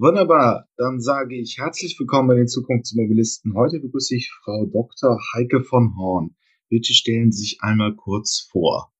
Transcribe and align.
Wunderbar, 0.00 0.68
dann 0.76 1.00
sage 1.00 1.34
ich 1.34 1.58
herzlich 1.58 1.98
willkommen 1.98 2.28
bei 2.28 2.36
den 2.36 2.46
Zukunftsmobilisten. 2.46 3.56
Heute 3.56 3.80
begrüße 3.80 4.14
ich 4.14 4.30
Frau 4.44 4.64
Dr. 4.64 5.18
Heike 5.34 5.64
von 5.64 5.96
Horn. 5.98 6.36
Bitte 6.68 6.94
stellen 6.94 7.32
Sie 7.32 7.40
sich 7.40 7.58
einmal 7.62 7.96
kurz 7.96 8.48
vor. 8.48 8.92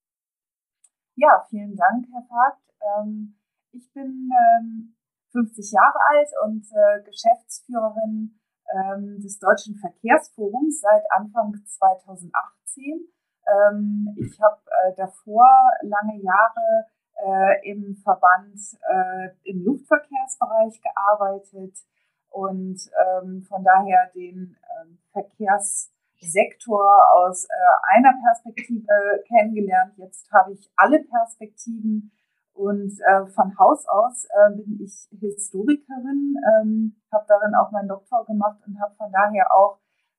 Ja, 1.15 1.47
vielen 1.51 1.77
Dank, 1.77 2.05
Herr 2.11 2.27
Vogt. 2.27 2.67
Ähm, 2.83 3.37
ich 3.71 3.93
bin 3.93 4.29
ähm, 4.59 4.97
50 5.31 5.71
Jahre 5.71 5.99
alt 6.11 6.31
und 6.45 6.67
äh, 6.67 7.05
Geschäftsführerin 7.05 8.35
ähm, 8.75 9.21
des 9.21 9.39
Deutschen 9.39 9.77
Verkehrsforums 9.77 10.81
seit 10.81 11.05
Anfang 11.15 11.55
2018. 11.65 13.07
Ähm, 13.47 14.17
ich 14.17 14.41
habe 14.41 14.61
äh, 14.67 14.97
davor 14.97 15.47
lange 15.83 16.21
Jahre 16.21 16.87
äh, 17.25 17.71
im 17.71 17.97
Verband 17.97 18.59
äh, 18.89 19.29
im 19.45 19.65
Luftverkehrsbereich 19.65 20.81
gearbeitet 20.81 21.77
und 22.31 22.79
ähm, 23.05 23.43
von 23.49 23.65
daher 23.65 24.11
den 24.15 24.57
ähm, 24.81 24.99
Verkehrssektor 25.13 26.87
aus 27.15 27.45
äh, 27.45 27.97
einer 27.97 28.15
Perspektive 28.25 29.25
kennengelernt. 29.27 29.95
Jetzt 29.97 30.31
habe 30.33 30.53
ich 30.53 30.71
alle 30.77 31.03
Perspektiven 31.05 32.13
und 32.59 32.93
äh, 33.07 33.27
von 33.27 33.57
Haus 33.59 33.87
aus 33.87 34.25
äh, 34.25 34.57
bin 34.57 34.81
ich 34.83 35.09
Historikerin, 35.21 36.35
ähm, 36.61 36.97
habe 37.13 37.25
darin 37.29 37.55
auch 37.55 37.71
meinen 37.71 37.89
Doktor 37.89 38.27
gemacht 38.27 38.59
und 38.67 38.81
habe 38.81 38.95
von 38.97 39.13
daher 39.13 39.55
auch 39.55 39.79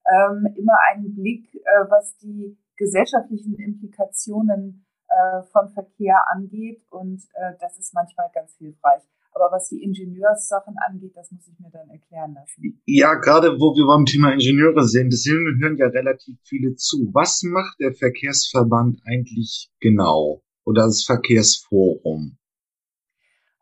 ähm, 0.09 0.47
immer 0.55 0.77
einen 0.89 1.13
Blick, 1.15 1.53
äh, 1.53 1.89
was 1.89 2.17
die 2.17 2.57
gesellschaftlichen 2.77 3.55
Implikationen 3.55 4.85
äh, 5.09 5.43
von 5.51 5.69
Verkehr 5.69 6.23
angeht. 6.31 6.81
Und 6.89 7.23
äh, 7.33 7.53
das 7.59 7.77
ist 7.77 7.93
manchmal 7.93 8.29
ganz 8.33 8.55
hilfreich. 8.57 9.03
Aber 9.31 9.51
was 9.51 9.69
die 9.69 9.83
Ingenieurssachen 9.83 10.75
angeht, 10.87 11.15
das 11.15 11.31
muss 11.31 11.47
ich 11.47 11.59
mir 11.59 11.69
dann 11.69 11.89
erklären 11.89 12.33
lassen. 12.33 12.81
Ja, 12.85 13.13
gerade 13.13 13.59
wo 13.59 13.75
wir 13.75 13.85
beim 13.85 14.05
Thema 14.05 14.31
Ingenieure 14.31 14.83
sind, 14.83 15.13
das 15.13 15.25
hören 15.25 15.77
ja 15.77 15.87
relativ 15.87 16.37
viele 16.43 16.75
zu. 16.75 17.09
Was 17.13 17.43
macht 17.43 17.79
der 17.79 17.93
Verkehrsverband 17.93 19.01
eigentlich 19.05 19.71
genau? 19.79 20.41
Oder 20.65 20.83
das 20.85 21.03
Verkehrsforum? 21.03 22.37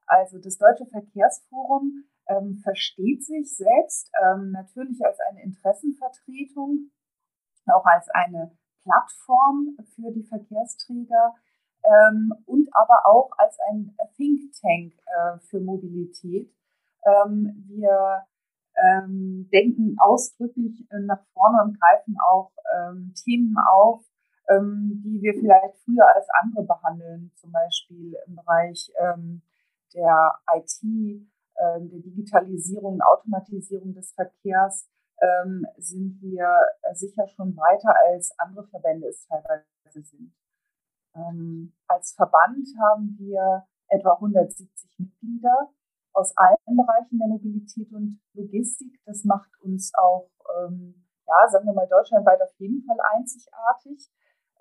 Also 0.08 0.40
das 0.40 0.58
Deutsche 0.58 0.86
Verkehrsforum 0.86 2.06
ähm, 2.28 2.58
versteht 2.64 3.26
sich 3.26 3.56
selbst 3.56 4.10
ähm, 4.24 4.52
natürlich 4.52 5.00
als 5.04 5.18
eine 5.30 5.44
Interessenvertretung, 5.44 6.92
auch 7.68 7.86
als 7.86 8.08
eine 8.10 8.58
Plattform 8.88 9.78
für 9.96 10.12
die 10.12 10.24
Verkehrsträger 10.24 11.36
ähm, 11.84 12.34
und 12.46 12.70
aber 12.74 13.06
auch 13.06 13.32
als 13.38 13.58
ein 13.70 13.96
Think 14.16 14.54
Tank 14.62 14.94
äh, 15.06 15.40
für 15.40 15.60
Mobilität. 15.60 16.50
Ähm, 17.06 17.66
wir 17.68 18.24
ähm, 18.76 19.50
denken 19.52 19.98
ausdrücklich 20.00 20.86
äh, 20.92 21.00
nach 21.00 21.24
vorne 21.34 21.64
und 21.64 21.80
greifen 21.80 22.16
auch 22.26 22.52
ähm, 22.78 23.14
Themen 23.24 23.56
auf, 23.58 24.06
ähm, 24.50 25.02
die 25.04 25.22
wir 25.22 25.34
vielleicht 25.34 25.78
früher 25.84 26.08
als 26.16 26.28
andere 26.42 26.64
behandeln, 26.64 27.32
zum 27.36 27.52
Beispiel 27.52 28.16
im 28.26 28.36
Bereich 28.36 28.92
ähm, 29.00 29.42
der 29.94 30.34
IT, 30.56 30.84
äh, 30.84 31.82
der 31.82 32.00
Digitalisierung, 32.00 33.02
Automatisierung 33.02 33.94
des 33.94 34.14
Verkehrs 34.14 34.88
ähm, 35.22 35.66
sind 35.78 36.22
wir 36.22 36.60
sicher 36.94 37.28
schon 37.28 37.56
weiter 37.56 37.94
als 38.12 38.32
andere 38.38 38.68
Verbände 38.68 39.08
es 39.08 39.26
teilweise 39.28 39.66
sind. 40.04 40.34
Ähm, 41.16 41.74
als 41.88 42.14
Verband 42.14 42.68
haben 42.80 43.16
wir 43.18 43.66
etwa 43.88 44.14
170 44.14 45.00
Mitglieder 45.00 45.72
aus 46.14 46.36
allen 46.36 46.76
Bereichen 46.76 47.20
der 47.20 47.28
Mobilität 47.28 47.92
und 47.92 48.20
Logistik. 48.34 49.00
Das 49.06 49.24
macht 49.24 49.50
uns 49.62 49.92
auch, 49.96 50.30
ähm, 50.60 51.06
ja, 51.26 51.50
sagen 51.50 51.66
wir 51.66 51.74
mal, 51.74 51.88
deutschlandweit 51.88 52.42
auf 52.42 52.54
jeden 52.58 52.84
Fall 52.84 52.98
einzigartig. 53.16 54.10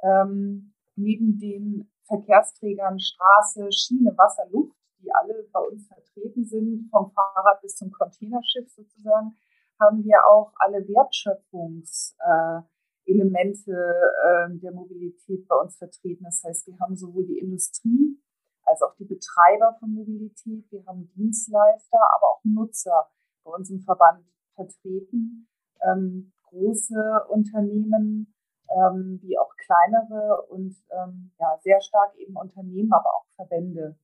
Ähm, 0.03 0.75
neben 0.97 1.39
den 1.39 1.91
Verkehrsträgern 2.05 2.99
Straße, 3.01 3.71
Schiene, 3.73 4.17
Wasser, 4.17 4.47
Luft, 4.51 4.77
die 5.01 5.13
alle 5.13 5.49
bei 5.53 5.61
uns 5.61 5.87
vertreten 5.87 6.45
sind, 6.45 6.89
vom 6.91 7.11
Fahrrad 7.11 7.61
bis 7.63 7.77
zum 7.77 7.91
Containerschiff 7.91 8.71
sozusagen, 8.71 9.37
haben 9.81 10.05
wir 10.05 10.19
auch 10.31 10.53
alle 10.57 10.87
Wertschöpfungselemente 10.89 13.73
äh, 13.73 14.51
der 14.59 14.73
Mobilität 14.73 15.49
bei 15.49 15.57
uns 15.57 15.77
vertreten. 15.77 16.25
Das 16.25 16.43
heißt, 16.45 16.67
wir 16.67 16.79
haben 16.81 16.97
sowohl 16.97 17.25
die 17.27 17.39
Industrie 17.39 18.19
als 18.67 18.83
auch 18.83 18.95
die 18.97 19.05
Betreiber 19.05 19.77
von 19.79 19.95
Mobilität, 19.95 20.71
wir 20.71 20.85
haben 20.87 21.09
Dienstleister, 21.15 21.99
aber 22.17 22.33
auch 22.33 22.41
Nutzer 22.45 23.09
bei 23.45 23.53
uns 23.53 23.71
im 23.71 23.81
Verband 23.81 24.25
vertreten. 24.55 25.49
Ähm, 25.83 26.33
große 26.49 27.27
Unternehmen 27.29 28.35
ähm, 28.71 29.21
wie 29.23 29.39
auch 29.39 29.55
kleinere 29.57 30.43
und 30.49 30.77
ähm, 30.91 31.33
ja, 31.39 31.59
sehr 31.63 31.81
stark 31.81 32.15
eben 32.17 32.37
Unternehmen, 32.37 32.93
aber 32.93 33.15
auch 33.15 33.27
Verbände 33.37 33.97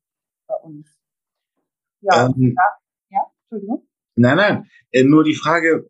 bei 0.46 0.54
uns. 0.56 0.88
Ja, 2.00 2.26
ähm, 2.26 2.54
ja, 2.56 2.78
ja, 3.10 3.32
Entschuldigung. 3.42 3.88
Nein, 4.14 4.36
nein. 4.36 4.66
Äh, 4.90 5.04
nur 5.04 5.24
die 5.24 5.34
Frage, 5.34 5.88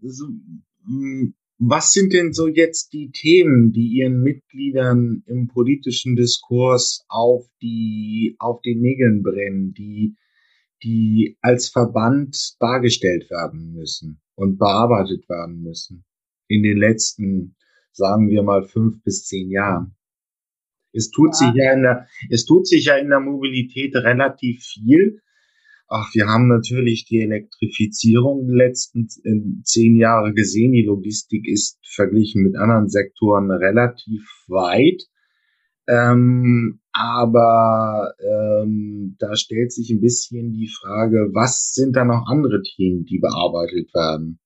hm, 0.84 1.34
was 1.58 1.92
sind 1.92 2.12
denn 2.12 2.32
so 2.32 2.48
jetzt 2.48 2.92
die 2.92 3.12
Themen, 3.12 3.72
die 3.72 3.86
Ihren 3.86 4.22
Mitgliedern 4.22 5.22
im 5.26 5.46
politischen 5.46 6.16
Diskurs 6.16 7.04
auf 7.08 7.46
die, 7.60 8.34
auf 8.38 8.60
den 8.62 8.80
Nägeln 8.80 9.22
brennen, 9.22 9.72
die, 9.72 10.16
die 10.82 11.38
als 11.40 11.68
Verband 11.68 12.56
dargestellt 12.58 13.30
werden 13.30 13.72
müssen 13.72 14.20
und 14.34 14.58
bearbeitet 14.58 15.28
werden 15.28 15.62
müssen 15.62 16.04
in 16.48 16.64
den 16.64 16.78
letzten, 16.78 17.54
sagen 17.92 18.28
wir 18.28 18.42
mal, 18.42 18.64
fünf 18.64 19.02
bis 19.04 19.24
zehn 19.24 19.50
Jahren? 19.50 19.94
Es 20.92 21.10
tut 21.10 21.30
ja. 21.34 21.46
sich 21.46 21.54
ja 21.54 21.72
in 21.72 21.82
der, 21.82 22.08
es 22.28 22.44
tut 22.44 22.66
sich 22.66 22.86
ja 22.86 22.96
in 22.96 23.08
der 23.08 23.20
Mobilität 23.20 23.94
relativ 23.94 24.62
viel. 24.62 25.22
Ach, 25.94 26.08
wir 26.14 26.26
haben 26.26 26.48
natürlich 26.48 27.04
die 27.04 27.20
Elektrifizierung 27.20 28.46
die 28.46 28.54
letzten 28.54 29.08
zehn 29.62 29.96
Jahre 29.96 30.32
gesehen. 30.32 30.72
Die 30.72 30.86
Logistik 30.86 31.46
ist 31.46 31.78
verglichen 31.86 32.42
mit 32.42 32.56
anderen 32.56 32.88
Sektoren 32.88 33.50
relativ 33.50 34.22
weit. 34.48 35.02
Ähm, 35.86 36.80
aber 36.92 38.14
ähm, 38.20 39.16
da 39.18 39.36
stellt 39.36 39.70
sich 39.70 39.90
ein 39.90 40.00
bisschen 40.00 40.54
die 40.54 40.70
Frage, 40.80 41.28
was 41.34 41.74
sind 41.74 41.94
da 41.94 42.06
noch 42.06 42.24
andere 42.26 42.62
Themen, 42.62 43.04
die 43.04 43.18
bearbeitet 43.18 43.92
werden? 43.92 44.40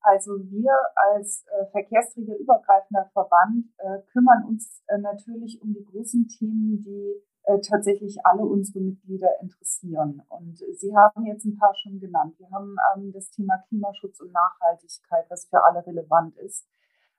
Also 0.00 0.32
wir 0.50 0.74
als 1.14 1.44
äh, 1.46 1.70
verkehrsträgerübergreifender 1.70 3.10
Verband 3.12 3.66
äh, 3.78 4.02
kümmern 4.10 4.42
uns 4.48 4.82
äh, 4.88 4.98
natürlich 4.98 5.62
um 5.62 5.72
die 5.72 5.84
großen 5.84 6.26
Themen, 6.26 6.82
die 6.82 7.22
äh, 7.44 7.60
tatsächlich 7.60 8.24
alle 8.24 8.42
unsere 8.42 8.80
Mitglieder 8.80 9.28
interessieren. 9.40 10.22
Und 10.28 10.58
Sie 10.58 10.96
haben 10.96 11.26
jetzt 11.26 11.44
ein 11.44 11.56
paar 11.56 11.74
schon 11.74 12.00
genannt. 12.00 12.34
Wir 12.38 12.50
haben 12.50 12.76
ähm, 12.96 13.12
das 13.12 13.30
Thema 13.30 13.58
Klimaschutz 13.68 14.20
und 14.20 14.32
Nachhaltigkeit, 14.32 15.26
was 15.28 15.46
für 15.46 15.62
alle 15.62 15.86
relevant 15.86 16.36
ist. 16.38 16.66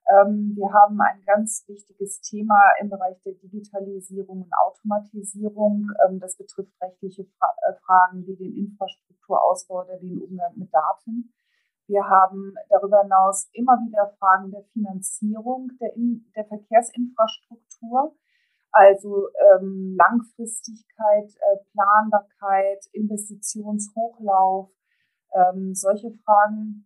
Ähm, 0.07 0.53
wir 0.55 0.71
haben 0.71 1.01
ein 1.01 1.23
ganz 1.25 1.63
wichtiges 1.67 2.21
Thema 2.21 2.59
im 2.79 2.89
Bereich 2.89 3.21
der 3.23 3.33
Digitalisierung 3.33 4.43
und 4.43 4.53
Automatisierung. 4.53 5.91
Ähm, 6.07 6.19
das 6.19 6.37
betrifft 6.37 6.73
rechtliche 6.81 7.25
Fra 7.25 7.53
äh, 7.67 7.73
Fragen 7.85 8.25
wie 8.27 8.35
den 8.35 8.55
Infrastrukturausbau 8.55 9.81
oder 9.83 9.97
den 9.97 10.21
Umgang 10.21 10.53
mit 10.57 10.73
Daten. 10.73 11.33
Wir 11.87 12.07
haben 12.07 12.55
darüber 12.69 13.03
hinaus 13.03 13.49
immer 13.53 13.77
wieder 13.85 14.07
Fragen 14.19 14.51
der 14.51 14.63
Finanzierung 14.73 15.71
der, 15.79 15.95
in 15.95 16.25
der 16.35 16.45
Verkehrsinfrastruktur 16.45 18.15
also 18.75 19.29
ähm, 19.55 19.95
Langfristigkeit, 19.97 21.29
äh, 21.29 21.57
Planbarkeit, 21.71 22.85
Investitionshochlauf, 22.91 24.69
ähm, 25.33 25.73
solche 25.73 26.11
Fragen. 26.11 26.85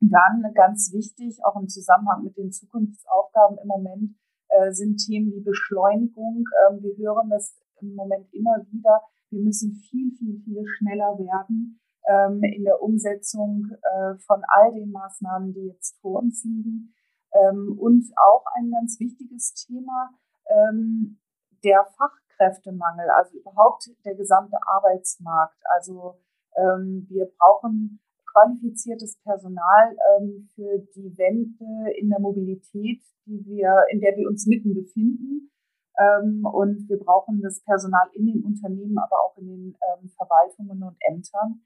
Dann 0.00 0.52
ganz 0.54 0.92
wichtig, 0.92 1.44
auch 1.44 1.56
im 1.56 1.68
Zusammenhang 1.68 2.24
mit 2.24 2.36
den 2.36 2.52
Zukunftsaufgaben 2.52 3.58
im 3.58 3.68
Moment, 3.68 4.16
äh, 4.48 4.72
sind 4.72 4.96
Themen 4.96 5.32
wie 5.32 5.40
Beschleunigung. 5.40 6.44
Ähm, 6.68 6.82
wir 6.82 6.96
hören 6.96 7.28
das 7.28 7.54
im 7.80 7.94
Moment 7.94 8.32
immer 8.32 8.56
wieder. 8.70 9.02
Wir 9.30 9.42
müssen 9.42 9.74
viel, 9.74 10.12
viel, 10.12 10.40
viel 10.40 10.64
schneller 10.66 11.18
werden 11.18 11.80
ähm, 12.08 12.42
in 12.42 12.64
der 12.64 12.80
Umsetzung 12.80 13.70
äh, 13.82 14.14
von 14.26 14.42
all 14.48 14.72
den 14.72 14.90
Maßnahmen, 14.90 15.52
die 15.52 15.66
jetzt 15.66 15.98
vor 16.00 16.20
uns 16.22 16.44
liegen. 16.44 16.94
Ähm, 17.32 17.76
und 17.78 18.06
auch 18.16 18.44
ein 18.54 18.70
ganz 18.70 18.98
wichtiges 19.00 19.52
Thema, 19.52 20.10
ähm, 20.48 21.18
der 21.64 21.86
Fachkräftemangel, 21.96 23.08
also 23.10 23.38
überhaupt 23.38 23.90
der 24.04 24.14
gesamte 24.14 24.56
Arbeitsmarkt. 24.66 25.58
Also 25.74 26.18
ähm, 26.56 27.06
wir 27.08 27.30
brauchen 27.38 28.00
qualifiziertes 28.32 29.18
Personal 29.22 29.96
ähm, 30.18 30.48
für 30.54 30.78
die 30.94 31.16
Wende 31.16 31.90
in 31.98 32.10
der 32.10 32.20
Mobilität, 32.20 33.02
die 33.26 33.44
wir, 33.46 33.84
in 33.90 34.00
der 34.00 34.16
wir 34.16 34.28
uns 34.28 34.46
mitten 34.46 34.74
befinden. 34.74 35.50
Ähm, 35.98 36.44
und 36.44 36.88
wir 36.88 36.98
brauchen 36.98 37.40
das 37.40 37.62
Personal 37.64 38.08
in 38.12 38.26
den 38.26 38.44
Unternehmen, 38.44 38.98
aber 38.98 39.16
auch 39.24 39.36
in 39.38 39.46
den 39.46 39.76
ähm, 39.88 40.10
Verwaltungen 40.10 40.82
und 40.82 40.96
Ämtern. 41.08 41.62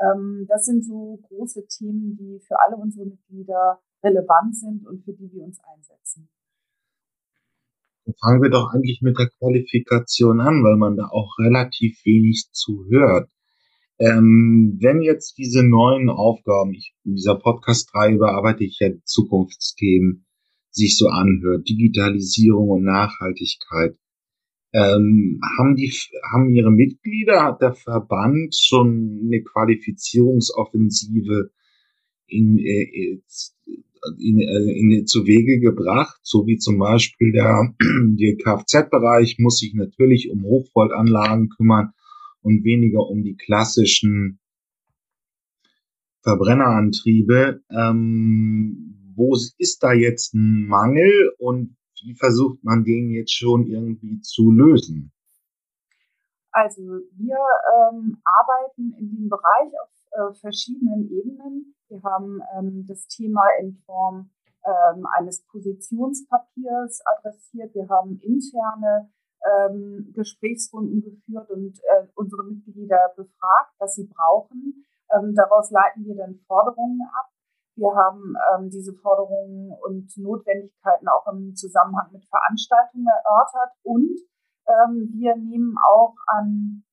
Ähm, 0.00 0.46
das 0.48 0.64
sind 0.64 0.84
so 0.84 1.20
große 1.28 1.66
Themen, 1.66 2.16
die 2.16 2.40
für 2.40 2.58
alle 2.60 2.76
unsere 2.76 3.06
Mitglieder 3.06 3.80
relevant 4.02 4.56
sind 4.56 4.86
und 4.86 5.04
für 5.04 5.12
die 5.12 5.30
wir 5.32 5.44
uns 5.44 5.60
einsetzen. 5.64 6.28
Fangen 8.20 8.42
wir 8.42 8.50
doch 8.50 8.70
eigentlich 8.72 9.00
mit 9.00 9.18
der 9.18 9.30
Qualifikation 9.38 10.40
an, 10.40 10.62
weil 10.62 10.76
man 10.76 10.96
da 10.96 11.08
auch 11.08 11.38
relativ 11.38 12.04
wenig 12.04 12.50
zu 12.52 12.84
hört. 12.90 13.30
Ähm, 13.98 14.76
wenn 14.80 15.02
jetzt 15.02 15.38
diese 15.38 15.62
neuen 15.62 16.10
Aufgaben, 16.10 16.74
ich, 16.74 16.94
in 17.04 17.14
dieser 17.14 17.36
Podcast-Reihe 17.36 18.18
bearbeite 18.18 18.64
ich 18.64 18.78
ja 18.80 18.88
Zukunftsthemen, 19.04 20.26
sich 20.70 20.98
so 20.98 21.06
anhört, 21.08 21.68
Digitalisierung 21.68 22.68
und 22.68 22.82
Nachhaltigkeit, 22.82 23.96
ähm, 24.72 25.40
haben 25.56 25.76
die, 25.76 25.92
haben 26.32 26.52
ihre 26.52 26.72
Mitglieder, 26.72 27.44
hat 27.44 27.62
der 27.62 27.74
Verband 27.74 28.56
schon 28.56 29.20
eine 29.24 29.40
Qualifizierungsoffensive 29.42 31.52
in, 32.26 32.58
äh, 32.58 33.20
in, 34.18 34.38
äh, 34.40 34.78
in, 34.78 35.06
zu 35.06 35.26
Wege 35.26 35.60
gebracht, 35.60 36.18
so 36.22 36.46
wie 36.46 36.58
zum 36.58 36.78
Beispiel 36.78 37.32
der, 37.32 37.74
der 37.80 38.36
Kfz-Bereich 38.36 39.38
muss 39.38 39.58
sich 39.58 39.74
natürlich 39.74 40.30
um 40.30 40.44
Hochvoltanlagen 40.44 41.48
kümmern 41.50 41.92
und 42.42 42.64
weniger 42.64 43.00
um 43.00 43.22
die 43.22 43.36
klassischen 43.36 44.38
Verbrennerantriebe. 46.22 47.62
Ähm, 47.70 49.12
wo 49.16 49.34
ist 49.58 49.82
da 49.82 49.92
jetzt 49.92 50.34
ein 50.34 50.66
Mangel 50.66 51.32
und 51.38 51.76
wie 52.02 52.14
versucht 52.14 52.62
man 52.62 52.84
den 52.84 53.10
jetzt 53.10 53.32
schon 53.32 53.66
irgendwie 53.66 54.20
zu 54.20 54.50
lösen? 54.50 55.12
Also 56.50 56.82
wir 56.82 57.38
ähm, 57.90 58.18
arbeiten 58.24 58.94
in 58.98 59.10
dem 59.10 59.28
Bereich 59.28 59.72
auf 59.82 59.90
äh, 60.14 60.34
verschiedenen 60.34 61.10
Ebenen. 61.10 61.74
Wir 61.88 62.02
haben 62.02 62.40
ähm, 62.56 62.84
das 62.86 63.06
Thema 63.08 63.42
in 63.60 63.76
Form 63.86 64.30
ähm, 64.64 65.06
eines 65.18 65.44
Positionspapiers 65.46 67.02
adressiert. 67.06 67.74
Wir 67.74 67.88
haben 67.88 68.18
interne 68.22 69.10
ähm, 69.44 70.12
Gesprächsrunden 70.14 71.02
geführt 71.02 71.50
und 71.50 71.78
äh, 71.78 72.06
unsere 72.14 72.44
Mitglieder 72.44 73.12
befragt, 73.16 73.74
was 73.78 73.94
sie 73.94 74.06
brauchen. 74.06 74.86
Ähm, 75.14 75.34
daraus 75.34 75.70
leiten 75.70 76.04
wir 76.06 76.16
dann 76.16 76.40
Forderungen 76.46 77.00
ab. 77.12 77.30
Wir 77.76 77.92
haben 77.94 78.34
ähm, 78.54 78.70
diese 78.70 78.94
Forderungen 78.94 79.72
und 79.84 80.16
Notwendigkeiten 80.16 81.08
auch 81.08 81.26
im 81.32 81.54
Zusammenhang 81.56 82.12
mit 82.12 82.24
Veranstaltungen 82.26 83.06
erörtert 83.06 83.72
und 83.82 84.16
ähm, 84.66 85.10
wir 85.12 85.36
nehmen 85.36 85.74
auch 85.86 86.14
an 86.26 86.84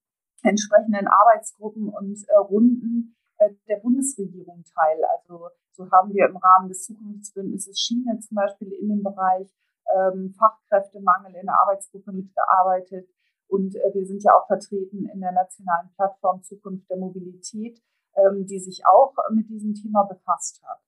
entsprechenden 0.43 1.07
Arbeitsgruppen 1.07 1.89
und 1.89 2.23
äh, 2.27 2.35
Runden 2.35 3.15
äh, 3.37 3.49
der 3.67 3.77
Bundesregierung 3.77 4.63
teil. 4.75 4.99
Also 5.17 5.49
so 5.71 5.89
haben 5.91 6.13
wir 6.13 6.27
im 6.27 6.37
Rahmen 6.37 6.69
des 6.69 6.85
Zukunftsbündnisses 6.85 7.79
Schiene 7.79 8.19
zum 8.19 8.35
Beispiel 8.35 8.71
in 8.73 8.89
dem 8.89 9.03
Bereich 9.03 9.53
ähm, 9.95 10.33
Fachkräftemangel 10.37 11.35
in 11.35 11.45
der 11.45 11.59
Arbeitsgruppe 11.59 12.11
mitgearbeitet. 12.11 13.09
Und 13.47 13.75
äh, 13.75 13.93
wir 13.93 14.05
sind 14.05 14.23
ja 14.23 14.33
auch 14.33 14.47
vertreten 14.47 15.05
in 15.05 15.19
der 15.19 15.31
nationalen 15.31 15.89
Plattform 15.95 16.41
Zukunft 16.43 16.89
der 16.89 16.97
Mobilität, 16.97 17.81
ähm, 18.15 18.45
die 18.45 18.59
sich 18.59 18.85
auch 18.85 19.13
mit 19.31 19.49
diesem 19.49 19.73
Thema 19.73 20.03
befasst 20.03 20.61
hat. 20.63 20.79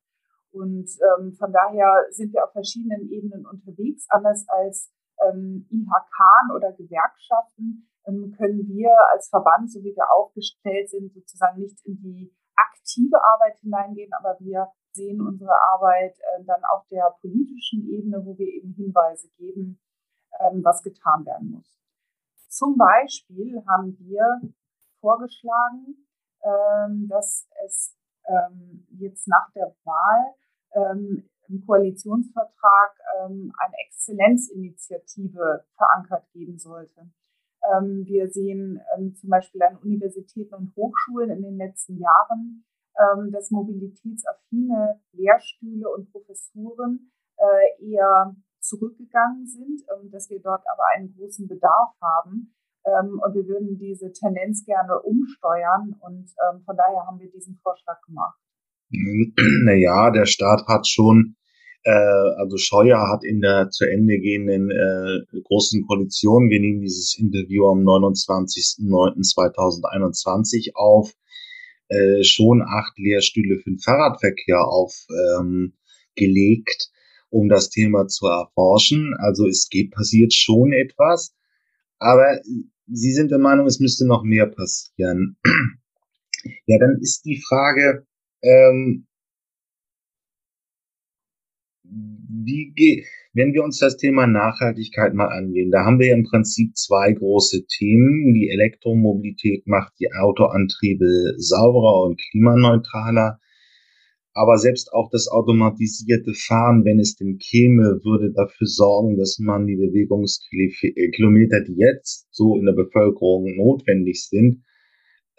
Und 0.52 0.90
ähm, 1.02 1.34
von 1.34 1.52
daher 1.52 2.06
sind 2.12 2.32
wir 2.34 2.46
auf 2.46 2.52
verschiedenen 2.52 3.10
Ebenen 3.10 3.46
unterwegs. 3.46 4.06
Anders 4.10 4.46
als 4.48 4.92
ähm, 5.28 5.68
IHK 5.70 6.56
oder 6.56 6.72
Gewerkschaften 6.74 7.88
ähm, 8.06 8.34
können 8.38 8.68
wir 8.68 8.92
als 9.14 9.30
Verband, 9.30 9.72
so 9.72 9.80
wie 9.84 9.96
wir 9.96 10.12
aufgestellt 10.12 10.90
sind, 10.90 11.14
sozusagen 11.14 11.60
nicht 11.60 11.80
in 11.86 12.00
die 12.02 12.34
aktive 12.56 13.18
Arbeit 13.24 13.58
hineingehen, 13.60 14.12
aber 14.14 14.38
wir 14.40 14.68
sehen 14.92 15.22
unsere 15.22 15.54
Arbeit 15.74 16.16
äh, 16.20 16.44
dann 16.46 16.62
auf 16.72 16.86
der 16.90 17.16
politischen 17.22 17.88
Ebene, 17.90 18.24
wo 18.25 18.38
wir 18.38 18.48
eben 18.48 18.74
Hinweise 18.74 19.30
geben, 19.38 19.80
ähm, 20.40 20.64
was 20.64 20.84
getan 20.84 21.26
werden 21.26 21.52
muss. 21.52 21.80
Zum 22.50 22.78
Beispiel 22.78 23.64
haben 23.68 23.98
wir 24.00 24.42
vorgeschlagen, 25.00 26.08
ähm, 26.44 27.08
dass 27.10 27.48
es 27.66 27.98
ähm, 28.28 28.86
jetzt 28.92 29.28
nach 29.28 29.50
der 29.56 29.76
Wahl 29.84 30.36
ähm, 30.74 31.30
im 31.54 31.66
Koalitionsvertrag 31.66 32.92
ähm, 33.22 33.54
eine 33.58 33.76
Exzellenzinitiative 33.88 35.66
verankert 35.78 36.26
geben 36.34 36.58
sollte. 36.58 37.12
Ähm, 37.72 38.04
wir 38.06 38.30
sehen 38.30 38.82
ähm, 38.96 39.16
zum 39.16 39.30
Beispiel 39.30 39.62
an 39.62 39.78
Universitäten 39.78 40.54
und 40.56 40.76
Hochschulen 40.76 41.30
in 41.30 41.44
den 41.44 41.58
letzten 41.58 41.98
Jahren, 41.98 42.66
ähm, 42.98 43.32
dass 43.32 43.52
mobilitätsaffine 43.52 45.00
Lehrstühle 45.14 45.90
und 45.90 46.12
Professuren 46.12 47.12
äh, 47.38 47.86
eher 47.86 48.36
zurückgegangen 48.60 49.46
sind, 49.48 49.82
ähm, 49.94 50.12
dass 50.12 50.30
wir 50.30 50.42
dort 50.42 50.64
aber 50.72 50.84
einen 50.96 51.14
großen 51.16 51.48
Bedarf 51.48 51.96
haben. 52.02 52.54
Ähm, 52.86 53.22
und 53.24 53.34
wir 53.34 53.48
würden 53.48 53.78
diese 53.78 54.12
Tendenz 54.12 54.66
gerne 54.66 55.00
umsteuern. 55.02 55.96
Und 56.02 56.34
von 56.66 56.76
daher 56.76 57.06
haben 57.08 57.20
wir 57.20 57.32
diesen 57.32 57.58
Vorschlag 57.64 58.02
gemacht. 58.02 58.38
Naja, 59.64 60.12
der 60.12 60.26
Staat 60.26 60.68
hat 60.68 60.88
schon 60.88 61.36
äh, 61.83 61.91
also 61.91 62.57
Scheuer 62.57 63.07
hat 63.09 63.24
in 63.24 63.41
der 63.41 63.69
zu 63.69 63.85
Ende 63.85 64.19
gehenden 64.19 64.71
äh, 64.71 65.19
großen 65.44 65.85
Koalition, 65.88 66.50
wir 66.50 66.59
nehmen 66.59 66.81
dieses 66.81 67.15
Interview 67.18 67.68
am 67.68 67.80
29.09.2021 67.80 70.74
auf, 70.75 71.13
äh, 71.89 72.24
schon 72.24 72.62
acht 72.62 72.97
Lehrstühle 72.97 73.57
für 73.57 73.71
den 73.71 73.80
Fahrradverkehr 73.80 74.65
aufgelegt, 74.65 75.74
ähm, 76.15 76.94
um 77.30 77.50
das 77.50 77.69
Thema 77.69 78.07
zu 78.07 78.27
erforschen. 78.27 79.13
Also 79.18 79.45
es 79.47 79.68
geht, 79.69 79.91
passiert 79.91 80.33
schon 80.33 80.71
etwas, 80.71 81.35
aber 82.00 82.39
Sie 82.88 83.13
sind 83.13 83.31
der 83.31 83.39
Meinung, 83.39 83.65
es 83.65 83.80
müsste 83.80 84.06
noch 84.06 84.24
mehr 84.24 84.45
passieren. 84.45 85.38
ja, 86.65 86.77
dann 86.80 86.97
ist 87.01 87.24
die 87.25 87.41
Frage, 87.41 88.06
ähm, 88.41 89.07
wie 92.45 93.06
wenn 93.34 93.54
wir 93.54 93.63
uns 93.63 93.80
das 93.80 93.98
Thema 93.98 94.28
Nachhaltigkeit 94.28 95.16
mal 95.16 95.28
angehen, 95.28 95.72
da 95.72 95.86
haben 95.86 96.00
wir 96.00 96.07
ja 96.07 96.13
im 96.13 96.24
Prinzip 96.24 96.78
zwei 96.78 97.13
große 97.13 97.66
Themen. 97.66 98.34
Die 98.34 98.50
Elektromobilität 98.50 99.66
macht 99.66 99.94
die 100.00 100.12
Autoantriebe 100.13 101.34
sauberer 101.38 102.04
und 102.04 102.22
klimaneutraler. 102.30 103.40
Aber 104.35 104.57
selbst 104.57 104.94
auch 104.94 105.09
das 105.12 105.28
automatisierte 105.28 106.33
Fahren, 106.33 106.85
wenn 106.85 107.00
es 107.00 107.16
denn 107.16 107.38
käme, 107.38 108.02
würde 108.04 108.31
dafür 108.31 108.68
sorgen, 108.68 109.18
dass 109.18 109.40
man 109.40 109.68
die 109.68 109.76
Bewegungskilometer, 109.76 111.62
die 111.62 111.76
jetzt 111.76 112.28
so 112.31 112.57
in 112.57 112.66
der 112.66 112.73
Bevölkerung 112.73 113.56
notwendig 113.56 114.28
sind, 114.28 114.64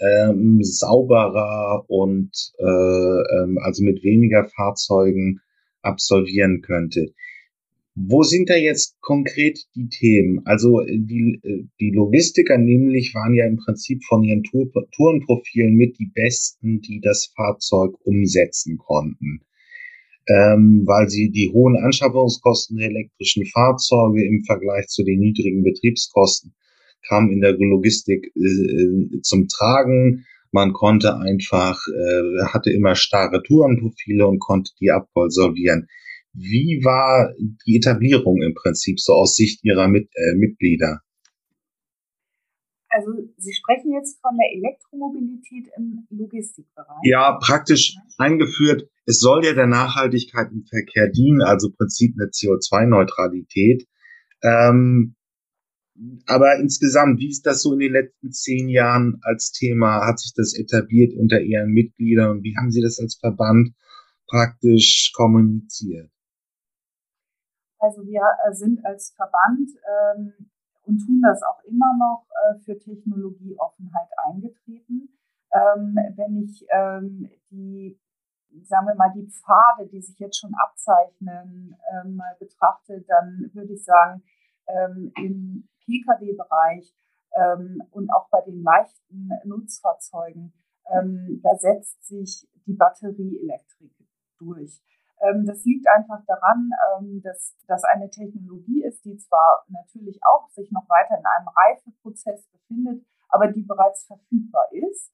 ähm, 0.01 0.59
sauberer 0.63 1.85
und 1.89 2.31
äh, 2.59 2.65
ähm, 2.65 3.59
also 3.63 3.85
mit 3.85 4.03
weniger 4.03 4.49
Fahrzeugen 4.49 5.41
absolvieren 5.85 6.63
könnte. 6.63 7.15
Wo 7.97 8.25
sind 8.25 8.51
da 8.51 8.57
jetzt 8.57 9.01
konkret 9.01 9.61
die 9.77 9.89
Themen? 9.89 10.41
Also 10.47 10.81
die, 10.85 11.41
die 11.79 11.91
Logistiker 11.91 12.59
nämlich 12.59 13.15
waren 13.15 13.35
ja 13.35 13.47
im 13.47 13.57
Prinzip 13.57 14.03
von 14.05 14.25
ihren 14.25 14.43
Tour, 14.43 14.69
Tourenprofilen 14.97 15.75
mit 15.75 15.97
die 16.01 16.11
besten, 16.13 16.81
die 16.81 17.01
das 17.01 17.33
Fahrzeug 17.37 17.95
umsetzen 18.05 18.79
konnten. 18.79 19.43
Ähm, 20.27 20.83
weil 20.87 21.09
sie 21.09 21.31
die 21.31 21.51
hohen 21.53 21.77
Anschaffungskosten 21.77 22.79
der 22.79 22.89
elektrischen 22.89 23.47
Fahrzeuge 23.47 24.27
im 24.27 24.43
Vergleich 24.45 24.87
zu 24.87 25.05
den 25.05 25.21
niedrigen 25.21 25.63
Betriebskosten 25.63 26.55
kamen 27.07 27.31
in 27.31 27.41
der 27.41 27.53
Logistik 27.53 28.33
äh, 28.35 29.21
zum 29.21 29.49
Tragen. 29.49 30.25
Man 30.55 30.73
konnte 30.73 31.17
einfach, 31.17 31.81
äh, 31.89 32.45
hatte 32.47 32.71
immer 32.71 32.95
starre 32.95 33.43
Tourenprofile 33.43 34.25
und 34.25 34.39
konnte 34.39 34.71
die 34.81 34.93
absolvieren. 34.93 35.89
Wie 36.33 36.81
war 36.85 37.35
die 37.67 37.77
Etablierung 37.77 38.41
im 38.41 38.55
Prinzip 38.55 39.01
so 39.01 39.15
aus 39.15 39.35
Sicht 39.35 39.65
Ihrer 39.65 39.89
Mit 39.89 40.11
äh, 40.15 40.37
Mitglieder? 40.37 41.01
Also 42.89 43.11
Sie 43.37 43.53
sprechen 43.53 43.95
jetzt 43.95 44.21
von 44.23 44.37
der 44.37 44.47
Elektromobilität 44.57 45.73
im 45.77 46.07
Logistikbereich. 46.11 47.03
Ja, 47.03 47.37
praktisch 47.43 47.97
eingeführt. 48.19 48.89
Es 49.07 49.19
soll 49.19 49.45
ja 49.45 49.55
der 49.55 49.67
Nachhaltigkeit 49.67 50.53
im 50.53 50.65
Verkehr 50.67 51.09
dienen, 51.09 51.43
also 51.43 51.71
Prinzip 51.77 52.15
eine 52.17 52.31
CO2-Neutralität. 52.31 53.89
Ähm, 54.41 55.17
aber 56.27 56.57
insgesamt, 56.59 57.21
wie 57.21 57.31
ist 57.31 57.47
das 57.47 57.63
so 57.63 57.73
in 57.73 57.79
den 57.79 57.93
letzten 57.93 58.33
zehn 58.33 58.69
Jahren 58.69 59.21
als 59.23 59.53
Thema? 59.53 60.05
Hat 60.07 60.19
sich 60.19 60.33
das 60.35 60.55
etabliert 60.59 61.15
unter 61.17 61.41
Ihren 61.41 61.71
Mitgliedern 61.71 62.31
und 62.31 62.43
wie 62.43 62.57
haben 62.57 62.71
Sie 62.71 62.83
das 62.83 62.99
als 62.99 63.15
Verband 63.15 63.75
praktisch 64.27 65.13
kommuniziert? 65.15 66.11
Also 67.79 68.05
wir 68.07 68.23
äh, 68.47 68.55
sind 68.55 68.85
als 68.85 69.11
Verband 69.11 69.71
ähm, 70.17 70.33
und 70.83 70.99
tun 70.99 71.21
das 71.23 71.43
auch 71.43 71.63
immer 71.65 71.97
noch 71.99 72.27
äh, 72.31 72.59
für 72.61 72.79
Technologieoffenheit 72.79 74.09
eingetreten. 74.27 75.11
Ähm, 75.53 75.97
wenn 76.17 76.43
ich 76.43 76.67
ähm, 76.73 77.31
die, 77.51 78.01
sagen 78.65 78.87
wir 78.87 78.95
mal, 78.97 79.13
die 79.15 79.29
Pfade, 79.29 79.89
die 79.93 80.01
sich 80.01 80.19
jetzt 80.19 80.41
schon 80.41 80.55
abzeichnen, 80.55 81.77
ähm, 81.93 82.17
mal 82.17 82.35
betrachte, 82.41 83.05
dann 83.07 83.51
würde 83.53 83.75
ich 83.75 83.85
sagen, 83.85 84.23
ähm, 84.67 85.13
im 85.17 85.69
Pkw-Bereich 85.87 86.95
ähm, 87.35 87.83
und 87.91 88.11
auch 88.13 88.29
bei 88.31 88.41
den 88.43 88.63
leichten 88.63 89.31
Nutzfahrzeugen, 89.45 90.53
ähm, 90.93 91.41
da 91.43 91.57
setzt 91.57 92.05
sich 92.07 92.49
die 92.67 92.75
Batterieelektrik 92.75 93.93
durch. 94.39 94.83
Ähm, 95.21 95.47
das 95.47 95.65
liegt 95.65 95.87
einfach 95.89 96.21
daran, 96.27 96.71
ähm, 96.99 97.23
dass 97.23 97.57
das 97.67 97.85
eine 97.85 98.11
Technologie 98.11 98.85
ist, 98.85 99.05
die 99.05 99.17
zwar 99.17 99.65
natürlich 99.69 100.21
auch 100.25 100.49
sich 100.51 100.71
noch 100.71 100.89
weiter 100.89 101.19
in 101.19 101.25
einem 101.25 101.49
Reifeprozess 101.49 102.47
befindet, 102.49 103.05
aber 103.29 103.49
die 103.49 103.63
bereits 103.63 104.05
verfügbar 104.05 104.67
ist. 104.73 105.13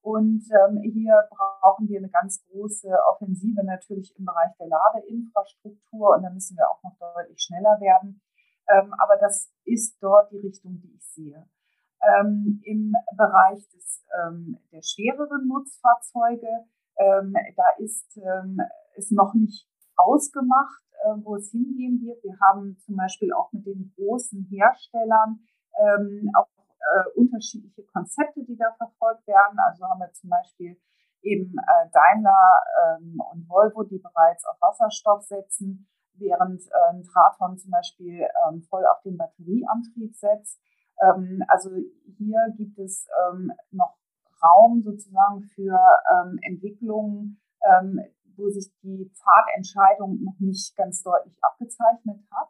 Und 0.00 0.44
ähm, 0.52 0.80
hier 0.82 1.28
brauchen 1.30 1.88
wir 1.88 1.98
eine 1.98 2.08
ganz 2.08 2.42
große 2.46 2.88
Offensive 3.10 3.64
natürlich 3.64 4.16
im 4.16 4.24
Bereich 4.24 4.52
der 4.58 4.68
Ladeinfrastruktur 4.68 6.16
und 6.16 6.22
da 6.22 6.30
müssen 6.30 6.56
wir 6.56 6.70
auch 6.70 6.82
noch 6.82 6.96
deutlich 6.98 7.40
schneller 7.40 7.80
werden. 7.80 8.20
Ähm, 8.68 8.94
aber 8.98 9.16
das 9.16 9.50
ist 9.64 9.96
dort 10.00 10.30
die 10.30 10.38
Richtung, 10.38 10.80
die 10.80 10.94
ich 10.94 11.06
sehe. 11.06 11.48
Ähm, 12.00 12.60
Im 12.64 12.94
Bereich 13.16 13.66
des, 13.70 14.04
ähm, 14.22 14.58
der 14.72 14.82
schwereren 14.82 15.48
Nutzfahrzeuge, 15.48 16.66
ähm, 16.98 17.34
da 17.56 17.64
ist 17.78 18.16
ähm, 18.16 18.60
es 18.96 19.10
noch 19.10 19.34
nicht 19.34 19.68
ausgemacht, 19.96 20.82
äh, 21.04 21.14
wo 21.22 21.36
es 21.36 21.50
hingehen 21.50 22.00
wird. 22.02 22.22
Wir 22.22 22.38
haben 22.40 22.78
zum 22.78 22.96
Beispiel 22.96 23.32
auch 23.32 23.52
mit 23.52 23.66
den 23.66 23.92
großen 23.96 24.46
Herstellern 24.50 25.40
ähm, 25.78 26.30
auch 26.34 26.48
äh, 26.78 27.18
unterschiedliche 27.18 27.84
Konzepte, 27.84 28.44
die 28.44 28.56
da 28.56 28.72
verfolgt 28.76 29.26
werden. 29.26 29.58
Also 29.66 29.84
haben 29.86 30.00
wir 30.00 30.12
zum 30.12 30.30
Beispiel 30.30 30.80
eben 31.22 31.56
äh, 31.58 31.90
Daimler 31.92 32.60
ähm, 32.82 33.20
und 33.32 33.48
Volvo, 33.48 33.82
die 33.82 33.98
bereits 33.98 34.44
auf 34.46 34.56
Wasserstoff 34.60 35.22
setzen, 35.22 35.88
während 36.18 36.62
äh, 36.62 37.02
Traton 37.02 37.58
zum 37.58 37.70
Beispiel 37.70 38.26
ähm, 38.46 38.62
voll 38.62 38.84
auf 38.86 39.02
den 39.02 39.16
Batterieantrieb 39.16 40.14
setzt. 40.14 40.60
Ähm, 41.00 41.42
also 41.48 41.70
hier 42.16 42.54
gibt 42.56 42.78
es 42.78 43.06
ähm, 43.30 43.52
noch 43.70 43.96
Raum 44.40 44.82
sozusagen 44.82 45.42
für 45.42 45.76
Entwicklungen, 46.42 47.40
wo 48.36 48.48
sich 48.50 48.70
die 48.84 49.10
Pfadentscheidung 49.12 50.22
noch 50.22 50.38
nicht 50.38 50.76
ganz 50.76 51.02
deutlich 51.02 51.36
abgezeichnet 51.42 52.20
hat. 52.30 52.48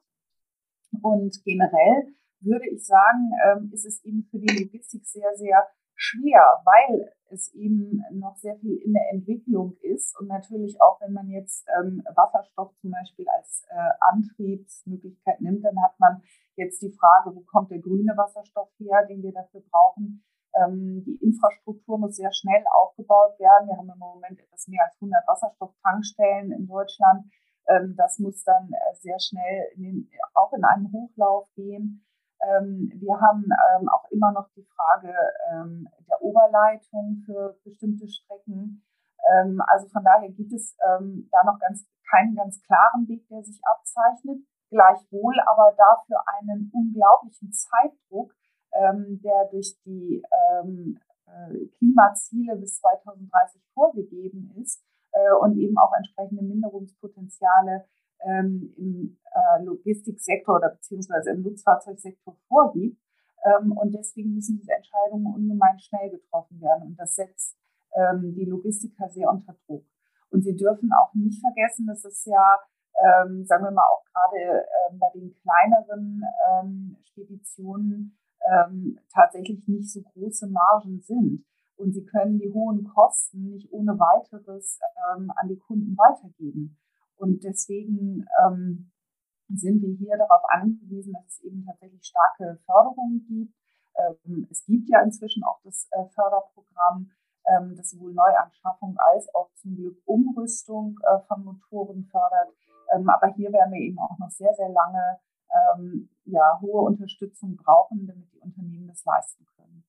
Und 1.00 1.42
generell 1.44 2.12
würde 2.40 2.68
ich 2.68 2.86
sagen, 2.86 3.32
ist 3.72 3.86
es 3.86 4.04
eben 4.04 4.22
für 4.30 4.38
die 4.38 4.64
Logistik 4.64 5.06
sehr, 5.06 5.34
sehr 5.36 5.66
schwer, 5.98 6.62
weil 6.64 7.12
es 7.30 7.52
eben 7.54 8.02
noch 8.12 8.36
sehr 8.36 8.56
viel 8.56 8.76
in 8.76 8.92
der 8.94 9.10
Entwicklung 9.12 9.76
ist 9.82 10.18
und 10.18 10.28
natürlich 10.28 10.80
auch, 10.80 11.00
wenn 11.00 11.12
man 11.12 11.28
jetzt 11.28 11.66
ähm, 11.76 12.02
Wasserstoff 12.14 12.72
zum 12.80 12.92
Beispiel 12.92 13.26
als 13.28 13.66
äh, 13.68 13.90
Antriebsmöglichkeit 14.00 15.40
nimmt, 15.40 15.64
dann 15.64 15.82
hat 15.82 15.98
man 15.98 16.22
jetzt 16.54 16.80
die 16.80 16.92
Frage, 16.92 17.34
wo 17.34 17.40
kommt 17.40 17.70
der 17.70 17.80
grüne 17.80 18.16
Wasserstoff 18.16 18.70
her, 18.78 19.04
den 19.06 19.22
wir 19.22 19.32
dafür 19.32 19.60
brauchen. 19.70 20.24
Ähm, 20.54 21.02
die 21.04 21.18
Infrastruktur 21.20 21.98
muss 21.98 22.16
sehr 22.16 22.32
schnell 22.32 22.64
aufgebaut 22.78 23.38
werden. 23.38 23.68
Wir 23.68 23.76
haben 23.76 23.90
im 23.90 23.98
Moment 23.98 24.40
etwas 24.40 24.68
mehr 24.68 24.84
als 24.84 24.94
100 24.94 25.26
Wasserstofftankstellen 25.26 26.52
in 26.52 26.66
Deutschland. 26.66 27.26
Ähm, 27.68 27.94
das 27.96 28.20
muss 28.20 28.44
dann 28.44 28.70
äh, 28.72 28.94
sehr 28.94 29.18
schnell 29.18 29.66
in 29.74 29.82
den, 29.82 30.10
auch 30.34 30.52
in 30.52 30.64
einen 30.64 30.92
Hochlauf 30.92 31.48
gehen. 31.54 32.04
Ähm, 32.40 32.92
wir 32.94 33.20
haben 33.20 33.44
ähm, 33.44 33.88
auch 33.88 34.04
immer 34.10 34.32
noch 34.32 34.48
die 34.54 34.64
Frage 34.64 35.12
ähm, 35.50 35.88
der 36.08 36.22
Oberleitung 36.22 37.22
für 37.26 37.58
bestimmte 37.64 38.06
Strecken. 38.08 38.84
Ähm, 39.30 39.60
also 39.66 39.88
von 39.88 40.04
daher 40.04 40.30
gibt 40.30 40.52
es 40.52 40.76
ähm, 40.86 41.28
da 41.32 41.44
noch 41.44 41.58
ganz, 41.58 41.86
keinen 42.08 42.36
ganz 42.36 42.62
klaren 42.62 43.08
Weg, 43.08 43.26
der 43.28 43.42
sich 43.42 43.60
abzeichnet. 43.64 44.38
Gleichwohl 44.70 45.34
aber 45.46 45.74
dafür 45.76 46.22
einen 46.38 46.70
unglaublichen 46.72 47.52
Zeitdruck, 47.52 48.34
ähm, 48.72 49.20
der 49.22 49.48
durch 49.50 49.74
die 49.84 50.22
äh, 50.22 51.66
Klimaziele 51.78 52.56
bis 52.56 52.78
2030 52.80 53.62
vorgegeben 53.74 54.52
ist 54.60 54.82
äh, 55.12 55.32
und 55.40 55.56
eben 55.58 55.76
auch 55.78 55.92
entsprechende 55.96 56.42
Minderungspotenziale 56.42 57.86
ähm, 58.24 58.72
im 58.76 59.18
äh, 59.32 59.64
Logistiksektor 59.64 60.56
oder 60.56 60.70
beziehungsweise 60.70 61.30
im 61.30 61.42
Nutzfahrzeugsektor 61.42 62.36
vorgibt. 62.48 63.00
Ähm, 63.44 63.72
und 63.72 63.94
deswegen 63.94 64.34
müssen 64.34 64.58
diese 64.58 64.72
Entscheidungen 64.72 65.32
ungemein 65.34 65.78
schnell 65.78 66.10
getroffen 66.10 66.60
werden. 66.60 66.88
Und 66.88 66.96
das 66.98 67.14
setzt 67.14 67.56
ähm, 67.94 68.34
die 68.34 68.44
Logistiker 68.44 69.08
sehr 69.08 69.30
unter 69.30 69.54
Druck. 69.66 69.84
Und 70.30 70.42
sie 70.42 70.56
dürfen 70.56 70.90
auch 70.92 71.14
nicht 71.14 71.40
vergessen, 71.40 71.86
dass 71.86 72.04
es 72.04 72.24
ja, 72.24 72.58
ähm, 73.02 73.44
sagen 73.44 73.64
wir 73.64 73.70
mal, 73.70 73.86
auch 73.90 74.04
gerade 74.04 74.66
ähm, 74.90 74.98
bei 74.98 75.08
den 75.14 75.34
kleineren 75.34 76.22
ähm, 76.50 76.96
Speditionen 77.02 78.18
ähm, 78.50 78.98
tatsächlich 79.12 79.66
nicht 79.66 79.90
so 79.90 80.02
große 80.02 80.48
Margen 80.48 81.00
sind. 81.00 81.44
Und 81.76 81.92
sie 81.92 82.04
können 82.04 82.38
die 82.38 82.52
hohen 82.52 82.84
Kosten 82.84 83.50
nicht 83.50 83.72
ohne 83.72 83.98
weiteres 83.98 84.80
ähm, 85.14 85.32
an 85.36 85.48
die 85.48 85.58
Kunden 85.58 85.96
weitergeben. 85.96 86.76
Und 87.18 87.42
deswegen 87.44 88.26
ähm, 88.44 88.90
sind 89.48 89.82
wir 89.82 89.94
hier 89.94 90.16
darauf 90.16 90.42
angewiesen, 90.48 91.12
dass 91.12 91.26
es 91.26 91.40
eben 91.40 91.64
tatsächlich 91.64 92.04
starke 92.04 92.58
Förderungen 92.64 93.26
gibt. 93.26 93.54
Ähm, 93.96 94.46
es 94.50 94.64
gibt 94.64 94.88
ja 94.88 95.02
inzwischen 95.02 95.42
auch 95.44 95.60
das 95.64 95.88
äh, 95.92 96.04
Förderprogramm, 96.14 97.10
ähm, 97.46 97.74
das 97.76 97.90
sowohl 97.90 98.14
Neuanschaffung 98.14 98.96
als 98.98 99.34
auch 99.34 99.50
zum 99.54 99.74
Glück 99.74 100.00
Umrüstung 100.04 100.98
äh, 101.02 101.18
von 101.26 101.44
Motoren 101.44 102.04
fördert. 102.04 102.54
Ähm, 102.94 103.08
aber 103.08 103.28
hier 103.34 103.52
werden 103.52 103.72
wir 103.72 103.80
eben 103.80 103.98
auch 103.98 104.18
noch 104.18 104.30
sehr, 104.30 104.54
sehr 104.54 104.68
lange 104.68 105.18
ähm, 105.50 106.08
ja, 106.24 106.60
hohe 106.60 106.82
Unterstützung 106.82 107.56
brauchen, 107.56 108.06
damit 108.06 108.32
die 108.32 108.40
Unternehmen 108.40 108.86
das 108.86 109.04
leisten 109.04 109.46
können 109.56 109.87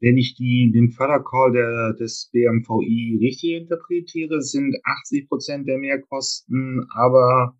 wenn 0.00 0.16
ich 0.16 0.34
die, 0.34 0.72
den 0.72 0.90
Fördercall 0.90 1.52
der, 1.52 1.92
des 1.94 2.30
BMVI 2.32 3.18
richtig 3.20 3.52
interpretiere, 3.52 4.40
sind 4.40 4.76
80 5.02 5.28
Prozent 5.28 5.68
der 5.68 5.78
Mehrkosten 5.78 6.86
aber 6.94 7.54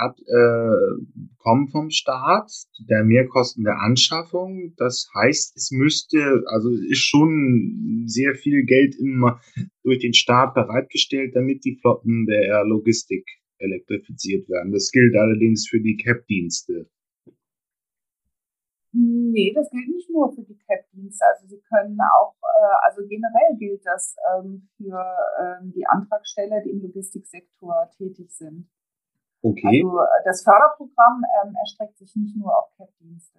ab, 0.00 0.16
äh, 0.18 1.04
kommen 1.38 1.68
vom 1.68 1.90
Staat, 1.90 2.50
der 2.88 3.04
Mehrkosten 3.04 3.64
der 3.64 3.80
Anschaffung. 3.80 4.74
Das 4.76 5.08
heißt, 5.14 5.56
es 5.56 5.70
müsste, 5.70 6.42
also 6.46 6.70
ist 6.70 7.04
schon 7.04 8.04
sehr 8.06 8.34
viel 8.34 8.64
Geld 8.64 8.94
immer 8.98 9.40
durch 9.82 9.98
den 9.98 10.14
Staat 10.14 10.54
bereitgestellt, 10.54 11.34
damit 11.34 11.64
die 11.64 11.76
Flotten 11.80 12.26
der 12.26 12.64
Logistik 12.64 13.26
elektrifiziert 13.58 14.48
werden. 14.48 14.72
Das 14.72 14.90
gilt 14.90 15.14
allerdings 15.16 15.68
für 15.68 15.80
die 15.80 15.96
CAP-Dienste. 15.96 16.88
Nee, 19.32 19.52
das 19.54 19.70
gilt 19.70 19.88
nicht 19.88 20.10
nur 20.10 20.32
für 20.32 20.42
die 20.42 20.58
CAP-Dienste. 20.58 21.24
Also 21.32 21.46
sie 21.46 21.60
können 21.60 21.98
auch, 22.18 22.34
äh, 22.42 22.86
also 22.86 23.02
generell 23.06 23.56
gilt 23.58 23.84
das 23.84 24.16
ähm, 24.34 24.68
für 24.76 25.02
ähm, 25.40 25.72
die 25.72 25.86
Antragsteller, 25.86 26.60
die 26.62 26.70
im 26.70 26.82
Logistiksektor 26.82 27.90
tätig 27.96 28.30
sind. 28.32 28.68
Okay. 29.42 29.82
Also 29.84 30.00
äh, 30.00 30.24
das 30.24 30.42
Förderprogramm 30.42 31.22
ähm, 31.42 31.54
erstreckt 31.60 31.98
sich 31.98 32.14
nicht 32.16 32.36
nur 32.36 32.56
auf 32.56 32.70
CAP-Dienste. 32.76 33.38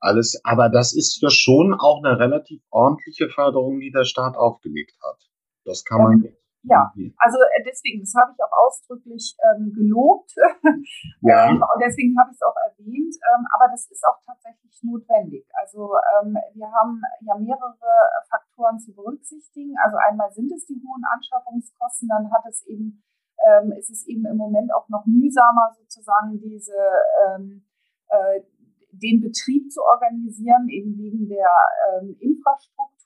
Alles, 0.00 0.40
aber 0.44 0.70
das 0.70 0.94
ist 0.94 1.20
ja 1.20 1.28
schon 1.28 1.74
auch 1.74 2.02
eine 2.02 2.18
relativ 2.18 2.62
ordentliche 2.70 3.28
Förderung, 3.28 3.80
die 3.80 3.90
der 3.90 4.04
Staat 4.04 4.36
aufgelegt 4.36 4.96
hat. 5.02 5.30
Das 5.64 5.84
kann 5.84 6.02
man 6.02 6.12
ähm, 6.24 6.36
ja, 6.62 6.92
also 7.16 7.38
äh, 7.56 7.64
deswegen, 7.64 8.00
das 8.00 8.12
habe 8.14 8.32
ich 8.32 8.44
auch 8.44 8.52
ausdrücklich 8.52 9.34
ähm, 9.40 9.72
gelobt 9.72 10.34
ja. 11.22 11.48
ähm, 11.48 11.56
und 11.56 11.80
deswegen 11.80 12.18
habe 12.20 12.30
ich 12.30 12.36
es 12.36 12.42
auch 12.42 12.56
erwähnt, 12.68 13.16
ähm, 13.16 13.46
aber 13.56 13.72
das 13.72 13.90
ist 13.90 14.04
auch 14.04 14.20
tatsächlich 14.24 14.76
notwendig. 14.82 15.48
Also 15.54 15.96
ähm, 16.20 16.36
wir 16.52 16.70
haben 16.70 17.00
ja 17.22 17.34
mehrere 17.38 17.76
Faktoren 18.28 18.78
zu 18.78 18.94
berücksichtigen. 18.94 19.74
Also 19.82 19.96
einmal 19.96 20.30
sind 20.32 20.52
es 20.52 20.66
die 20.66 20.80
hohen 20.84 21.02
Anschaffungskosten, 21.08 22.08
dann 22.08 22.30
hat 22.30 22.44
es 22.46 22.66
eben, 22.66 23.02
ähm, 23.40 23.72
ist 23.72 23.90
es 23.90 24.06
eben 24.06 24.26
im 24.26 24.36
Moment 24.36 24.72
auch 24.74 24.88
noch 24.90 25.06
mühsamer 25.06 25.72
sozusagen 25.72 26.38
diese 26.40 26.76
äh, 28.10 28.42
den 28.92 29.20
Betrieb 29.20 29.70
zu 29.70 29.80
organisieren, 29.82 30.68
eben 30.68 30.98
wegen 30.98 31.28
der 31.28 31.48
ähm, 31.88 32.16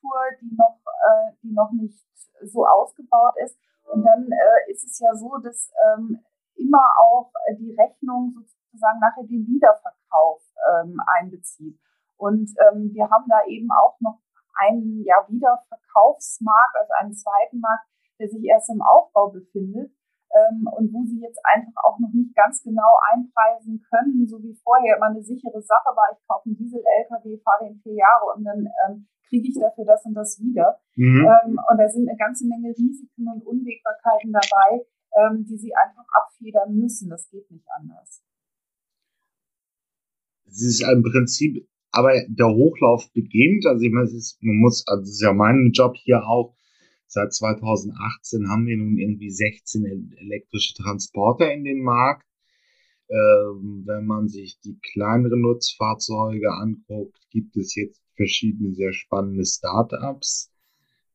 Infrastruktur, 0.05 0.21
die 0.41 0.55
noch, 0.57 0.79
äh, 0.87 1.33
die 1.43 1.53
noch 1.53 1.73
nicht 1.73 1.99
so 2.43 2.67
ausgebaut 2.67 3.35
ist. 3.45 3.59
Und 3.85 4.05
dann 4.05 4.31
äh, 4.31 4.71
ist 4.71 4.85
es 4.85 4.99
ja 5.01 5.15
so, 5.15 5.37
dass 5.43 5.73
ähm, 5.87 6.19
immer 6.57 6.85
auch 7.01 7.31
äh, 7.47 7.57
die 7.57 7.75
Rechnung 7.75 8.33
sozusagen 8.35 9.01
nachher 9.01 9.25
den 9.25 9.47
Wiederverkauf 9.47 10.43
ähm, 10.73 11.01
einbezieht. 11.19 11.79
Und 12.17 12.51
ähm, 12.61 12.91
wir 12.95 13.11
haben 13.11 13.27
da 13.29 13.45
eben 13.47 13.69
auch 13.73 13.99
noch 14.01 14.21
einen 14.57 15.03
ja, 15.05 15.17
Wiederverkaufsmarkt, 15.29 16.77
also 16.77 16.93
einen 16.99 17.15
zweiten 17.15 17.61
Markt, 17.61 17.87
der 18.19 18.29
sich 18.29 18.45
erst 18.45 18.71
im 18.71 18.81
Aufbau 18.81 19.31
befindet 19.31 19.93
ähm, 20.31 20.69
und 20.71 20.93
wo 20.95 21.05
sie 21.05 21.21
jetzt 21.21 21.41
einfach 21.43 21.75
auch 21.83 21.99
noch 21.99 22.13
nicht 22.15 22.35
ganz 22.37 22.63
genau 22.63 22.99
einpreisen 23.13 23.85
können, 23.91 24.27
so 24.29 24.41
wie 24.43 24.55
vorher 24.63 24.97
immer 24.97 25.07
eine 25.07 25.23
sichere 25.23 25.61
Sache 25.61 25.91
war, 25.95 26.07
ich 26.13 26.27
kaufe 26.29 26.47
einen 26.47 26.57
Diesel-LKW, 26.57 27.39
fahre 27.43 27.67
den 27.67 27.81
vier 27.83 27.95
Jahre 27.95 28.27
und 28.37 28.45
dann 28.45 28.69
ähm, 28.87 29.09
kriege 29.29 29.49
ich 29.49 29.55
dafür 29.55 29.85
das 29.85 30.05
und 30.05 30.15
das 30.15 30.41
wieder. 30.41 30.79
Mhm. 30.97 31.27
Ähm, 31.27 31.59
und 31.71 31.79
da 31.79 31.89
sind 31.89 32.09
eine 32.09 32.19
ganze 32.19 32.47
Menge 32.47 32.71
Risiken 32.71 33.29
und 33.29 33.47
Unwägbarkeiten 33.47 34.33
dabei, 34.33 34.85
ähm, 35.17 35.45
die 35.45 35.57
sie 35.57 35.73
einfach 35.75 36.07
abfedern 36.13 36.77
müssen. 36.77 37.09
Das 37.09 37.29
geht 37.31 37.51
nicht 37.51 37.67
anders. 37.79 38.23
Es 40.47 40.63
ist 40.63 40.83
im 40.83 41.03
Prinzip, 41.03 41.67
aber 41.91 42.13
der 42.29 42.49
Hochlauf 42.49 43.11
beginnt. 43.13 43.67
Also 43.67 43.83
ich 43.83 43.93
meine, 43.93 44.07
es 44.07 44.15
ist, 44.15 44.43
man 44.43 44.57
muss, 44.57 44.87
also 44.87 45.03
es 45.03 45.11
ist 45.11 45.23
ja 45.23 45.33
mein 45.33 45.71
Job 45.73 45.97
hier 45.97 46.25
auch. 46.27 46.55
Seit 47.07 47.33
2018 47.33 48.49
haben 48.49 48.67
wir 48.67 48.77
nun 48.77 48.99
irgendwie 48.99 49.31
16 49.31 50.17
elektrische 50.19 50.75
Transporter 50.75 51.53
in 51.53 51.65
dem 51.65 51.83
Markt. 51.83 52.27
Ähm, 53.09 53.83
wenn 53.87 54.07
man 54.07 54.29
sich 54.29 54.59
die 54.61 54.79
kleineren 54.81 55.43
Nutzfahrzeuge 55.43 56.51
anguckt, 56.53 57.19
gibt 57.31 57.57
es 57.57 57.75
jetzt 57.75 58.04
verschiedene 58.17 58.75
sehr 58.75 58.93
spannende 58.93 59.45
Startups. 59.45 60.51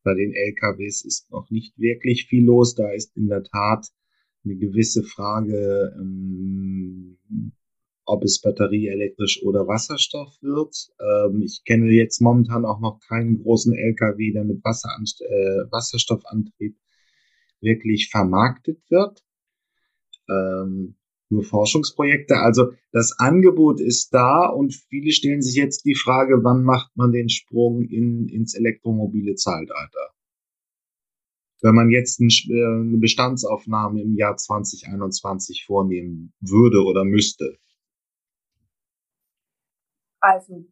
Bei 0.02 0.14
den 0.14 0.32
LKWs 0.32 1.04
ist 1.04 1.30
noch 1.30 1.50
nicht 1.50 1.78
wirklich 1.78 2.26
viel 2.26 2.44
los. 2.44 2.74
Da 2.74 2.90
ist 2.90 3.16
in 3.16 3.28
der 3.28 3.42
Tat 3.42 3.88
eine 4.44 4.56
gewisse 4.56 5.02
Frage, 5.02 5.94
ähm, 5.98 7.18
ob 8.06 8.24
es 8.24 8.40
batterieelektrisch 8.40 9.42
oder 9.42 9.68
Wasserstoff 9.68 10.36
wird. 10.40 10.74
Ähm, 11.00 11.42
ich 11.42 11.62
kenne 11.64 11.90
jetzt 11.92 12.20
momentan 12.20 12.64
auch 12.64 12.80
noch 12.80 13.00
keinen 13.00 13.42
großen 13.42 13.74
LKW, 13.74 14.32
der 14.32 14.44
mit 14.44 14.64
äh, 14.64 15.70
Wasserstoffantrieb 15.70 16.76
wirklich 17.60 18.08
vermarktet 18.10 18.82
wird. 18.90 19.22
Ähm, 20.28 20.96
nur 21.30 21.42
Forschungsprojekte. 21.42 22.36
Also 22.36 22.72
das 22.92 23.14
Angebot 23.18 23.80
ist 23.80 24.12
da 24.12 24.46
und 24.46 24.74
viele 24.74 25.12
stellen 25.12 25.42
sich 25.42 25.54
jetzt 25.54 25.84
die 25.84 25.94
Frage, 25.94 26.42
wann 26.42 26.62
macht 26.64 26.96
man 26.96 27.12
den 27.12 27.28
Sprung 27.28 27.82
in, 27.82 28.28
ins 28.28 28.54
elektromobile 28.54 29.34
Zeitalter? 29.34 30.10
Wenn 31.62 31.74
man 31.74 31.90
jetzt 31.90 32.20
äh, 32.20 32.24
eine 32.24 32.98
Bestandsaufnahme 32.98 34.00
im 34.00 34.14
Jahr 34.16 34.36
2021 34.36 35.64
vornehmen 35.66 36.32
würde 36.40 36.82
oder 36.82 37.04
müsste. 37.04 37.58
Also 40.20 40.66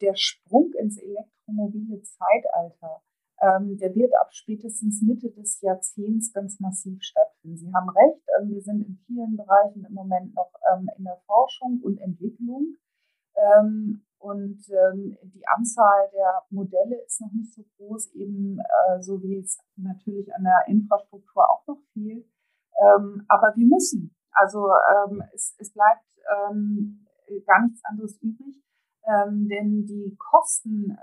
der 0.00 0.14
Sprung 0.16 0.72
ins 0.78 0.98
elektromobile 0.98 2.02
Zeitalter 2.02 3.02
ähm, 3.42 3.76
der 3.76 3.94
wird 3.96 4.12
ab 4.20 4.32
spätestens 4.32 5.02
Mitte 5.02 5.30
des 5.30 5.60
Jahrzehnts 5.60 6.32
ganz 6.32 6.60
massiv 6.60 7.02
stattfinden. 7.02 7.31
Sie 7.44 7.72
haben 7.74 7.88
recht, 7.90 8.22
ähm, 8.38 8.50
wir 8.50 8.62
sind 8.62 8.86
in 8.86 8.98
vielen 9.06 9.36
Bereichen 9.36 9.84
im 9.84 9.94
Moment 9.94 10.34
noch 10.34 10.52
ähm, 10.72 10.88
in 10.96 11.04
der 11.04 11.20
Forschung 11.26 11.80
und 11.82 11.98
Entwicklung. 11.98 12.76
Ähm, 13.34 14.04
und 14.18 14.62
die 14.68 15.48
Anzahl 15.48 16.08
der 16.12 16.42
Modelle 16.50 17.02
ist 17.04 17.20
noch 17.20 17.32
nicht 17.32 17.52
so 17.52 17.64
groß, 17.76 18.12
eben 18.12 18.60
äh, 18.60 19.02
so 19.02 19.20
wie 19.20 19.38
es 19.38 19.58
natürlich 19.74 20.32
an 20.32 20.44
der 20.44 20.62
Infrastruktur 20.68 21.50
auch 21.50 21.66
noch 21.66 21.80
fehlt. 21.92 22.24
Aber 23.26 23.52
wir 23.56 23.66
müssen. 23.66 24.14
Also 24.30 24.70
es, 25.34 25.56
es 25.58 25.72
bleibt 25.72 26.04
gar 27.46 27.62
nichts 27.62 27.84
anderes 27.84 28.16
übrig. 28.22 28.62
Denn 29.04 29.86
die 29.86 30.16
Kosten, 30.16 30.96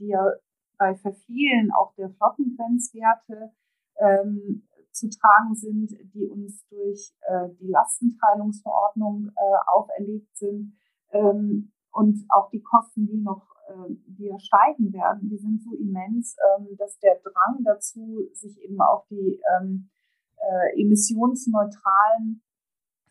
die 0.00 0.08
ja 0.08 0.32
bei 0.76 0.96
Verfehlen 0.96 1.70
auch 1.72 1.94
der 1.94 2.10
Flottengrenzwerte 2.10 3.52
ähm, 3.98 4.66
zu 4.96 5.08
tragen 5.10 5.54
sind, 5.54 5.92
die 6.14 6.26
uns 6.26 6.66
durch 6.68 7.12
äh, 7.22 7.48
die 7.60 7.68
Lastenteilungsverordnung 7.68 9.30
äh, 9.36 9.56
auferlegt 9.66 10.36
sind. 10.36 10.76
Ähm, 11.12 11.72
und 11.92 12.24
auch 12.28 12.50
die 12.50 12.62
Kosten, 12.62 13.06
die 13.06 13.18
noch 13.18 13.46
äh, 13.68 13.94
die 14.06 14.32
steigen 14.38 14.92
werden, 14.92 15.28
die 15.28 15.38
sind 15.38 15.62
so 15.62 15.74
immens, 15.74 16.36
ähm, 16.58 16.76
dass 16.76 16.98
der 16.98 17.16
Drang 17.16 17.62
dazu, 17.64 18.26
sich 18.32 18.60
eben 18.62 18.80
auf 18.80 19.06
die 19.08 19.40
ähm, 19.56 19.88
äh, 20.36 20.80
emissionsneutralen 20.80 22.42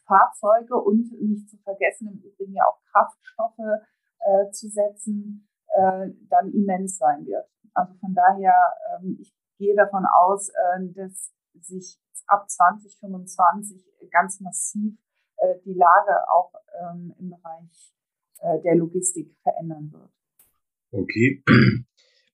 Fahrzeuge 0.05 0.75
und 0.75 1.11
nicht 1.21 1.49
zu 1.49 1.57
vergessen 1.57 2.07
im 2.07 2.19
Übrigen 2.19 2.53
ja 2.53 2.63
auch 2.65 2.79
Kraftstoffe 2.91 3.81
äh, 4.19 4.51
zu 4.51 4.69
setzen, 4.69 5.47
äh, 5.67 6.09
dann 6.29 6.51
immens 6.51 6.97
sein 6.97 7.25
wird. 7.25 7.47
Also 7.73 7.93
von 7.95 8.13
daher, 8.13 8.55
ähm, 8.95 9.17
ich 9.19 9.35
gehe 9.57 9.75
davon 9.75 10.05
aus, 10.05 10.49
äh, 10.49 10.93
dass 10.93 11.33
sich 11.61 11.97
ab 12.27 12.49
2025 12.49 13.83
ganz 14.11 14.39
massiv 14.39 14.93
äh, 15.37 15.55
die 15.65 15.73
Lage 15.73 16.29
auch 16.33 16.53
ähm, 16.81 17.13
im 17.19 17.29
Bereich 17.29 17.93
äh, 18.41 18.61
der 18.63 18.75
Logistik 18.75 19.35
verändern 19.43 19.91
wird. 19.91 20.11
Okay. 20.91 21.43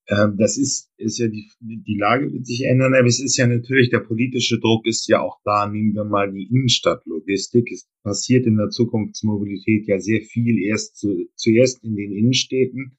Ähm, 0.07 0.35
das 0.37 0.57
ist, 0.57 0.91
ist 0.97 1.19
ja 1.19 1.27
die, 1.27 1.49
die 1.61 1.97
Lage 1.97 2.33
wird 2.33 2.45
sich 2.45 2.65
ändern, 2.65 2.95
aber 2.95 3.07
es 3.07 3.21
ist 3.21 3.37
ja 3.37 3.47
natürlich, 3.47 3.91
der 3.91 3.99
politische 3.99 4.59
Druck 4.59 4.85
ist 4.85 5.07
ja 5.07 5.21
auch 5.21 5.39
da. 5.45 5.67
Nehmen 5.67 5.93
wir 5.93 6.03
mal 6.03 6.33
die 6.33 6.47
Innenstadtlogistik. 6.47 7.71
Es 7.71 7.87
passiert 8.03 8.45
in 8.45 8.57
der 8.57 8.69
Zukunftsmobilität 8.69 9.87
ja 9.87 9.99
sehr 9.99 10.21
viel 10.21 10.57
erst 10.63 10.97
zu, 10.97 11.29
zuerst 11.35 11.83
in 11.83 11.95
den 11.95 12.11
Innenstädten. 12.11 12.97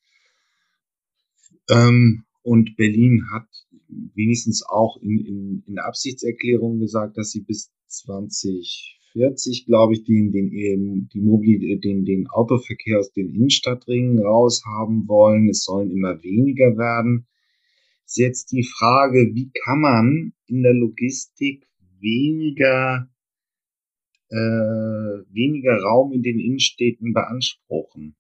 Ähm, 1.69 2.25
und 2.43 2.77
Berlin 2.77 3.27
hat 3.33 3.49
wenigstens 4.15 4.63
auch 4.67 4.97
in, 5.01 5.19
in, 5.25 5.63
in 5.67 5.79
Absichtserklärung 5.79 6.79
gesagt, 6.79 7.17
dass 7.17 7.31
sie 7.31 7.43
bis 7.43 7.73
2040, 7.87 9.67
glaube 9.67 9.95
ich, 9.95 10.05
den, 10.05 10.33
den, 10.33 11.09
die 11.13 11.21
Mobil 11.21 11.79
den, 11.81 12.05
den 12.05 12.29
Autoverkehr 12.29 12.99
aus 12.99 13.13
den 13.13 13.29
Innenstadtringen 13.29 14.19
raus 14.19 14.63
haben 14.65 15.07
wollen. 15.09 15.49
Es 15.49 15.65
sollen 15.65 15.91
immer 15.91 16.23
weniger 16.23 16.77
werden. 16.77 17.27
Ist 18.07 18.19
jetzt 18.19 18.53
die 18.53 18.65
Frage, 18.65 19.31
wie 19.35 19.51
kann 19.65 19.81
man 19.81 20.33
in 20.47 20.63
der 20.63 20.75
Logistik 20.75 21.67
weniger, 22.01 23.09
äh, 24.29 24.37
weniger 24.37 25.79
Raum 25.81 26.13
in 26.13 26.23
den 26.23 26.39
Innenstädten 26.39 27.13
beanspruchen? 27.13 28.17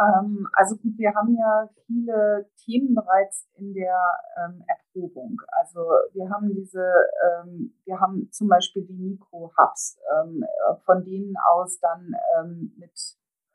Ähm, 0.00 0.48
also 0.52 0.76
gut, 0.76 0.96
wir 0.96 1.14
haben 1.14 1.36
ja 1.36 1.68
viele 1.86 2.48
Themen 2.64 2.94
bereits 2.94 3.48
in 3.54 3.74
der 3.74 3.98
ähm, 4.36 4.64
Erprobung. 4.66 5.40
Also 5.60 5.80
wir 6.12 6.30
haben 6.30 6.54
diese, 6.54 6.92
ähm, 7.26 7.74
wir 7.84 7.98
haben 7.98 8.30
zum 8.30 8.48
Beispiel 8.48 8.84
die 8.84 8.94
Mikro-Hubs, 8.94 9.98
ähm, 10.20 10.44
von 10.84 11.04
denen 11.04 11.34
aus 11.50 11.80
dann 11.80 12.14
ähm, 12.38 12.72
mit 12.76 12.92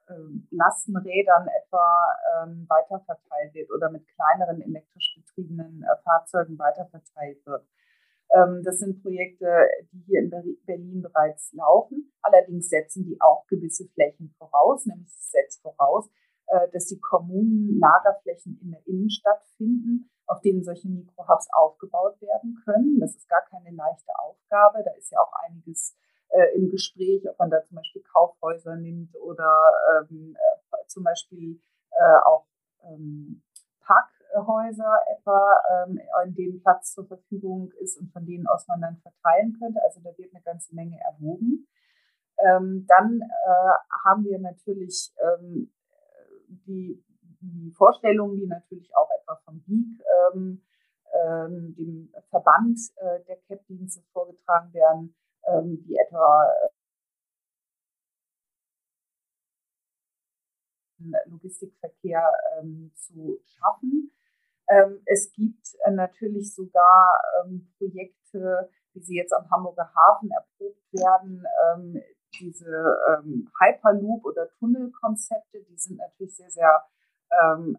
ähm, 0.10 0.48
Lastenrädern 0.52 1.48
etwa 1.48 2.08
ähm, 2.36 2.66
weiterverteilt 2.68 3.54
wird 3.54 3.72
oder 3.72 3.90
mit 3.90 4.06
kleineren 4.10 4.62
elektrisch 4.62 5.16
betriebenen 5.16 5.84
äh, 5.84 6.02
Fahrzeugen 6.04 6.60
weiterverteilt 6.60 7.46
wird. 7.46 7.66
Ähm, 8.32 8.64
das 8.64 8.80
sind 8.80 9.02
Projekte, 9.02 9.48
die 9.92 10.04
hier 10.08 10.20
in 10.22 10.30
Berlin 10.66 11.02
bereits 11.02 11.54
laufen. 11.54 12.12
Allerdings 12.22 12.68
setzen 12.70 13.06
die 13.06 13.20
auch 13.22 13.46
gewisse 13.48 13.88
Flächen 13.90 14.34
voraus, 14.38 14.86
nämlich 14.86 15.08
es 15.08 15.32
setzt 15.32 15.62
voraus, 15.62 16.10
dass 16.72 16.88
die 16.88 17.00
Kommunen 17.00 17.80
Lagerflächen 17.80 18.60
in 18.62 18.72
der 18.72 18.86
Innenstadt 18.86 19.42
finden, 19.58 20.10
auf 20.28 20.42
denen 20.42 20.64
solche 20.64 20.88
Mikrohubs 20.88 21.48
aufgebaut 21.52 22.22
werden 22.22 22.62
können. 22.64 23.00
Das 23.00 23.16
ist 23.16 23.28
gar 23.28 23.44
keine 23.50 23.76
leichte 23.76 24.12
Aufgabe. 24.20 24.84
Da 24.84 24.92
ist 24.92 25.12
ja 25.12 25.20
auch 25.20 25.32
einiges 25.46 25.96
äh, 26.30 26.56
im 26.56 26.70
Gespräch, 26.70 27.28
ob 27.30 27.38
man 27.40 27.50
da 27.50 27.64
zum 27.64 27.76
Beispiel 27.76 28.04
Kaufhäuser 28.04 28.76
nimmt 28.76 29.16
oder 29.16 29.72
ähm, 30.10 30.36
äh, 30.36 30.88
zum 30.88 31.04
Beispiel 31.04 31.60
äh, 31.92 32.18
auch 32.26 32.46
ähm, 32.84 33.44
Parkhäuser 33.82 35.00
etwa, 35.12 35.62
ähm, 35.72 36.00
in 36.26 36.36
denen 36.36 36.62
Platz 36.62 36.94
zur 36.94 37.06
Verfügung 37.06 37.72
ist 37.80 37.98
und 38.00 38.12
von 38.12 38.26
denen 38.26 38.48
aus 38.48 38.68
man 38.68 38.82
dann 38.82 38.98
verteilen 38.98 39.56
könnte. 39.60 39.82
Also 39.84 40.02
da 40.04 40.18
wird 40.18 40.34
eine 40.34 40.44
ganze 40.44 40.74
Menge 40.74 41.00
erwogen. 41.02 41.68
Ähm, 42.40 42.86
dann 42.88 43.22
äh, 43.22 44.06
haben 44.06 44.24
wir 44.26 44.40
natürlich 44.40 45.14
ähm, 45.22 45.72
die, 46.66 47.04
die 47.42 47.72
Vorstellungen, 47.72 48.38
die 48.38 48.48
natürlich 48.48 48.92
auch 48.96 49.10
etwa 49.20 49.36
vom 49.46 49.62
BIG, 49.62 50.02
ähm, 50.34 50.62
ähm, 51.14 51.76
dem 51.76 52.14
Verband 52.30 52.80
äh, 52.98 53.24
der 53.26 53.38
CAP-Dienste 53.48 54.02
vorgetragen 54.12 54.74
werden, 54.74 55.16
ähm, 55.48 55.84
wie 55.86 55.96
etwa 55.96 56.52
äh, 56.52 56.70
Logistikverkehr 61.30 62.32
ähm, 62.58 62.92
zu 62.96 63.40
schaffen. 63.46 64.12
Ähm, 64.70 65.02
es 65.06 65.32
gibt 65.34 65.76
äh, 65.86 65.92
natürlich 65.92 66.54
sogar 66.56 67.20
ähm, 67.44 67.72
Projekte, 67.78 68.70
wie 68.94 69.02
sie 69.02 69.18
jetzt 69.18 69.34
am 69.34 69.50
Hamburger 69.52 69.92
Hafen 69.94 70.32
erprobt 70.32 70.94
werden, 70.94 71.46
diese 72.40 72.98
ähm, 73.10 73.50
Hyperloop- 73.60 74.26
oder 74.26 74.50
Tunnelkonzepte, 74.60 75.64
die 75.70 75.78
sind 75.78 75.98
natürlich 75.98 76.36
sehr, 76.36 76.50
sehr 76.50 76.84
ähm, 77.42 77.78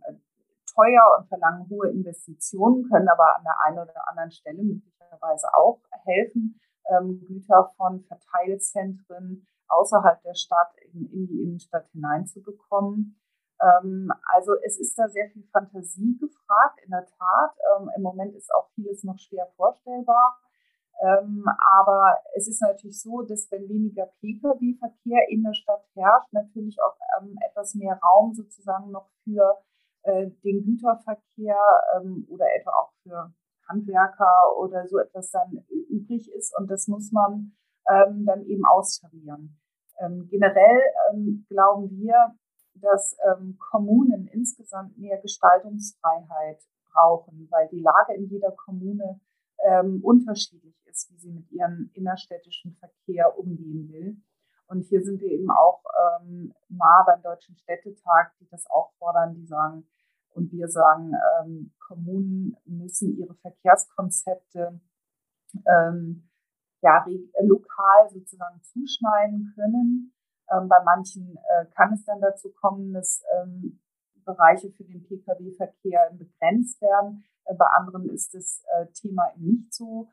teuer 0.74 1.18
und 1.18 1.28
verlangen 1.28 1.68
hohe 1.68 1.90
Investitionen, 1.90 2.88
können 2.88 3.08
aber 3.08 3.36
an 3.36 3.44
der 3.44 3.56
einen 3.66 3.78
oder 3.78 4.08
anderen 4.08 4.30
Stelle 4.30 4.62
möglicherweise 4.62 5.48
auch 5.54 5.80
helfen, 6.04 6.60
ähm, 6.90 7.24
Güter 7.26 7.72
von 7.76 8.02
Verteilzentren 8.04 9.46
außerhalb 9.68 10.22
der 10.22 10.34
Stadt 10.34 10.72
in, 10.92 11.06
in 11.10 11.26
die 11.26 11.42
Innenstadt 11.42 11.86
hineinzubekommen. 11.92 13.18
Ähm, 13.60 14.12
also 14.32 14.52
es 14.64 14.78
ist 14.78 14.98
da 14.98 15.08
sehr 15.08 15.30
viel 15.30 15.44
Fantasie 15.52 16.18
gefragt, 16.18 16.80
in 16.84 16.90
der 16.90 17.06
Tat. 17.06 17.56
Ähm, 17.76 17.90
Im 17.96 18.02
Moment 18.02 18.34
ist 18.34 18.52
auch 18.54 18.68
vieles 18.74 19.04
noch 19.04 19.18
schwer 19.18 19.46
vorstellbar. 19.56 20.38
Ähm, 21.04 21.44
aber 21.70 22.16
es 22.34 22.48
ist 22.48 22.62
natürlich 22.62 23.02
so, 23.02 23.20
dass 23.22 23.50
wenn 23.50 23.68
weniger 23.68 24.06
Pkw-Verkehr 24.20 25.28
in 25.28 25.42
der 25.42 25.52
Stadt 25.52 25.84
herrscht, 25.94 26.32
natürlich 26.32 26.78
auch 26.80 26.96
ähm, 27.20 27.36
etwas 27.46 27.74
mehr 27.74 27.98
Raum 28.02 28.32
sozusagen 28.32 28.90
noch 28.90 29.10
für 29.22 29.58
äh, 30.04 30.30
den 30.42 30.64
Güterverkehr 30.64 31.58
ähm, 31.94 32.26
oder 32.30 32.46
etwa 32.58 32.70
auch 32.70 32.92
für 33.02 33.34
Handwerker 33.68 34.56
oder 34.56 34.86
so 34.86 34.98
etwas 34.98 35.30
dann 35.30 35.66
übrig 35.90 36.32
ist. 36.32 36.56
Und 36.58 36.70
das 36.70 36.88
muss 36.88 37.12
man 37.12 37.52
ähm, 37.90 38.24
dann 38.24 38.42
eben 38.46 38.64
austarieren. 38.64 39.60
Ähm, 40.00 40.26
generell 40.30 40.80
ähm, 41.12 41.44
glauben 41.50 41.90
wir, 41.90 42.34
dass 42.76 43.16
Kommunen 43.70 44.26
insgesamt 44.26 44.98
mehr 44.98 45.18
Gestaltungsfreiheit 45.18 46.60
brauchen, 46.92 47.46
weil 47.52 47.68
die 47.68 47.78
Lage 47.78 48.14
in 48.14 48.26
jeder 48.26 48.50
Kommune 48.50 49.20
unterschiedlich 50.02 50.74
ist, 50.86 51.10
wie 51.10 51.18
sie 51.18 51.30
mit 51.30 51.50
ihrem 51.50 51.90
innerstädtischen 51.94 52.76
Verkehr 52.76 53.38
umgehen 53.38 53.88
will. 53.90 54.16
Und 54.66 54.82
hier 54.82 55.02
sind 55.02 55.20
wir 55.20 55.30
eben 55.30 55.50
auch 55.50 55.82
ähm, 56.22 56.54
nah 56.68 57.04
beim 57.06 57.22
Deutschen 57.22 57.56
Städtetag, 57.56 58.32
die 58.40 58.48
das 58.48 58.66
auch 58.70 58.92
fordern, 58.98 59.34
die 59.34 59.46
sagen, 59.46 59.86
und 60.30 60.50
wir 60.52 60.68
sagen, 60.68 61.12
ähm, 61.40 61.72
Kommunen 61.78 62.56
müssen 62.64 63.16
ihre 63.16 63.34
Verkehrskonzepte 63.36 64.80
ähm, 65.66 66.28
ja, 66.82 67.04
lokal 67.40 68.10
sozusagen 68.10 68.60
zuschneiden 68.62 69.52
können. 69.54 70.12
Ähm, 70.50 70.68
bei 70.68 70.82
manchen 70.84 71.36
äh, 71.36 71.66
kann 71.74 71.94
es 71.94 72.04
dann 72.04 72.20
dazu 72.20 72.50
kommen, 72.52 72.92
dass 72.92 73.22
ähm, 73.36 73.80
Bereiche 74.24 74.70
für 74.70 74.84
den 74.84 75.04
Pkw-Verkehr 75.04 76.10
begrenzt 76.12 76.80
werden. 76.80 77.24
Äh, 77.44 77.54
bei 77.54 77.66
anderen 77.66 78.08
ist 78.08 78.34
das 78.34 78.62
äh, 78.76 78.86
Thema 78.92 79.32
nicht 79.36 79.72
so. 79.72 80.08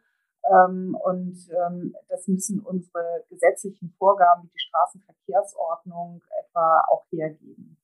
Ähm, 0.49 0.97
und 1.03 1.37
ähm, 1.51 1.95
das 2.09 2.27
müssen 2.27 2.61
unsere 2.61 3.23
gesetzlichen 3.29 3.93
Vorgaben 3.97 4.43
wie 4.43 4.49
die 4.49 4.59
Straßenverkehrsordnung 4.59 6.21
etwa 6.43 6.83
auch 6.91 7.05
hergeben. 7.11 7.77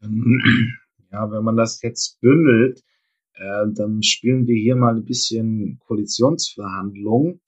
Ja, 1.12 1.30
wenn 1.30 1.44
man 1.44 1.58
das 1.58 1.82
jetzt 1.82 2.22
bündelt, 2.22 2.82
äh, 3.34 3.66
dann 3.74 4.02
spielen 4.02 4.46
wir 4.46 4.56
hier 4.56 4.76
mal 4.76 4.96
ein 4.96 5.04
bisschen 5.04 5.78
Koalitionsverhandlungen. 5.86 7.42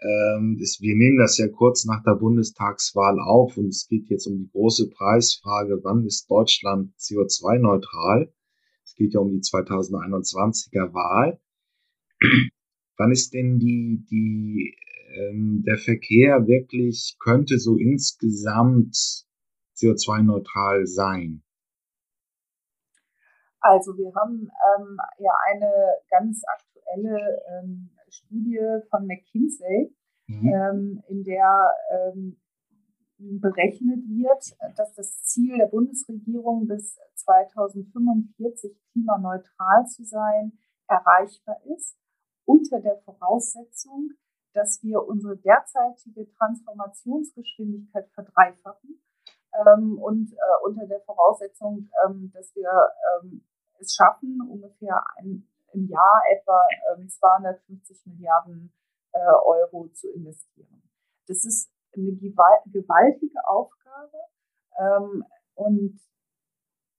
Ähm, 0.00 0.56
das, 0.60 0.78
wir 0.80 0.94
nehmen 0.94 1.18
das 1.18 1.38
ja 1.38 1.48
kurz 1.48 1.84
nach 1.84 2.02
der 2.04 2.14
Bundestagswahl 2.14 3.18
auf 3.18 3.56
und 3.56 3.68
es 3.68 3.88
geht 3.88 4.08
jetzt 4.08 4.26
um 4.26 4.38
die 4.38 4.50
große 4.50 4.90
Preisfrage, 4.90 5.80
wann 5.82 6.04
ist 6.04 6.30
Deutschland 6.30 6.94
CO2-neutral? 6.98 8.32
Es 8.84 8.94
geht 8.94 9.14
ja 9.14 9.20
um 9.20 9.32
die 9.32 9.40
2021er 9.40 10.94
Wahl. 10.94 11.40
wann 12.96 13.10
ist 13.10 13.34
denn 13.34 13.58
die, 13.58 14.04
die, 14.08 14.76
ähm, 15.16 15.64
der 15.66 15.78
Verkehr 15.78 16.46
wirklich, 16.46 17.16
könnte 17.18 17.58
so 17.58 17.76
insgesamt 17.76 19.26
CO2-neutral 19.76 20.86
sein? 20.86 21.42
Also 23.60 23.96
wir 23.96 24.14
haben 24.14 24.48
ähm, 24.78 24.98
ja 25.18 25.32
eine 25.50 25.72
ganz 26.10 26.42
aktuelle 26.46 27.18
ähm, 27.50 27.90
Studie 28.10 28.60
von 28.90 29.06
McKinsey, 29.06 29.94
mhm. 30.26 30.48
ähm, 30.48 31.02
in 31.08 31.24
der 31.24 31.74
ähm, 31.90 32.36
berechnet 33.18 34.00
wird, 34.08 34.56
dass 34.76 34.94
das 34.94 35.22
Ziel 35.24 35.56
der 35.58 35.66
Bundesregierung 35.66 36.68
bis 36.68 36.98
2045 37.14 38.76
klimaneutral 38.92 39.86
zu 39.86 40.04
sein 40.04 40.52
erreichbar 40.86 41.56
ist, 41.76 41.96
unter 42.44 42.80
der 42.80 42.98
Voraussetzung, 42.98 44.10
dass 44.54 44.82
wir 44.82 45.02
unsere 45.06 45.36
derzeitige 45.36 46.30
Transformationsgeschwindigkeit 46.30 48.08
verdreifachen 48.14 49.00
ähm, 49.52 49.98
und 49.98 50.32
äh, 50.32 50.36
unter 50.64 50.86
der 50.86 51.00
Voraussetzung, 51.00 51.88
ähm, 52.06 52.30
dass 52.32 52.54
wir 52.54 52.70
ähm, 53.22 53.44
es 53.78 53.94
schaffen, 53.94 54.40
ungefähr 54.48 55.02
ein, 55.16 55.46
im 55.72 55.88
Jahr 55.88 56.22
etwa 56.32 56.60
250 57.08 58.06
ähm, 58.06 58.12
Milliarden 58.12 58.72
äh, 59.12 59.18
Euro 59.18 59.88
zu 59.88 60.10
investieren. 60.10 60.82
Das 61.26 61.44
ist 61.44 61.70
eine 61.96 62.14
gewaltige 62.16 63.48
Aufgabe 63.48 64.18
ähm, 64.78 65.24
und 65.54 66.00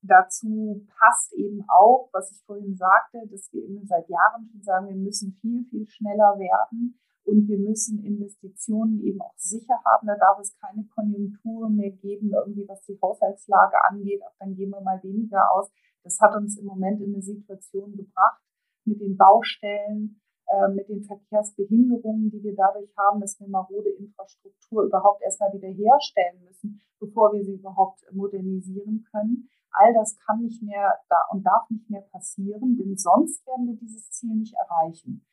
dazu 0.02 0.86
passt 1.00 1.34
eben 1.34 1.64
auch, 1.68 2.10
was 2.14 2.32
ich 2.32 2.44
vorhin 2.46 2.76
sagte, 2.76 3.28
dass 3.28 3.52
wir 3.52 3.64
eben 3.64 3.86
seit 3.86 4.08
Jahren 4.10 4.46
schon 4.52 4.62
sagen, 4.64 4.88
wir 4.88 4.96
müssen 4.96 5.34
viel, 5.42 5.66
viel 5.66 5.88
schneller 5.88 6.38
werden 6.38 7.00
und 7.24 7.48
wir 7.48 7.60
müssen 7.60 8.04
Investitionen 8.04 9.00
eben 9.02 9.22
auch 9.22 9.38
sicher 9.38 9.80
haben. 9.86 10.08
Da 10.08 10.16
darf 10.16 10.40
es 10.40 10.56
keine 10.60 10.86
Konjunkturen 10.86 11.76
mehr 11.76 11.92
geben, 11.92 12.32
irgendwie 12.34 12.68
was 12.68 12.84
die 12.86 12.98
Haushaltslage 13.02 13.78
angeht. 13.90 14.24
Auch 14.24 14.36
dann 14.40 14.56
gehen 14.56 14.72
wir 14.72 14.82
mal 14.82 15.02
weniger 15.04 15.52
aus. 15.52 15.70
Das 16.04 16.20
hat 16.20 16.36
uns 16.36 16.58
im 16.58 16.66
Moment 16.66 17.02
in 17.02 17.14
eine 17.14 17.22
Situation 17.22 17.96
gebracht 17.96 18.42
mit 18.90 19.00
den 19.02 19.16
Baustellen, 19.16 20.20
äh, 20.48 20.68
mit 20.70 20.90
den 20.90 21.04
Verkehrsbehinderungen, 21.04 22.32
die 22.32 22.44
wir 22.44 22.56
dadurch 22.56 22.90
haben, 22.98 23.22
dass 23.22 23.40
wir 23.40 23.48
marode 23.48 23.90
Infrastruktur 23.90 24.84
überhaupt 24.84 25.22
erstmal 25.22 25.54
wieder 25.54 25.70
herstellen 25.70 26.44
müssen, 26.44 26.82
bevor 27.00 27.32
wir 27.34 27.44
sie 27.44 27.54
überhaupt 27.54 28.04
modernisieren 28.12 29.06
können. 29.12 29.50
All 29.72 29.94
das 29.94 30.18
kann 30.18 30.42
nicht 30.42 30.64
mehr 30.64 31.00
und 31.30 31.46
darf 31.46 31.70
nicht 31.70 31.90
mehr 31.90 32.02
passieren, 32.02 32.78
denn 32.78 32.98
sonst 32.98 33.46
werden 33.46 33.68
wir 33.68 33.76
dieses 33.76 34.10
Ziel 34.10 34.36
nicht 34.36 34.56
erreichen. 34.56 35.24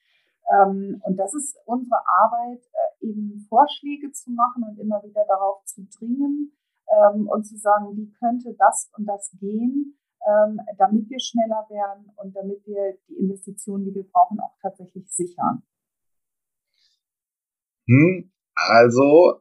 Ähm, 0.53 1.01
und 1.05 1.17
das 1.17 1.35
ist 1.35 1.57
unsere 1.65 2.01
Arbeit, 2.07 2.61
äh, 2.61 3.07
eben 3.07 3.41
Vorschläge 3.49 4.13
zu 4.13 4.31
machen 4.31 4.65
und 4.65 4.79
immer 4.79 5.03
wieder 5.03 5.25
darauf 5.27 5.65
zu 5.65 5.87
dringen 5.99 6.53
ähm, 6.89 7.29
und 7.29 7.45
zu 7.45 7.57
sagen, 7.57 7.97
wie 7.97 8.13
könnte 8.13 8.55
das 8.59 8.91
und 8.97 9.07
das 9.07 9.35
gehen, 9.41 9.99
ähm, 10.27 10.61
damit 10.79 11.09
wir 11.09 11.21
schneller 11.21 11.67
werden 11.71 12.11
und 12.17 12.35
damit 12.35 12.67
wir 12.67 12.99
die 13.09 13.15
Investitionen, 13.15 13.85
die 13.85 13.95
wir 13.95 14.05
brauchen, 14.05 14.41
auch 14.41 14.57
tatsächlich 14.61 15.09
sichern. 15.09 15.63
Hm, 17.87 18.31
also, 18.55 19.41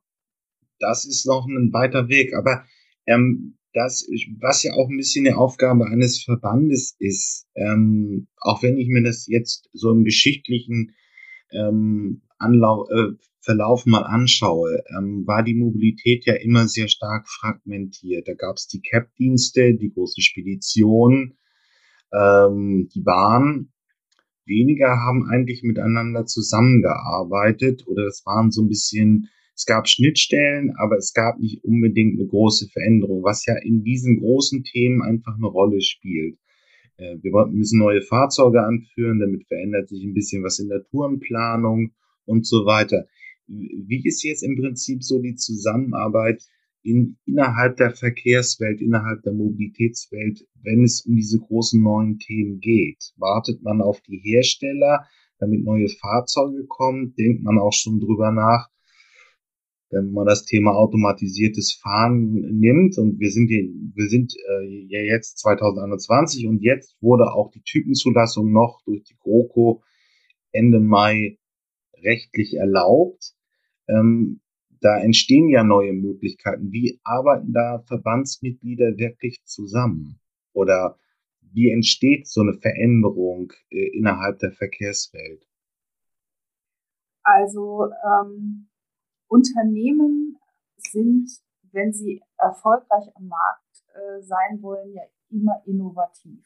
das 0.79 1.05
ist 1.05 1.25
noch 1.25 1.47
ein 1.47 1.73
weiter 1.73 2.07
Weg, 2.09 2.35
aber 2.35 2.65
ähm, 3.07 3.57
das, 3.73 4.07
was 4.39 4.63
ja 4.63 4.73
auch 4.73 4.89
ein 4.89 4.97
bisschen 4.97 5.27
eine 5.27 5.37
Aufgabe 5.37 5.85
eines 5.85 6.23
Verbandes 6.23 6.95
ist, 6.99 7.47
ähm, 7.55 8.27
auch 8.37 8.63
wenn 8.63 8.77
ich 8.77 8.87
mir 8.87 9.03
das 9.03 9.27
jetzt 9.27 9.69
so 9.73 9.91
im 9.91 10.05
geschichtlichen 10.05 10.95
ähm, 11.51 12.21
Anlauf, 12.37 12.89
äh, 12.89 13.13
Verlauf 13.45 13.85
mal 13.85 14.01
anschaue, 14.01 14.83
ähm, 14.97 15.25
war 15.25 15.43
die 15.43 15.53
Mobilität 15.55 16.25
ja 16.25 16.33
immer 16.33 16.67
sehr 16.67 16.87
stark 16.87 17.27
fragmentiert. 17.29 18.27
Da 18.27 18.33
gab 18.33 18.57
es 18.57 18.67
die 18.67 18.81
CAP-Dienste, 18.81 19.75
die 19.75 19.93
großen 19.93 20.21
Speditionen, 20.21 21.37
ähm, 22.13 22.89
die 22.93 23.01
Bahn. 23.01 23.71
Weniger 24.45 24.99
haben 24.99 25.29
eigentlich 25.29 25.63
miteinander 25.63 26.25
zusammengearbeitet 26.25 27.87
oder 27.87 28.05
es 28.07 28.23
waren 28.25 28.51
so 28.51 28.61
ein 28.61 28.69
bisschen 28.69 29.29
es 29.55 29.65
gab 29.65 29.87
Schnittstellen, 29.87 30.73
aber 30.77 30.97
es 30.97 31.13
gab 31.13 31.39
nicht 31.39 31.63
unbedingt 31.63 32.19
eine 32.19 32.27
große 32.27 32.67
Veränderung, 32.67 33.23
was 33.23 33.45
ja 33.45 33.55
in 33.55 33.83
diesen 33.83 34.19
großen 34.19 34.63
Themen 34.65 35.01
einfach 35.01 35.35
eine 35.35 35.47
Rolle 35.47 35.79
spielt. 35.79 36.37
Äh, 36.97 37.17
wir 37.21 37.45
müssen 37.47 37.79
neue 37.79 38.01
Fahrzeuge 38.01 38.63
anführen, 38.63 39.19
damit 39.19 39.47
verändert 39.47 39.87
sich 39.87 40.03
ein 40.03 40.13
bisschen 40.13 40.43
was 40.43 40.59
in 40.59 40.67
der 40.67 40.83
Tourenplanung 40.83 41.93
und 42.25 42.45
so 42.45 42.65
weiter. 42.65 43.05
Wie 43.47 44.01
ist 44.05 44.23
jetzt 44.23 44.43
im 44.43 44.55
Prinzip 44.55 45.03
so 45.03 45.19
die 45.19 45.35
Zusammenarbeit 45.35 46.43
in, 46.83 47.17
innerhalb 47.25 47.77
der 47.77 47.91
Verkehrswelt, 47.91 48.81
innerhalb 48.81 49.23
der 49.23 49.33
Mobilitätswelt, 49.33 50.47
wenn 50.61 50.83
es 50.83 51.05
um 51.05 51.15
diese 51.15 51.39
großen 51.39 51.81
neuen 51.81 52.19
Themen 52.19 52.59
geht? 52.59 53.13
Wartet 53.17 53.61
man 53.61 53.81
auf 53.81 54.01
die 54.01 54.17
Hersteller, 54.17 55.05
damit 55.39 55.63
neue 55.63 55.89
Fahrzeuge 55.89 56.65
kommen? 56.67 57.13
Denkt 57.15 57.43
man 57.43 57.59
auch 57.59 57.73
schon 57.73 57.99
drüber 57.99 58.31
nach, 58.31 58.69
wenn 59.91 60.11
man 60.11 60.25
das 60.25 60.45
Thema 60.45 60.71
automatisiertes 60.75 61.73
Fahren 61.73 62.33
nimmt 62.33 62.97
und 62.97 63.19
wir 63.19 63.31
sind 63.31 63.47
hier, 63.47 63.63
wir 63.63 64.09
sind 64.09 64.35
äh, 64.35 64.85
ja 64.87 65.01
jetzt 65.01 65.37
2021 65.39 66.47
und 66.47 66.61
jetzt 66.61 66.95
wurde 67.01 67.31
auch 67.31 67.51
die 67.51 67.61
Typenzulassung 67.61 68.51
noch 68.51 68.81
durch 68.85 69.03
die 69.03 69.15
GroKo 69.17 69.83
Ende 70.51 70.79
Mai 70.79 71.37
rechtlich 72.03 72.55
erlaubt. 72.55 73.34
Ähm, 73.87 74.41
da 74.81 74.97
entstehen 74.97 75.49
ja 75.49 75.63
neue 75.63 75.93
Möglichkeiten. 75.93 76.71
Wie 76.71 76.99
arbeiten 77.03 77.53
da 77.53 77.83
Verbandsmitglieder 77.87 78.97
wirklich 78.97 79.43
zusammen? 79.45 80.19
Oder 80.53 80.97
wie 81.41 81.71
entsteht 81.71 82.27
so 82.27 82.41
eine 82.41 82.53
Veränderung 82.53 83.51
äh, 83.71 83.97
innerhalb 83.97 84.39
der 84.39 84.51
Verkehrswelt? 84.51 85.47
Also 87.23 87.89
ähm, 88.03 88.67
Unternehmen 89.27 90.37
sind, 90.77 91.31
wenn 91.71 91.91
sie 91.91 92.21
erfolgreich 92.37 93.09
am 93.15 93.27
Markt 93.27 93.83
äh, 93.95 94.21
sein 94.21 94.61
wollen, 94.61 94.93
ja 94.93 95.01
immer 95.29 95.61
innovativ. 95.65 96.45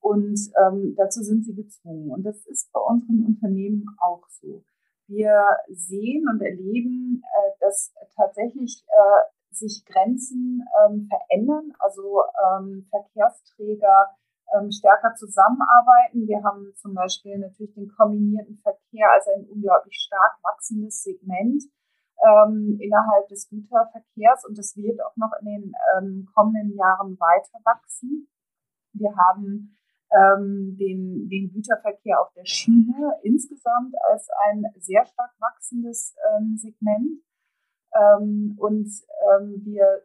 Und 0.00 0.38
ähm, 0.64 0.94
dazu 0.96 1.22
sind 1.22 1.44
sie 1.44 1.54
gezwungen. 1.54 2.10
Und 2.10 2.22
das 2.22 2.46
ist 2.46 2.70
bei 2.72 2.80
unseren 2.80 3.24
Unternehmen 3.24 3.86
auch 3.98 4.28
so. 4.28 4.64
Wir 5.08 5.44
sehen 5.68 6.26
und 6.28 6.42
erleben, 6.42 7.22
äh, 7.22 7.50
dass 7.60 7.92
tatsächlich 8.16 8.84
äh, 8.88 9.54
sich 9.54 9.84
Grenzen 9.86 10.64
ähm, 10.84 11.08
verändern, 11.08 11.72
also 11.78 12.22
ähm, 12.44 12.86
Verkehrsträger 12.90 14.10
ähm, 14.54 14.70
stärker 14.70 15.14
zusammenarbeiten. 15.14 16.26
Wir 16.26 16.42
haben 16.42 16.72
zum 16.76 16.94
Beispiel 16.94 17.38
natürlich 17.38 17.74
den 17.74 17.88
kombinierten 17.88 18.58
Verkehr 18.58 19.10
als 19.12 19.26
ein 19.28 19.46
unglaublich 19.48 19.96
stark 19.96 20.38
wachsendes 20.42 21.02
Segment 21.02 21.62
ähm, 22.24 22.78
innerhalb 22.80 23.28
des 23.28 23.48
Güterverkehrs 23.48 24.44
und 24.46 24.56
das 24.58 24.76
wird 24.76 25.02
auch 25.02 25.16
noch 25.16 25.32
in 25.40 25.46
den 25.46 25.72
ähm, 25.96 26.28
kommenden 26.34 26.76
Jahren 26.76 27.18
weiter 27.18 27.58
wachsen. 27.64 28.28
Wir 28.92 29.14
haben 29.16 29.76
ähm, 30.12 30.76
den, 30.78 31.28
den 31.28 31.50
Güterverkehr 31.52 32.20
auf 32.20 32.32
der 32.34 32.44
Schiene 32.44 33.14
insgesamt 33.22 33.94
als 34.10 34.28
ein 34.48 34.64
sehr 34.78 35.04
stark 35.04 35.32
wachsendes 35.40 36.14
ähm, 36.30 36.56
Segment. 36.56 37.22
Ähm, 37.94 38.56
und 38.58 38.88
ähm, 39.30 39.62
wir, 39.64 40.02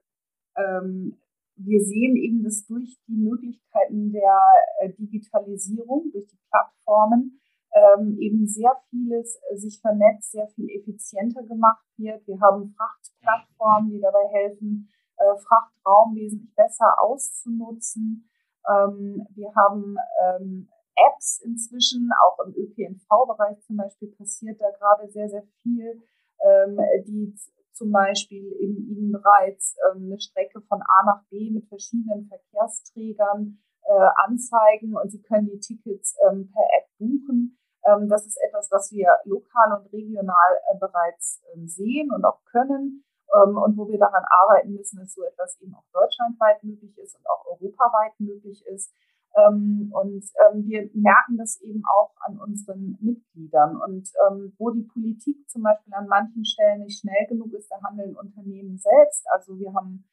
ähm, 0.56 1.20
wir 1.56 1.84
sehen 1.84 2.16
eben, 2.16 2.44
dass 2.44 2.66
durch 2.66 2.98
die 3.08 3.18
Möglichkeiten 3.18 4.12
der 4.12 4.40
äh, 4.80 4.94
Digitalisierung, 4.94 6.12
durch 6.12 6.28
die 6.28 6.40
Plattformen, 6.50 7.40
ähm, 7.74 8.18
eben 8.20 8.48
sehr 8.48 8.76
vieles 8.90 9.40
äh, 9.50 9.58
sich 9.58 9.80
vernetzt, 9.80 10.32
sehr 10.32 10.48
viel 10.48 10.70
effizienter 10.70 11.44
gemacht 11.44 11.86
wird. 11.98 12.26
Wir 12.28 12.40
haben 12.42 12.76
Frachtplattformen, 12.76 13.92
die 13.92 14.02
dabei 14.02 14.28
helfen, 14.32 14.90
äh, 15.18 15.38
Frachtraum 15.38 16.16
wesentlich 16.16 16.54
besser 16.56 17.02
auszunutzen. 17.02 18.30
Ähm, 18.70 19.26
wir 19.36 19.54
haben 19.56 19.96
ähm, 20.24 20.70
Apps 20.96 21.42
inzwischen, 21.44 22.10
auch 22.24 22.46
im 22.46 22.54
ÖPNV-Bereich 22.54 23.60
zum 23.62 23.78
Beispiel 23.78 24.12
passiert 24.12 24.60
da 24.62 24.70
gerade 24.72 25.10
sehr, 25.10 25.30
sehr 25.30 25.44
viel, 25.64 26.04
ähm, 26.44 26.80
die 27.06 27.34
zum 27.74 27.92
Beispiel 27.92 28.52
in 28.60 28.78
Ihnen 28.78 29.12
bereits 29.12 29.76
ähm, 29.90 30.06
eine 30.06 30.20
Strecke 30.20 30.62
von 30.62 30.82
A 30.82 31.06
nach 31.06 31.24
B 31.30 31.50
mit 31.50 31.68
verschiedenen 31.68 32.28
Verkehrsträgern 32.28 33.60
äh, 33.84 34.10
anzeigen 34.26 34.96
und 34.96 35.12
Sie 35.12 35.22
können 35.22 35.48
die 35.48 35.60
Tickets 35.60 36.16
ähm, 36.30 36.52
per 36.54 36.64
App 36.78 36.88
buchen. 37.00 37.58
Ähm, 37.86 38.08
das 38.10 38.28
ist 38.28 38.38
etwas, 38.48 38.70
was 38.72 38.92
wir 38.92 39.08
lokal 39.26 39.80
und 39.80 39.92
regional 39.92 40.60
äh, 40.72 40.78
bereits 40.78 41.42
ähm, 41.54 41.68
sehen 41.68 42.12
und 42.12 42.26
auch 42.26 42.44
können 42.46 43.04
und 43.32 43.78
wo 43.78 43.88
wir 43.88 43.98
daran 43.98 44.24
arbeiten 44.28 44.74
müssen, 44.74 45.00
dass 45.00 45.14
so 45.14 45.24
etwas 45.24 45.60
eben 45.62 45.74
auch 45.74 45.86
deutschlandweit 45.94 46.64
möglich 46.64 46.98
ist 46.98 47.16
und 47.16 47.26
auch 47.30 47.46
europaweit 47.46 48.20
möglich 48.20 48.66
ist. 48.68 48.94
Ähm, 49.36 49.90
und 49.94 50.26
ähm, 50.44 50.66
wir 50.68 50.90
merken 50.94 51.38
das 51.38 51.62
eben 51.62 51.82
auch 51.86 52.12
an 52.26 52.38
unseren 52.40 52.98
Mitgliedern. 53.00 53.78
Und 53.78 54.10
ähm, 54.28 54.54
wo 54.58 54.72
die 54.72 54.84
Politik 54.84 55.50
zum 55.50 55.64
Beispiel 55.64 55.94
an 55.94 56.08
manchen 56.08 56.44
Stellen 56.44 56.84
nicht 56.84 57.00
schnell 57.00 57.28
genug 57.28 57.54
ist, 57.54 57.72
da 57.72 57.82
handeln 57.82 58.16
Unternehmen 58.18 58.78
selbst. 58.78 59.26
Also 59.32 59.58
wir 59.58 59.74
haben 59.74 60.04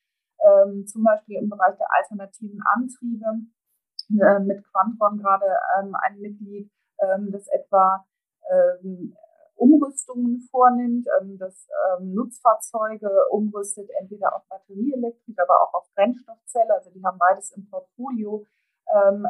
ähm, 0.44 0.86
zum 0.86 1.02
Beispiel 1.02 1.38
im 1.38 1.48
Bereich 1.48 1.76
der 1.76 1.88
alternativen 1.92 2.62
Antriebe 2.74 3.26
äh, 4.10 4.38
mit 4.40 4.64
Quantron 4.70 5.18
gerade 5.18 5.46
ähm, 5.78 5.96
ein 6.02 6.20
Mitglied, 6.20 6.70
ähm, 7.00 7.30
das 7.32 7.48
etwa 7.48 8.04
Umrüstungen 9.58 10.40
vornimmt, 10.50 11.06
das 11.38 11.66
Nutzfahrzeuge 12.00 13.10
umrüstet, 13.30 13.90
entweder 14.00 14.34
auf 14.34 14.42
Batterieelektrik, 14.48 15.36
aber 15.40 15.62
auch 15.62 15.74
auf 15.74 15.86
Brennstoffzelle. 15.94 16.74
Also 16.74 16.90
die 16.90 17.04
haben 17.04 17.18
beides 17.18 17.50
im 17.52 17.68
Portfolio 17.68 18.44
ähm, 18.94 19.26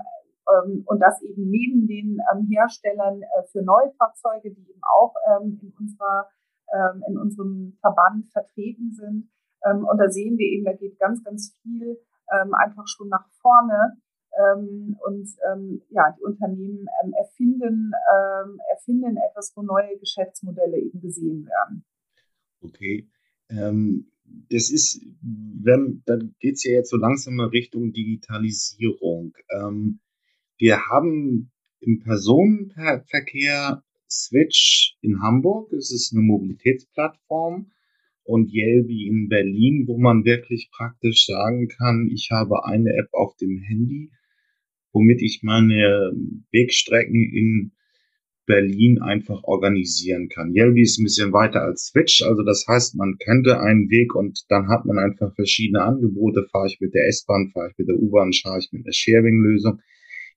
ähm, 0.48 0.84
und 0.86 1.00
das 1.00 1.20
eben 1.22 1.50
neben 1.50 1.86
den 1.86 2.18
ähm, 2.32 2.46
Herstellern 2.50 3.22
äh, 3.22 3.42
für 3.50 3.62
neue 3.62 3.90
Fahrzeuge, 3.92 4.50
die 4.50 4.70
eben 4.70 4.80
auch 4.94 5.14
ähm, 5.28 5.58
in 5.62 5.72
unserer 5.78 6.28
ähm, 6.72 7.02
in 7.08 7.18
unserem 7.18 7.76
Verband 7.80 8.26
vertreten 8.26 8.92
sind. 8.92 9.30
Ähm, 9.64 9.86
und 9.86 9.98
da 9.98 10.08
sehen 10.08 10.36
wir 10.36 10.46
eben, 10.46 10.64
da 10.64 10.72
geht 10.72 10.98
ganz, 10.98 11.22
ganz 11.24 11.56
viel 11.62 11.98
ähm, 12.30 12.54
einfach 12.54 12.86
schon 12.86 13.08
nach 13.08 13.26
vorne. 13.40 13.96
Ähm, 14.38 14.96
und 15.04 15.28
ähm, 15.50 15.82
ja, 15.90 16.14
die 16.16 16.22
Unternehmen 16.22 16.86
ähm, 17.02 17.12
erfinden, 17.14 17.92
ähm, 18.14 18.60
erfinden 18.70 19.16
etwas, 19.16 19.52
wo 19.56 19.62
neue 19.62 19.98
Geschäftsmodelle 19.98 20.78
eben 20.78 21.00
gesehen 21.00 21.46
werden. 21.46 21.84
Okay. 22.60 23.08
Ähm, 23.50 24.10
das 24.50 24.70
ist, 24.70 25.02
wenn, 25.22 26.02
dann 26.06 26.34
geht's 26.38 26.64
ja 26.64 26.72
jetzt 26.72 26.90
so 26.90 26.96
langsam 26.96 27.36
mal 27.36 27.48
Richtung 27.48 27.92
Digitalisierung. 27.92 29.34
Ähm, 29.50 30.00
wir 30.58 30.78
haben 30.90 31.50
im 31.80 32.00
Personenverkehr 32.00 33.82
Switch 34.10 34.96
in 35.00 35.22
Hamburg, 35.22 35.72
es 35.72 35.92
ist 35.92 36.12
eine 36.12 36.22
Mobilitätsplattform, 36.22 37.70
und 38.24 38.52
Yelby 38.52 39.08
in 39.08 39.28
Berlin, 39.28 39.84
wo 39.86 39.96
man 39.96 40.24
wirklich 40.24 40.70
praktisch 40.70 41.24
sagen 41.24 41.68
kann, 41.68 42.10
ich 42.12 42.28
habe 42.30 42.64
eine 42.64 42.92
App 42.94 43.08
auf 43.12 43.34
dem 43.36 43.58
Handy, 43.58 44.10
womit 44.92 45.22
ich 45.22 45.40
meine 45.42 46.12
Wegstrecken 46.52 47.30
in 47.32 47.72
Berlin 48.48 49.00
einfach 49.00 49.44
organisieren 49.44 50.28
kann. 50.28 50.54
Yelby 50.54 50.82
ist 50.82 50.98
ein 50.98 51.04
bisschen 51.04 51.32
weiter 51.32 51.62
als 51.62 51.88
Switch, 51.88 52.22
also 52.22 52.42
das 52.42 52.66
heißt, 52.66 52.96
man 52.96 53.18
könnte 53.18 53.60
einen 53.60 53.90
Weg 53.90 54.14
und 54.14 54.44
dann 54.48 54.68
hat 54.68 54.86
man 54.86 54.98
einfach 54.98 55.34
verschiedene 55.34 55.82
Angebote. 55.82 56.48
Fahre 56.50 56.66
ich 56.66 56.80
mit 56.80 56.94
der 56.94 57.06
S-Bahn, 57.08 57.50
fahre 57.52 57.70
ich 57.70 57.78
mit 57.78 57.88
der 57.88 57.96
U-Bahn, 57.96 58.32
fahre 58.32 58.58
ich 58.58 58.70
mit 58.72 58.86
der 58.86 58.92
Sharing-Lösung. 58.92 59.80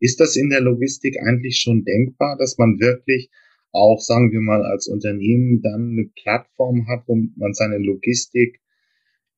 Ist 0.02 0.20
das 0.20 0.36
in 0.36 0.50
der 0.50 0.62
Logistik 0.62 1.18
eigentlich 1.22 1.60
schon 1.60 1.86
denkbar, 1.86 2.36
dass 2.38 2.58
man 2.58 2.80
wirklich 2.80 3.30
auch, 3.72 4.02
sagen 4.02 4.32
wir 4.32 4.42
mal, 4.42 4.64
als 4.64 4.88
Unternehmen 4.88 5.62
dann 5.62 5.92
eine 5.92 6.10
Plattform 6.22 6.88
hat, 6.88 7.04
wo 7.08 7.16
man 7.38 7.54
seine 7.54 7.78
Logistik 7.78 8.60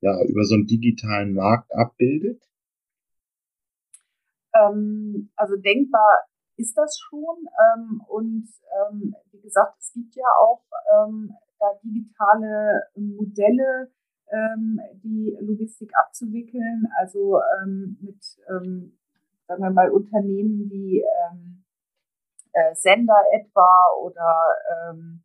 ja 0.02 0.19
über 0.28 0.43
so 0.45 0.56
einen 0.56 0.65
digitalen 0.65 1.34
Markt 1.34 1.71
abbildet? 1.76 2.41
Ähm, 4.53 5.31
also 5.35 5.55
denkbar 5.57 6.25
ist 6.57 6.77
das 6.77 6.97
schon. 6.99 7.47
Ähm, 7.75 8.01
und 8.07 8.47
ähm, 8.81 9.15
wie 9.31 9.41
gesagt, 9.41 9.75
es 9.79 9.91
gibt 9.93 10.15
ja 10.15 10.27
auch 10.39 10.63
ähm, 10.93 11.35
da 11.59 11.67
digitale 11.83 12.83
Modelle, 12.95 13.91
ähm, 14.31 14.79
die 15.03 15.37
Logistik 15.41 15.91
abzuwickeln, 15.97 16.87
also 16.97 17.39
ähm, 17.61 17.97
mit, 18.01 18.21
ähm, 18.49 18.97
sagen 19.47 19.63
wir 19.63 19.71
mal, 19.71 19.91
Unternehmen 19.91 20.69
wie 20.69 21.01
ähm, 21.01 21.63
äh, 22.53 22.75
Sender 22.75 23.21
etwa 23.31 23.67
oder 24.01 24.55
ähm, 24.71 25.23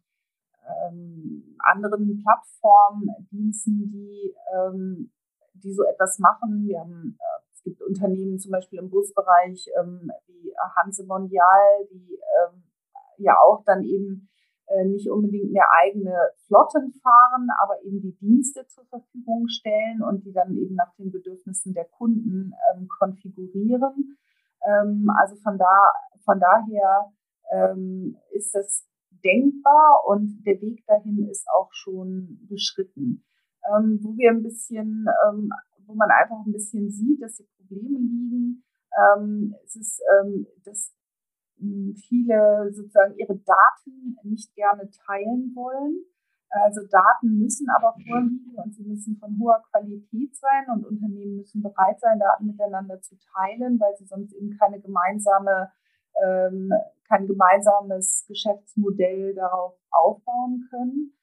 ähm, 0.87 1.57
anderen 1.59 2.23
Plattformdiensten, 2.23 3.91
die, 3.91 4.35
ähm, 4.55 5.11
die 5.55 5.73
so 5.73 5.85
etwas 5.85 6.19
machen. 6.19 6.67
Wir 6.67 6.81
haben 6.81 7.19
äh, 7.19 7.48
es 7.59 7.65
gibt 7.65 7.83
Unternehmen 7.83 8.39
zum 8.39 8.53
Beispiel 8.53 8.79
im 8.79 8.89
Busbereich 8.89 9.69
ähm, 9.81 10.13
wie 10.29 10.55
Hanse 10.77 11.05
Mondial, 11.05 11.87
die 11.91 12.15
ähm, 12.15 12.63
ja 13.17 13.35
auch 13.41 13.65
dann 13.65 13.83
eben 13.83 14.29
äh, 14.67 14.85
nicht 14.85 15.11
unbedingt 15.11 15.51
mehr 15.51 15.67
eigene 15.83 16.15
Flotten 16.47 16.93
fahren, 17.03 17.49
aber 17.61 17.83
eben 17.83 18.01
die 18.01 18.15
Dienste 18.15 18.65
zur 18.69 18.85
Verfügung 18.85 19.49
stellen 19.49 20.03
und 20.03 20.25
die 20.25 20.33
dann 20.33 20.55
eben 20.57 20.77
nach 20.77 20.95
den 20.95 21.11
Bedürfnissen 21.11 21.75
der 21.75 21.87
Kunden 21.87 22.53
ähm, 22.73 22.87
konfigurieren. 22.87 24.19
Ähm, 24.65 25.11
also 25.19 25.35
von 25.37 25.59
da, 25.59 25.91
von 26.25 26.39
daher 26.39 27.13
ähm, 27.51 28.19
ist 28.31 28.55
das 28.55 28.87
denkbar 29.25 30.05
und 30.07 30.45
der 30.47 30.61
Weg 30.61 30.87
dahin 30.87 31.29
ist 31.29 31.49
auch 31.53 31.73
schon 31.73 32.39
beschritten. 32.49 33.25
Ähm, 33.75 33.99
wo 34.01 34.17
wir 34.17 34.31
ein 34.31 34.45
bisschen 34.45 35.07
ähm, 35.27 35.51
wo 35.89 35.95
man 35.95 36.11
einfach 36.11 36.45
ein 36.47 36.53
bisschen 36.53 36.91
sieht, 36.91 37.21
dass 37.23 37.37
die 37.37 37.49
Probleme 37.57 37.99
liegen. 37.99 38.63
Ähm, 38.97 39.55
es 39.65 39.75
ist, 39.77 40.01
ähm, 40.13 40.47
dass 40.65 40.95
hm, 41.59 41.95
viele 41.97 42.71
sozusagen 42.73 43.17
ihre 43.17 43.37
Daten 43.37 44.17
nicht 44.23 44.55
gerne 44.55 44.89
teilen 45.07 45.53
wollen. 45.55 46.05
Also 46.51 46.81
Daten 46.91 47.39
müssen 47.39 47.69
aber 47.69 47.95
vorliegen 48.09 48.55
und 48.57 48.75
sie 48.75 48.85
müssen 48.85 49.17
von 49.19 49.39
hoher 49.39 49.63
Qualität 49.71 50.35
sein 50.35 50.65
und 50.73 50.87
Unternehmen 50.87 51.37
müssen 51.37 51.63
bereit 51.63 52.01
sein, 52.01 52.19
Daten 52.19 52.47
miteinander 52.47 53.01
zu 53.03 53.17
teilen, 53.35 53.79
weil 53.79 53.95
sie 53.99 54.07
sonst 54.07 54.33
eben 54.33 54.57
keine 54.59 54.81
gemeinsame, 54.81 55.71
ähm, 56.25 56.73
kein 57.07 57.27
gemeinsames 57.27 58.25
Geschäftsmodell 58.29 59.35
darauf 59.35 59.75
aufbauen 59.91 60.67
können. 60.71 61.18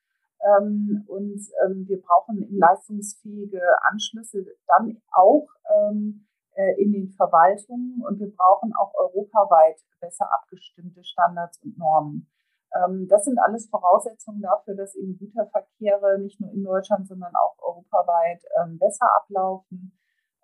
Ähm, 0.45 1.03
und 1.07 1.41
ähm, 1.63 1.87
wir 1.87 2.01
brauchen 2.01 2.45
leistungsfähige 2.51 3.61
Anschlüsse 3.89 4.45
dann 4.67 5.01
auch 5.11 5.47
ähm, 5.73 6.25
äh, 6.55 6.81
in 6.81 6.91
den 6.91 7.09
Verwaltungen 7.09 8.03
und 8.07 8.19
wir 8.19 8.31
brauchen 8.35 8.73
auch 8.75 8.93
europaweit 8.93 9.79
besser 9.99 10.31
abgestimmte 10.31 11.03
Standards 11.03 11.59
und 11.63 11.77
Normen. 11.77 12.27
Ähm, 12.75 13.07
das 13.07 13.25
sind 13.25 13.39
alles 13.39 13.67
Voraussetzungen 13.69 14.41
dafür, 14.41 14.75
dass 14.75 14.95
eben 14.95 15.17
Güterverkehre 15.17 16.19
nicht 16.19 16.39
nur 16.39 16.51
in 16.51 16.63
Deutschland, 16.63 17.07
sondern 17.07 17.33
auch 17.35 17.57
europaweit 17.61 18.43
ähm, 18.61 18.77
besser 18.77 19.07
ablaufen. 19.15 19.97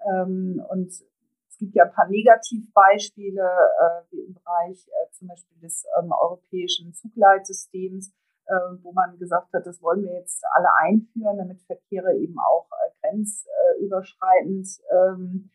Ähm, 0.10 0.64
und 0.70 0.88
es 0.90 1.58
gibt 1.60 1.76
ja 1.76 1.84
ein 1.84 1.94
paar 1.94 2.08
Negativbeispiele, 2.08 3.44
äh, 3.44 4.12
wie 4.12 4.22
im 4.22 4.34
Bereich 4.34 4.88
äh, 4.88 5.12
zum 5.12 5.28
Beispiel 5.28 5.60
des 5.60 5.86
europäischen 5.96 6.94
Zugleitsystems, 6.94 8.12
wo 8.82 8.92
man 8.92 9.18
gesagt 9.18 9.54
hat, 9.54 9.66
das 9.66 9.82
wollen 9.82 10.04
wir 10.04 10.14
jetzt 10.14 10.44
alle 10.56 10.68
einführen, 10.76 11.38
damit 11.38 11.62
Verkehre 11.62 12.14
eben 12.16 12.38
auch 12.40 12.68
äh, 12.72 12.92
grenzüberschreitend 13.02 14.68
ähm, 14.92 15.50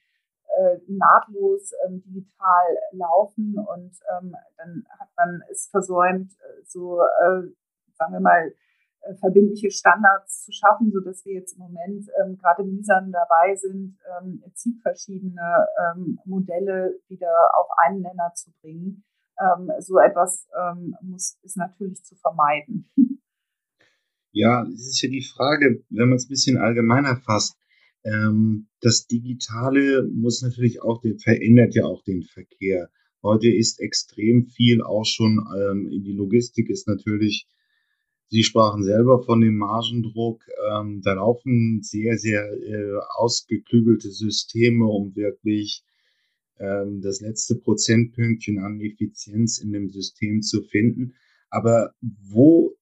äh, 0.57 0.79
nahtlos 0.89 1.73
ähm, 1.87 2.03
digital 2.07 2.65
laufen 2.93 3.59
und 3.59 3.93
ähm, 4.17 4.35
dann 4.57 4.87
hat 4.99 5.09
man 5.17 5.43
es 5.51 5.69
versäumt, 5.71 6.33
äh, 6.33 6.65
so, 6.65 7.01
sagen 7.95 8.13
wir 8.13 8.21
mal, 8.21 8.53
verbindliche 9.21 9.71
Standards 9.71 10.45
zu 10.45 10.53
schaffen, 10.53 10.91
so 10.91 11.01
dass 11.01 11.25
wir 11.25 11.35
jetzt 11.35 11.53
im 11.53 11.61
Moment 11.61 12.09
ähm, 12.21 12.37
gerade 12.39 12.65
mühsam 12.65 13.13
dabei 13.13 13.55
sind, 13.55 13.97
ähm, 14.19 14.43
verschiedene 14.83 15.67
ähm, 15.79 16.19
Modelle 16.25 16.99
wieder 17.09 17.33
auf 17.59 17.69
einen 17.85 18.01
Nenner 18.01 18.33
zu 18.35 18.51
bringen. 18.61 19.05
Ähm, 19.41 19.71
so 19.81 19.99
etwas 19.99 20.47
ähm, 20.59 20.97
muss 21.03 21.39
ist 21.43 21.57
natürlich 21.57 22.03
zu 22.05 22.15
vermeiden. 22.17 22.91
Ja, 24.33 24.67
es 24.67 24.87
ist 24.87 25.01
ja 25.01 25.09
die 25.09 25.23
Frage, 25.23 25.83
wenn 25.89 26.11
man 26.11 26.17
es 26.17 26.27
ein 26.27 26.29
bisschen 26.29 26.59
allgemeiner 26.59 27.17
fasst, 27.17 27.57
ähm, 28.05 28.69
das 28.81 29.07
Digitale 29.07 30.09
muss 30.13 30.43
natürlich 30.43 30.83
auch, 30.83 31.01
den, 31.01 31.19
verändert 31.19 31.75
ja 31.75 31.85
auch 31.85 32.03
den 32.05 32.23
Verkehr. 32.23 32.91
Heute 33.23 33.49
ist 33.49 33.81
extrem 33.81 34.47
viel 34.47 34.83
auch 34.83 35.05
schon 35.05 35.45
ähm, 35.59 35.89
in 35.89 36.05
die 36.05 36.13
Logistik 36.13 36.69
ist 36.71 36.87
natürlich, 36.87 37.49
Sie 38.29 38.43
sprachen 38.43 38.83
selber 38.83 39.23
von 39.23 39.41
dem 39.41 39.57
Margendruck. 39.57 40.43
Ähm, 40.71 41.01
da 41.03 41.15
laufen 41.15 41.81
sehr, 41.83 42.19
sehr 42.19 42.43
äh, 42.43 42.99
ausgeklügelte 43.17 44.11
Systeme, 44.11 44.85
um 44.85 45.15
wirklich 45.15 45.85
das 46.59 47.21
letzte 47.21 47.57
Prozentpünktchen 47.57 48.59
an 48.59 48.81
Effizienz 48.81 49.59
in 49.59 49.73
dem 49.73 49.91
System 49.91 50.41
zu 50.43 50.63
finden. 50.63 51.15
Aber 51.51 51.93
wo 52.01 52.77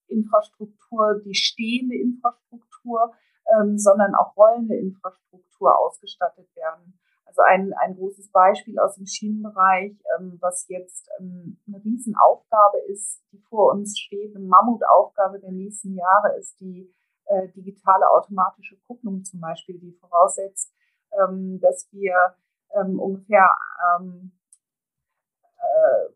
Infrastruktur, 0.09 1.21
die 1.23 1.35
stehende 1.35 1.95
Infrastruktur, 1.95 3.13
ähm, 3.53 3.77
sondern 3.77 4.15
auch 4.15 4.35
rollende 4.35 4.75
Infrastruktur 4.75 5.77
ausgestattet 5.77 6.47
werden. 6.55 6.99
Also 7.25 7.41
ein, 7.47 7.73
ein 7.73 7.95
großes 7.95 8.31
Beispiel 8.31 8.79
aus 8.79 8.95
dem 8.95 9.05
Schienenbereich, 9.05 9.93
ähm, 10.17 10.37
was 10.41 10.67
jetzt 10.67 11.09
ähm, 11.19 11.57
eine 11.67 11.83
Riesenaufgabe 11.83 12.79
ist, 12.87 13.21
die 13.31 13.39
vor 13.49 13.73
uns 13.73 13.99
steht, 13.99 14.35
eine 14.35 14.45
Mammutaufgabe 14.45 15.39
der 15.39 15.51
nächsten 15.51 15.95
Jahre 15.95 16.35
ist 16.39 16.59
die 16.59 16.91
äh, 17.25 17.47
digitale 17.49 18.09
automatische 18.09 18.77
Kupplung 18.87 19.23
zum 19.23 19.39
Beispiel, 19.39 19.77
die 19.77 19.91
voraussetzt, 19.91 20.73
ähm, 21.21 21.59
dass 21.61 21.87
wir 21.91 22.35
ähm, 22.75 22.99
ungefähr, 22.99 23.55
ähm, 23.99 24.31
äh, 25.57 26.11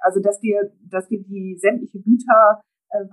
also 0.00 0.20
dass 0.20 0.42
wir, 0.42 0.72
dass 0.80 1.10
wir 1.10 1.22
die 1.22 1.56
sämtliche 1.58 2.00
Güterwaggons 2.00 2.67
äh, 2.90 3.04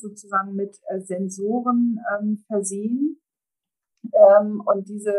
sozusagen 0.00 0.54
mit 0.54 0.78
äh, 0.88 1.00
Sensoren 1.00 2.00
ähm, 2.18 2.44
versehen 2.48 3.20
ähm, 4.12 4.62
und 4.64 4.88
diese 4.88 5.14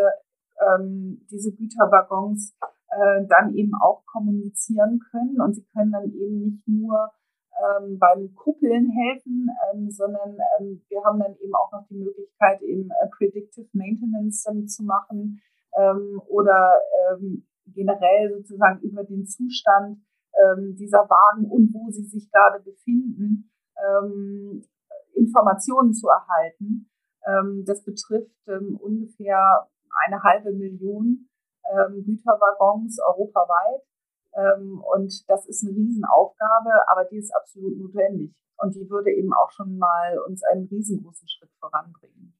ähm, 0.61 1.25
diese 1.29 1.53
Güterwaggons 1.53 2.55
äh, 2.89 3.25
dann 3.27 3.53
eben 3.55 3.73
auch 3.81 4.05
kommunizieren 4.05 4.99
können. 5.11 5.41
Und 5.41 5.55
sie 5.55 5.65
können 5.73 5.91
dann 5.91 6.11
eben 6.13 6.39
nicht 6.41 6.67
nur 6.67 7.11
ähm, 7.57 7.99
beim 7.99 8.33
Kuppeln 8.35 8.89
helfen, 8.89 9.49
ähm, 9.73 9.89
sondern 9.91 10.37
ähm, 10.59 10.81
wir 10.89 11.03
haben 11.03 11.19
dann 11.19 11.35
eben 11.37 11.53
auch 11.55 11.71
noch 11.71 11.87
die 11.89 11.97
Möglichkeit, 11.97 12.61
eben 12.61 12.89
äh, 12.89 13.07
Predictive 13.09 13.69
Maintenance 13.73 14.43
zu 14.67 14.83
machen 14.83 15.41
oder 16.27 16.79
generell 17.65 18.33
sozusagen 18.33 18.79
über 18.79 19.03
den 19.03 19.25
Zustand 19.25 19.99
dieser 20.77 20.99
Wagen 21.09 21.51
und 21.51 21.73
wo 21.73 21.91
sie 21.91 22.05
sich 22.05 22.31
gerade 22.31 22.63
befinden, 22.63 23.51
ähm, 23.83 24.63
Informationen 25.15 25.93
zu 25.93 26.07
erhalten. 26.07 26.89
Ähm, 27.25 27.63
das 27.65 27.83
betrifft 27.83 28.35
ähm, 28.47 28.77
ungefähr 28.81 29.67
eine 30.05 30.21
halbe 30.23 30.51
Million 30.51 31.29
ähm, 31.71 32.03
Güterwaggons 32.05 32.99
europaweit. 32.99 33.81
Ähm, 34.35 34.83
und 34.93 35.29
das 35.29 35.47
ist 35.47 35.65
eine 35.65 35.75
Riesenaufgabe, 35.75 36.71
aber 36.91 37.05
die 37.05 37.17
ist 37.17 37.33
absolut 37.35 37.77
notwendig. 37.77 38.31
Und 38.57 38.75
die 38.75 38.89
würde 38.89 39.11
eben 39.11 39.33
auch 39.33 39.51
schon 39.51 39.77
mal 39.77 40.17
uns 40.27 40.43
einen 40.43 40.67
riesengroßen 40.67 41.27
Schritt 41.27 41.51
voranbringen. 41.59 42.33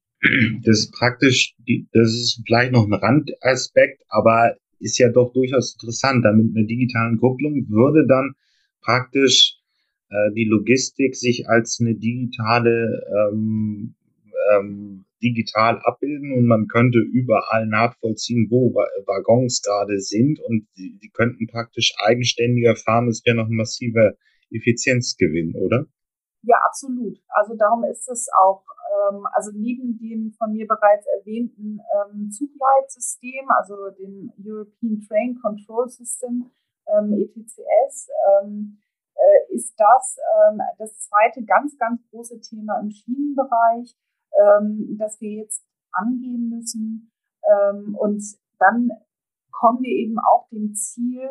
Das 0.64 0.78
ist 0.78 0.92
praktisch, 0.92 1.56
das 1.92 2.08
ist 2.08 2.42
vielleicht 2.46 2.72
noch 2.72 2.86
ein 2.86 2.94
Randaspekt, 2.94 4.02
aber 4.08 4.56
ist 4.78 4.98
ja 4.98 5.10
doch 5.10 5.32
durchaus 5.32 5.74
interessant. 5.74 6.24
Damit 6.24 6.56
einer 6.56 6.66
digitalen 6.66 7.18
Kupplung 7.18 7.66
würde 7.68 8.06
dann 8.06 8.34
praktisch 8.80 9.55
äh, 10.10 10.32
die 10.34 10.44
Logistik 10.44 11.16
sich 11.16 11.48
als 11.48 11.78
eine 11.80 11.94
digitale 11.94 13.02
ähm, 13.30 13.94
ähm, 14.52 15.04
digital 15.22 15.80
abbilden 15.82 16.32
und 16.32 16.46
man 16.46 16.68
könnte 16.68 16.98
überall 16.98 17.66
nachvollziehen, 17.66 18.48
wo 18.50 18.74
Waggons 18.74 19.62
gerade 19.62 19.98
sind 19.98 20.40
und 20.40 20.68
die, 20.76 20.98
die 21.02 21.10
könnten 21.10 21.46
praktisch 21.46 21.94
eigenständiger 21.98 22.76
fahren. 22.76 23.06
Das 23.06 23.22
wäre 23.24 23.36
noch 23.36 23.48
ein 23.48 23.56
massiver 23.56 24.12
Effizienzgewinn, 24.50 25.54
oder? 25.56 25.86
Ja, 26.42 26.56
absolut. 26.64 27.18
Also 27.28 27.56
darum 27.56 27.84
ist 27.84 28.08
es 28.08 28.28
auch, 28.40 28.62
ähm, 29.10 29.26
also 29.32 29.50
neben 29.52 29.98
dem 29.98 30.32
von 30.38 30.52
mir 30.52 30.66
bereits 30.66 31.06
erwähnten 31.18 31.80
ähm, 31.80 32.30
Zugleitsystem, 32.30 33.48
also 33.58 33.90
dem 33.98 34.30
European 34.38 35.00
Train 35.08 35.38
Control 35.42 35.88
System, 35.88 36.50
ähm, 36.86 37.12
ETCS, 37.12 38.08
ähm, 38.44 38.78
äh, 39.16 39.54
ist 39.54 39.74
das 39.78 40.18
ähm, 40.48 40.60
das 40.78 40.98
zweite 41.00 41.44
ganz, 41.44 41.76
ganz 41.78 42.00
große 42.10 42.40
Thema 42.40 42.78
im 42.80 42.90
Schienenbereich 42.90 43.96
ähm, 44.36 44.96
das 44.98 45.20
wir 45.20 45.30
jetzt 45.30 45.64
angehen 45.92 46.48
müssen. 46.48 47.12
Ähm, 47.44 47.96
und 47.96 48.22
dann 48.58 48.90
kommen 49.50 49.82
wir 49.82 49.90
eben 49.90 50.18
auch 50.18 50.48
dem 50.48 50.74
Ziel, 50.74 51.28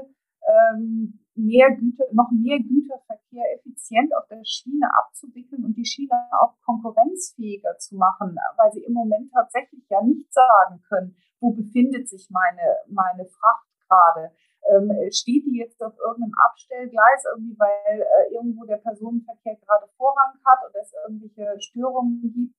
ähm, 0.47 1.19
mehr 1.35 1.75
Güter, 1.75 2.05
noch 2.13 2.31
mehr 2.31 2.59
Güterverkehr 2.59 3.43
effizient 3.55 4.15
auf 4.15 4.27
der 4.27 4.43
Schiene 4.43 4.87
abzuwickeln 5.03 5.65
und 5.65 5.75
die 5.75 5.85
Schiene 5.85 6.13
auch 6.39 6.53
konkurrenzfähiger 6.63 7.77
zu 7.77 7.95
machen, 7.95 8.37
weil 8.57 8.71
sie 8.71 8.83
im 8.83 8.93
Moment 8.93 9.31
tatsächlich 9.31 9.83
ja 9.89 10.01
nicht 10.01 10.31
sagen 10.31 10.81
können, 10.87 11.15
wo 11.39 11.51
befindet 11.51 12.07
sich 12.07 12.29
meine, 12.29 12.77
meine 12.87 13.25
Fracht 13.25 13.67
gerade. 13.87 14.31
Ähm, 14.71 14.89
steht 15.11 15.45
die 15.45 15.57
jetzt 15.57 15.81
auf 15.83 15.93
irgendeinem 15.99 16.33
Abstellgleis, 16.49 17.25
irgendwie, 17.33 17.57
weil 17.59 18.01
äh, 18.01 18.33
irgendwo 18.33 18.65
der 18.65 18.77
Personenverkehr 18.77 19.57
gerade 19.57 19.87
Vorrang 19.97 20.33
hat 20.45 20.59
oder 20.69 20.81
es 20.81 20.93
irgendwelche 21.05 21.61
Störungen 21.61 22.21
gibt? 22.21 22.55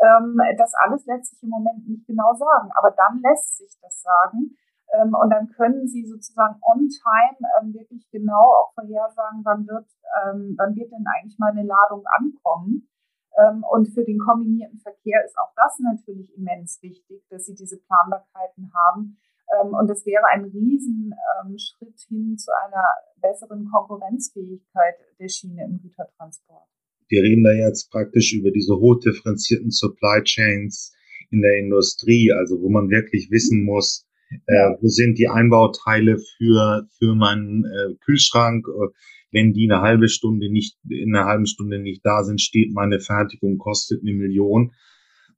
Ähm, 0.00 0.38
das 0.56 0.72
alles 0.74 1.04
lässt 1.06 1.30
sich 1.30 1.42
im 1.42 1.50
Moment 1.50 1.88
nicht 1.88 2.06
genau 2.06 2.32
sagen, 2.34 2.70
aber 2.78 2.92
dann 2.92 3.20
lässt 3.20 3.58
sich 3.58 3.76
das 3.82 4.02
sagen. 4.02 4.56
Ähm, 4.92 5.14
und 5.14 5.30
dann 5.30 5.48
können 5.50 5.86
Sie 5.86 6.06
sozusagen 6.06 6.60
on 6.62 6.88
time 6.88 7.38
ähm, 7.60 7.74
wirklich 7.74 8.08
genau 8.10 8.54
auch 8.54 8.72
vorhersagen, 8.74 9.44
wann 9.44 9.66
wird, 9.66 9.86
ähm, 10.22 10.54
wann 10.56 10.74
wird 10.76 10.92
denn 10.92 11.04
eigentlich 11.06 11.38
mal 11.38 11.50
eine 11.50 11.66
Ladung 11.66 12.04
ankommen. 12.06 12.88
Ähm, 13.36 13.64
und 13.68 13.86
für 13.92 14.04
den 14.04 14.18
kombinierten 14.18 14.78
Verkehr 14.78 15.24
ist 15.24 15.36
auch 15.38 15.52
das 15.56 15.78
natürlich 15.80 16.34
immens 16.36 16.78
wichtig, 16.82 17.26
dass 17.28 17.44
Sie 17.44 17.54
diese 17.54 17.78
Planbarkeiten 17.78 18.72
haben. 18.74 19.18
Ähm, 19.54 19.74
und 19.74 19.88
das 19.88 20.04
wäre 20.04 20.24
ein 20.32 20.44
Riesenschritt 20.44 22.00
hin 22.08 22.36
zu 22.36 22.50
einer 22.66 22.84
besseren 23.20 23.68
Konkurrenzfähigkeit 23.70 24.94
der 25.18 25.28
Schiene 25.28 25.64
im 25.64 25.80
Gütertransport. 25.80 26.68
Wir 27.08 27.22
reden 27.22 27.44
da 27.44 27.52
jetzt 27.52 27.90
praktisch 27.90 28.34
über 28.34 28.50
diese 28.50 28.76
hochdifferenzierten 28.76 29.70
Supply 29.70 30.22
Chains 30.24 30.94
in 31.30 31.40
der 31.40 31.58
Industrie, 31.58 32.32
also 32.32 32.60
wo 32.60 32.68
man 32.68 32.90
wirklich 32.90 33.30
wissen 33.30 33.64
muss, 33.64 34.06
äh, 34.46 34.70
wo 34.80 34.88
sind 34.88 35.18
die 35.18 35.28
Einbauteile 35.28 36.18
für, 36.18 36.86
für 36.98 37.14
meinen 37.14 37.64
äh, 37.64 37.94
Kühlschrank? 38.04 38.66
Äh, 38.68 38.88
wenn 39.30 39.52
die 39.52 39.70
eine 39.70 39.82
halbe 39.82 40.08
Stunde 40.08 40.50
nicht, 40.50 40.76
in 40.88 41.14
einer 41.14 41.26
halben 41.26 41.46
Stunde 41.46 41.78
nicht 41.78 42.04
da 42.04 42.22
sind, 42.24 42.40
steht 42.40 42.72
meine 42.72 43.00
Fertigung, 43.00 43.58
kostet 43.58 44.02
eine 44.02 44.12
Million. 44.12 44.72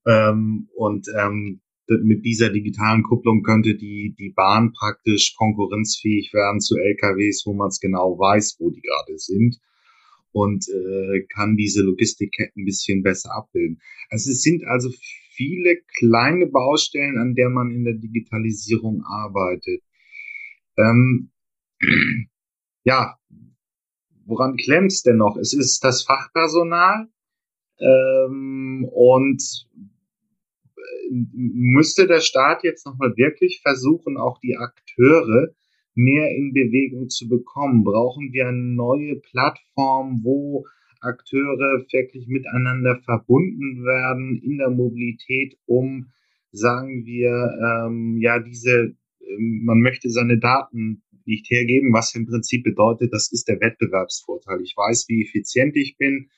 Ähm, 0.07 0.69
und 0.75 1.09
ähm, 1.17 1.61
mit 2.03 2.25
dieser 2.25 2.51
digitalen 2.51 3.03
Kupplung 3.03 3.43
könnte 3.43 3.75
die, 3.75 4.15
die 4.19 4.31
Bahn 4.31 4.73
praktisch 4.73 5.35
konkurrenzfähig 5.37 6.33
werden 6.33 6.61
zu 6.61 6.77
LKWs, 6.77 7.45
wo 7.47 7.55
man 7.55 7.69
es 7.69 7.81
genau 7.81 8.19
weiß, 8.19 8.57
wo 8.61 8.71
die 8.71 8.81
gerade 8.81 9.19
sind 9.19 9.59
und 10.33 10.69
äh, 10.69 11.27
kann 11.35 11.57
diese 11.57 11.83
Logistikketten 11.83 12.63
ein 12.63 12.67
bisschen 12.67 13.03
besser 13.03 13.35
abbilden. 13.35 13.81
Also 14.11 14.31
es 14.31 14.43
sind 14.43 14.65
also 14.65 14.91
viele 15.33 15.79
kleine 15.99 16.47
Baustellen, 16.47 17.19
an 17.19 17.35
der 17.35 17.51
man 17.51 17.71
in 17.71 17.85
der 17.85 17.95
Digitalisierung 17.95 19.03
arbeitet. 19.05 19.83
Ähm, 20.77 21.31
ja, 22.85 23.17
woran 24.27 24.57
klemmt 24.57 24.93
es 24.93 25.03
denn 25.03 25.17
noch? 25.17 25.37
Es 25.37 25.53
ist 25.53 25.83
das 25.83 26.03
Fachpersonal 26.05 27.09
ähm, 27.81 28.87
und 28.93 29.69
müsste 31.11 32.07
der 32.07 32.21
Staat 32.21 32.65
jetzt 32.65 32.87
nochmal 32.87 33.17
wirklich 33.17 33.61
versuchen, 33.63 34.17
auch 34.17 34.39
die 34.41 34.57
Akteure 34.57 35.49
mehr 35.95 36.31
in 36.31 36.53
Bewegung 36.53 37.09
zu 37.09 37.29
bekommen? 37.29 37.85
Brauchen 37.85 38.33
wir 38.33 38.49
eine 38.49 38.59
neue 38.59 39.17
Plattform, 39.17 40.21
wo 40.23 40.67
Akteure 41.01 41.85
wirklich 41.91 42.29
miteinander 42.29 43.01
verbunden 43.05 43.85
werden 43.85 44.41
in 44.43 44.59
der 44.59 44.71
Mobilität, 44.71 45.57
um, 45.67 46.11
sagen 46.53 47.05
wir, 47.07 47.57
ähm, 47.63 48.19
ja, 48.21 48.39
diese, 48.39 48.95
ähm, 49.21 49.63
man 49.65 49.81
möchte 49.81 50.11
seine 50.11 50.39
Daten 50.39 51.03
nicht 51.25 51.51
hergeben, 51.51 51.93
was 51.93 52.15
im 52.15 52.27
Prinzip 52.27 52.65
bedeutet, 52.65 53.13
das 53.13 53.31
ist 53.33 53.49
der 53.49 53.61
Wettbewerbsvorteil. 53.61 54.61
Ich 54.63 54.77
weiß, 54.77 55.07
wie 55.09 55.23
effizient 55.23 55.77
ich 55.77 55.97
bin. 55.97 56.29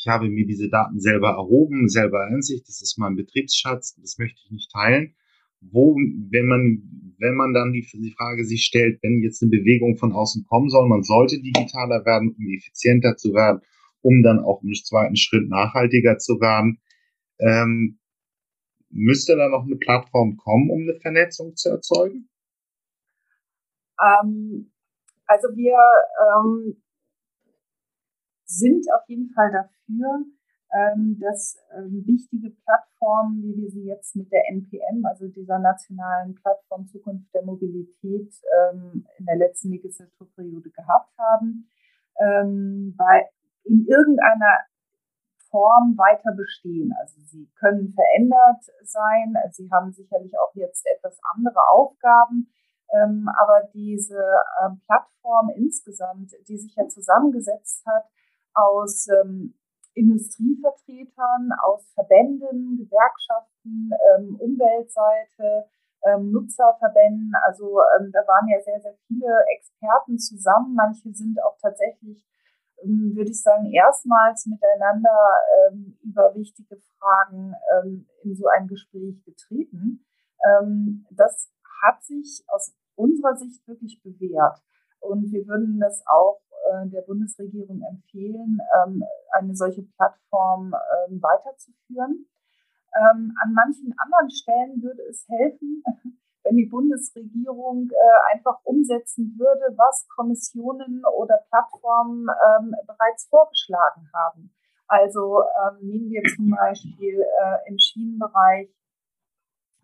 Ich 0.00 0.08
habe 0.08 0.28
mir 0.28 0.46
diese 0.46 0.68
Daten 0.68 0.98
selber 0.98 1.30
erhoben, 1.30 1.88
selber 1.88 2.24
Einsicht. 2.24 2.66
Das 2.68 2.82
ist 2.82 2.98
mein 2.98 3.16
Betriebsschatz. 3.16 3.94
Das 4.00 4.18
möchte 4.18 4.40
ich 4.44 4.50
nicht 4.50 4.72
teilen 4.72 5.14
wo, 5.60 5.94
wenn 5.96 6.46
man, 6.46 7.14
wenn 7.18 7.34
man 7.34 7.52
dann 7.52 7.72
die, 7.72 7.86
die 7.92 8.14
Frage 8.16 8.44
sich 8.44 8.64
stellt, 8.64 9.02
wenn 9.02 9.22
jetzt 9.22 9.42
eine 9.42 9.50
Bewegung 9.50 9.96
von 9.96 10.12
außen 10.12 10.44
kommen 10.46 10.70
soll, 10.70 10.88
man 10.88 11.02
sollte 11.02 11.40
digitaler 11.40 12.04
werden, 12.04 12.34
um 12.36 12.48
effizienter 12.48 13.16
zu 13.16 13.34
werden, 13.34 13.60
um 14.00 14.22
dann 14.22 14.40
auch 14.40 14.62
im 14.62 14.72
zweiten 14.72 15.16
Schritt 15.16 15.48
nachhaltiger 15.48 16.18
zu 16.18 16.40
werden, 16.40 16.80
ähm, 17.38 17.98
müsste 18.88 19.36
da 19.36 19.48
noch 19.48 19.64
eine 19.64 19.76
Plattform 19.76 20.36
kommen, 20.36 20.70
um 20.70 20.82
eine 20.82 20.98
Vernetzung 21.00 21.54
zu 21.56 21.68
erzeugen? 21.68 22.28
Ähm, 24.00 24.72
also 25.26 25.48
wir 25.54 25.76
ähm, 25.76 26.82
sind 28.50 28.84
auf 28.92 29.08
jeden 29.08 29.30
Fall 29.30 29.50
dafür, 29.52 30.24
ähm, 30.72 31.18
dass 31.20 31.58
ähm, 31.76 32.04
wichtige 32.06 32.50
Plattformen, 32.50 33.42
wie 33.42 33.56
wir 33.56 33.70
sie 33.70 33.84
jetzt 33.84 34.14
mit 34.14 34.30
der 34.30 34.48
NPM, 34.50 35.04
also 35.04 35.28
dieser 35.28 35.58
nationalen 35.58 36.34
Plattform 36.34 36.86
Zukunft 36.86 37.32
der 37.34 37.44
Mobilität, 37.44 38.32
ähm, 38.58 39.04
in 39.18 39.26
der 39.26 39.36
letzten 39.36 39.70
Legislaturperiode 39.70 40.70
gehabt 40.70 41.12
haben, 41.18 41.68
bei, 42.22 43.30
in 43.64 43.86
irgendeiner 43.86 44.58
Form 45.50 45.96
weiter 45.96 46.32
bestehen. 46.32 46.92
Also 47.00 47.18
sie 47.22 47.48
können 47.58 47.94
verändert 47.94 48.62
sein, 48.82 49.34
sie 49.52 49.70
haben 49.70 49.90
sicherlich 49.90 50.38
auch 50.38 50.54
jetzt 50.54 50.84
etwas 50.94 51.18
andere 51.34 51.66
Aufgaben, 51.70 52.52
aber 52.92 53.70
diese 53.72 54.20
Plattform 54.84 55.48
insgesamt, 55.56 56.32
die 56.46 56.58
sich 56.58 56.74
ja 56.76 56.86
zusammengesetzt 56.88 57.86
hat 57.86 58.04
aus 58.54 59.08
Industrievertretern 59.94 61.50
aus 61.64 61.90
Verbänden, 61.94 62.78
Gewerkschaften, 62.78 63.90
ähm, 64.14 64.36
Umweltseite, 64.36 65.66
ähm, 66.04 66.30
Nutzerverbänden. 66.32 67.32
Also 67.46 67.80
ähm, 67.98 68.10
da 68.12 68.20
waren 68.26 68.48
ja 68.48 68.60
sehr, 68.62 68.80
sehr 68.80 68.94
viele 69.06 69.44
Experten 69.56 70.18
zusammen. 70.18 70.74
Manche 70.74 71.12
sind 71.12 71.38
auch 71.42 71.56
tatsächlich, 71.60 72.24
ähm, 72.82 73.12
würde 73.14 73.30
ich 73.30 73.42
sagen, 73.42 73.66
erstmals 73.72 74.46
miteinander 74.46 75.18
ähm, 75.68 75.98
über 76.02 76.34
wichtige 76.34 76.76
Fragen 76.98 77.54
ähm, 77.76 78.06
in 78.22 78.34
so 78.34 78.46
ein 78.46 78.68
Gespräch 78.68 79.22
getreten. 79.24 80.04
das 81.10 81.52
hat 81.82 82.02
sich 82.02 82.42
aus 82.48 82.74
unserer 82.94 83.36
Sicht 83.36 83.66
wirklich 83.68 84.00
bewährt. 84.02 84.58
Und 85.00 85.32
wir 85.32 85.46
würden 85.46 85.80
das 85.80 86.02
auch 86.06 86.40
äh, 86.70 86.88
der 86.88 87.02
Bundesregierung 87.02 87.82
empfehlen, 87.82 88.58
ähm, 88.84 89.02
eine 89.32 89.54
solche 89.56 89.82
Plattform 89.82 90.74
ähm, 90.74 91.22
weiterzuführen. 91.22 92.26
Ähm, 92.94 93.34
an 93.42 93.52
manchen 93.54 93.94
anderen 93.96 94.30
Stellen 94.30 94.82
würde 94.82 95.02
es 95.08 95.26
helfen, 95.28 95.82
wenn 96.44 96.56
die 96.56 96.66
Bundesregierung 96.66 97.88
äh, 97.90 98.34
einfach 98.36 98.58
umsetzen 98.64 99.36
würde, 99.38 99.76
was 99.76 100.06
Kommissionen 100.08 101.02
oder 101.16 101.38
Plattformen 101.48 102.26
bereits 102.86 103.28
vorgeschlagen 103.28 104.08
haben. 104.14 104.52
Also 104.88 105.42
nehmen 105.80 106.10
wir 106.10 106.22
zum 106.34 106.50
Beispiel 106.50 107.20
äh, 107.20 107.68
im 107.68 107.78
Schienenbereich, 107.78 108.68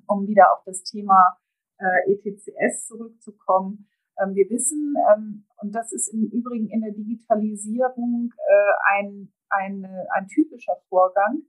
um 0.08 0.26
wieder 0.26 0.52
auf 0.52 0.64
das 0.64 0.82
Thema 0.82 1.38
ETCS 1.78 2.86
zurückzukommen, 2.86 3.86
wir 4.34 4.48
wissen, 4.50 4.94
ähm, 5.12 5.44
und 5.58 5.74
das 5.74 5.92
ist 5.92 6.08
im 6.12 6.24
Übrigen 6.30 6.68
in 6.68 6.80
der 6.80 6.92
Digitalisierung 6.92 8.32
äh, 8.36 8.98
ein, 8.98 9.32
ein, 9.50 9.86
ein 10.14 10.26
typischer 10.28 10.76
Vorgang, 10.88 11.42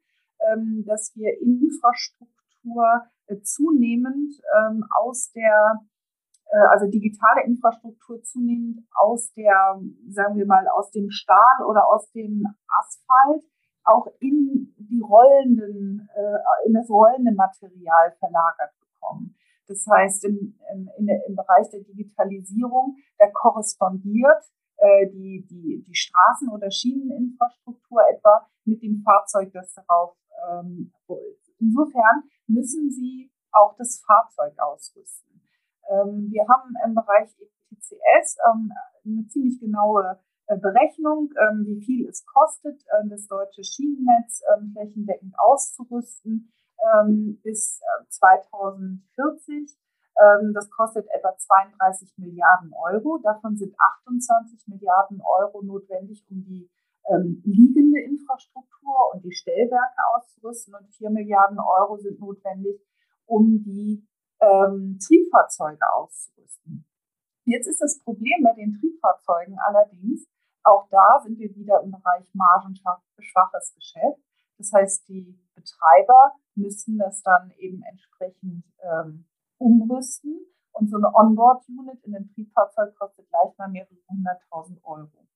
ähm, 0.51 0.83
dass 0.85 1.15
wir 1.15 1.39
Infrastruktur 1.41 3.03
äh, 3.27 3.39
zunehmend 3.41 4.33
aus 4.95 5.31
der 5.31 5.81
äh, 6.51 6.67
also 6.71 6.87
digitale 6.87 7.43
Infrastruktur 7.45 8.21
zunehmend 8.23 8.81
aus 8.95 9.33
der, 9.33 9.79
sagen 10.09 10.37
wir 10.37 10.45
mal, 10.45 10.67
aus 10.67 10.91
dem 10.91 11.09
Stahl 11.09 11.65
oder 11.67 11.87
aus 11.87 12.11
dem 12.11 12.43
Asphalt 12.79 13.43
auch 13.83 14.07
in 14.19 14.75
die 14.77 14.99
rollenden, 14.99 16.09
in 16.65 16.73
das 16.73 16.89
rollende 16.89 17.31
Material 17.31 18.13
verlagert 18.19 18.73
bekommen. 18.81 19.36
Das 19.67 19.85
heißt, 19.87 20.25
im, 20.25 20.57
im, 20.73 21.09
im 21.27 21.35
Bereich 21.35 21.69
der 21.71 21.81
Digitalisierung, 21.81 22.97
da 23.17 23.27
korrespondiert 23.31 24.43
äh, 24.77 25.07
die, 25.07 25.45
die, 25.49 25.83
die 25.87 25.95
Straßen- 25.95 26.49
oder 26.49 26.71
Schieneninfrastruktur 26.71 28.01
etwa 28.11 28.47
mit 28.65 28.81
dem 28.81 29.01
Fahrzeug, 29.03 29.51
das 29.53 29.73
darauf 29.73 30.15
ähm. 30.49 30.91
Insofern 31.59 32.23
müssen 32.47 32.91
Sie 32.91 33.31
auch 33.51 33.75
das 33.77 34.03
Fahrzeug 34.05 34.53
ausrüsten. 34.59 35.41
Ähm, 35.89 36.29
wir 36.29 36.47
haben 36.47 36.75
im 36.85 36.93
Bereich 36.93 37.29
ETCS 37.71 38.37
ähm, 38.51 38.71
eine 39.05 39.27
ziemlich 39.27 39.59
genaue 39.59 40.19
äh, 40.47 40.57
Berechnung, 40.57 41.33
ähm, 41.41 41.65
wie 41.65 41.81
viel 41.81 42.07
es 42.07 42.25
kostet, 42.25 42.81
äh, 42.83 43.07
das 43.09 43.27
deutsche 43.27 43.63
Schienennetz 43.63 44.43
ähm, 44.55 44.71
flächendeckend 44.73 45.33
auszurüsten 45.39 46.51
ähm, 46.81 47.39
bis 47.43 47.81
2040. 48.09 49.53
Äh, 49.53 49.77
ähm, 50.19 50.53
das 50.53 50.69
kostet 50.71 51.07
etwa 51.13 51.35
32 51.37 52.17
Milliarden 52.17 52.73
Euro. 52.73 53.19
Davon 53.23 53.55
sind 53.57 53.75
28 54.05 54.67
Milliarden 54.67 55.21
Euro 55.21 55.61
notwendig, 55.61 56.25
um 56.29 56.43
die 56.43 56.69
ähm, 57.09 57.41
liegende 57.45 58.01
Infrastruktur 58.01 59.13
und 59.13 59.23
die 59.23 59.33
Stellwerke 59.33 60.01
auszurüsten 60.15 60.75
und 60.75 60.89
4 60.95 61.09
Milliarden 61.09 61.59
Euro 61.59 61.97
sind 61.97 62.19
notwendig, 62.19 62.81
um 63.25 63.63
die 63.63 64.07
ähm, 64.41 64.97
Triebfahrzeuge 65.05 65.85
auszurüsten. 65.93 66.85
Jetzt 67.45 67.67
ist 67.67 67.81
das 67.81 67.99
Problem 68.03 68.43
bei 68.43 68.53
den 68.53 68.73
Triebfahrzeugen 68.73 69.57
allerdings, 69.65 70.27
auch 70.63 70.87
da 70.89 71.21
sind 71.23 71.39
wir 71.39 71.55
wieder 71.55 71.81
im 71.81 71.91
Bereich 71.91 72.29
margenschwaches 72.33 73.73
Geschäft. 73.73 74.26
Das 74.57 74.71
heißt, 74.73 75.07
die 75.07 75.39
Betreiber 75.55 76.33
müssten 76.55 76.97
das 76.97 77.21
dann 77.23 77.51
eben 77.57 77.83
entsprechend 77.83 78.63
ähm, 78.81 79.25
umrüsten. 79.57 80.39
Und 80.71 80.89
so 80.89 80.97
eine 80.97 81.13
Onboard-Unit 81.13 82.03
in 82.03 82.15
einem 82.15 82.27
Triebfahrzeug 82.27 82.95
kostet 82.97 83.27
gleich 83.29 83.57
mal 83.57 83.69
mehrere 83.69 83.95
hunderttausend 84.09 84.83
Euro. 84.83 85.27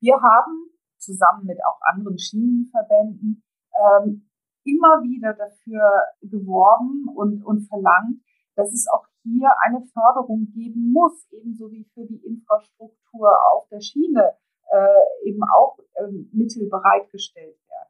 Wir 0.00 0.20
haben 0.20 0.70
zusammen 0.98 1.46
mit 1.46 1.58
auch 1.64 1.78
anderen 1.82 2.18
Schienenverbänden 2.18 3.42
ähm, 3.74 4.28
immer 4.64 5.02
wieder 5.02 5.34
dafür 5.34 6.02
geworben 6.22 7.08
und, 7.14 7.44
und 7.44 7.68
verlangt, 7.68 8.20
dass 8.56 8.72
es 8.72 8.86
auch 8.92 9.06
hier 9.22 9.50
eine 9.64 9.82
Förderung 9.92 10.50
geben 10.52 10.92
muss, 10.92 11.26
ebenso 11.30 11.70
wie 11.70 11.84
für 11.94 12.06
die 12.06 12.24
Infrastruktur 12.26 13.30
auf 13.52 13.68
der 13.68 13.80
Schiene 13.80 14.34
äh, 14.70 15.28
eben 15.28 15.42
auch 15.56 15.78
ähm, 15.96 16.30
Mittel 16.32 16.68
bereitgestellt 16.68 17.58
werden. 17.68 17.89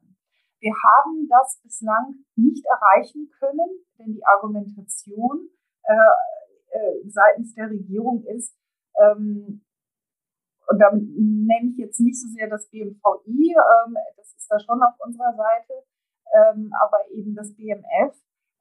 Wir 0.61 0.73
haben 0.73 1.27
das 1.27 1.59
bislang 1.63 2.23
nicht 2.35 2.63
erreichen 2.65 3.29
können, 3.39 3.83
denn 3.97 4.13
die 4.13 4.25
Argumentation 4.25 5.49
äh, 5.83 5.93
äh, 6.71 7.09
seitens 7.09 7.53
der 7.55 7.69
Regierung 7.69 8.23
ist, 8.25 8.55
ähm, 9.01 9.65
und 10.67 10.79
damit 10.79 11.03
nenne 11.17 11.71
ich 11.71 11.77
jetzt 11.77 11.99
nicht 11.99 12.21
so 12.21 12.29
sehr 12.29 12.47
das 12.47 12.69
BMVI, 12.69 13.55
ähm, 13.57 13.97
das 14.15 14.33
ist 14.35 14.47
da 14.49 14.59
schon 14.59 14.81
auf 14.81 14.93
unserer 15.03 15.33
Seite, 15.35 15.73
ähm, 16.33 16.71
aber 16.79 17.09
eben 17.11 17.35
das 17.35 17.53
BMF 17.55 18.15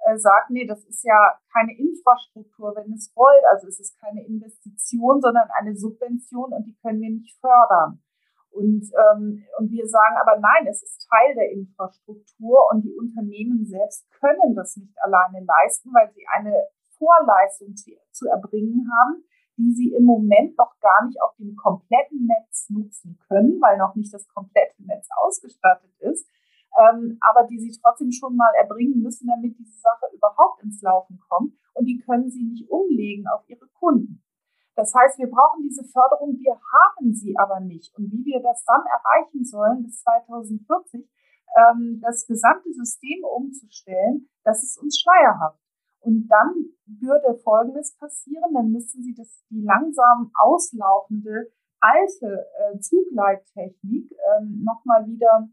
äh, 0.06 0.16
sagt, 0.16 0.50
nee, 0.50 0.66
das 0.66 0.84
ist 0.84 1.04
ja 1.04 1.38
keine 1.52 1.76
Infrastruktur, 1.76 2.74
wenn 2.74 2.92
es 2.94 3.12
rollt. 3.16 3.44
Also 3.50 3.68
es 3.68 3.78
ist 3.78 4.00
keine 4.00 4.24
Investition, 4.26 5.20
sondern 5.20 5.48
eine 5.58 5.76
Subvention 5.76 6.52
und 6.52 6.64
die 6.64 6.76
können 6.82 7.00
wir 7.00 7.10
nicht 7.10 7.38
fördern. 7.40 8.02
Und, 8.50 8.82
ähm, 8.82 9.44
und 9.58 9.70
wir 9.70 9.86
sagen 9.86 10.16
aber 10.20 10.38
nein, 10.40 10.66
es 10.68 10.82
ist 10.82 11.08
Teil 11.08 11.34
der 11.34 11.52
Infrastruktur 11.52 12.66
und 12.72 12.82
die 12.82 12.94
Unternehmen 12.94 13.64
selbst 13.64 14.10
können 14.10 14.54
das 14.54 14.76
nicht 14.76 14.94
alleine 15.02 15.44
leisten, 15.44 15.90
weil 15.94 16.10
sie 16.12 16.26
eine 16.26 16.66
Vorleistung 16.98 17.74
zu, 17.76 17.92
zu 18.10 18.28
erbringen 18.28 18.90
haben, 18.92 19.24
die 19.56 19.72
sie 19.72 19.92
im 19.92 20.04
Moment 20.04 20.56
noch 20.58 20.78
gar 20.80 21.06
nicht 21.06 21.20
auf 21.22 21.34
dem 21.36 21.54
kompletten 21.54 22.26
Netz 22.26 22.68
nutzen 22.70 23.18
können, 23.28 23.60
weil 23.60 23.78
noch 23.78 23.94
nicht 23.94 24.12
das 24.12 24.26
komplette 24.28 24.82
Netz 24.84 25.08
ausgestattet 25.16 25.92
ist, 26.00 26.28
ähm, 26.78 27.18
aber 27.20 27.46
die 27.46 27.58
sie 27.58 27.78
trotzdem 27.80 28.10
schon 28.10 28.36
mal 28.36 28.52
erbringen 28.58 29.02
müssen, 29.02 29.28
damit 29.28 29.58
diese 29.58 29.78
Sache 29.78 30.06
überhaupt 30.14 30.62
ins 30.62 30.80
Laufen 30.82 31.20
kommt. 31.28 31.54
Und 31.74 31.86
die 31.86 31.98
können 31.98 32.30
sie 32.30 32.42
nicht 32.42 32.68
umlegen 32.68 33.26
auf 33.28 33.42
ihre 33.48 33.66
Kunden. 33.78 34.22
Das 34.76 34.94
heißt, 34.94 35.18
wir 35.18 35.28
brauchen 35.28 35.62
diese 35.62 35.84
Förderung, 35.84 36.38
wir 36.38 36.54
haben 36.54 37.12
sie 37.12 37.36
aber 37.38 37.60
nicht. 37.60 37.94
Und 37.96 38.10
wie 38.12 38.24
wir 38.24 38.40
das 38.40 38.64
dann 38.64 38.82
erreichen 38.86 39.44
sollen 39.44 39.82
bis 39.82 40.00
2040, 40.02 41.08
ähm, 41.56 42.00
das 42.00 42.26
gesamte 42.26 42.72
System 42.72 43.24
umzustellen, 43.24 44.28
das 44.44 44.62
ist 44.62 44.78
uns 44.80 45.00
schleierhaft. 45.00 45.60
Und 46.00 46.28
dann 46.28 46.54
würde 46.86 47.38
Folgendes 47.42 47.94
passieren, 47.96 48.54
dann 48.54 48.70
müssten 48.70 49.02
Sie 49.02 49.14
das, 49.14 49.44
die 49.50 49.62
langsam 49.62 50.30
auslaufende 50.40 51.52
alte 51.80 52.46
äh, 52.58 52.78
Zugleittechnik 52.78 54.10
ähm, 54.12 54.62
nochmal 54.62 55.06
wieder 55.06 55.48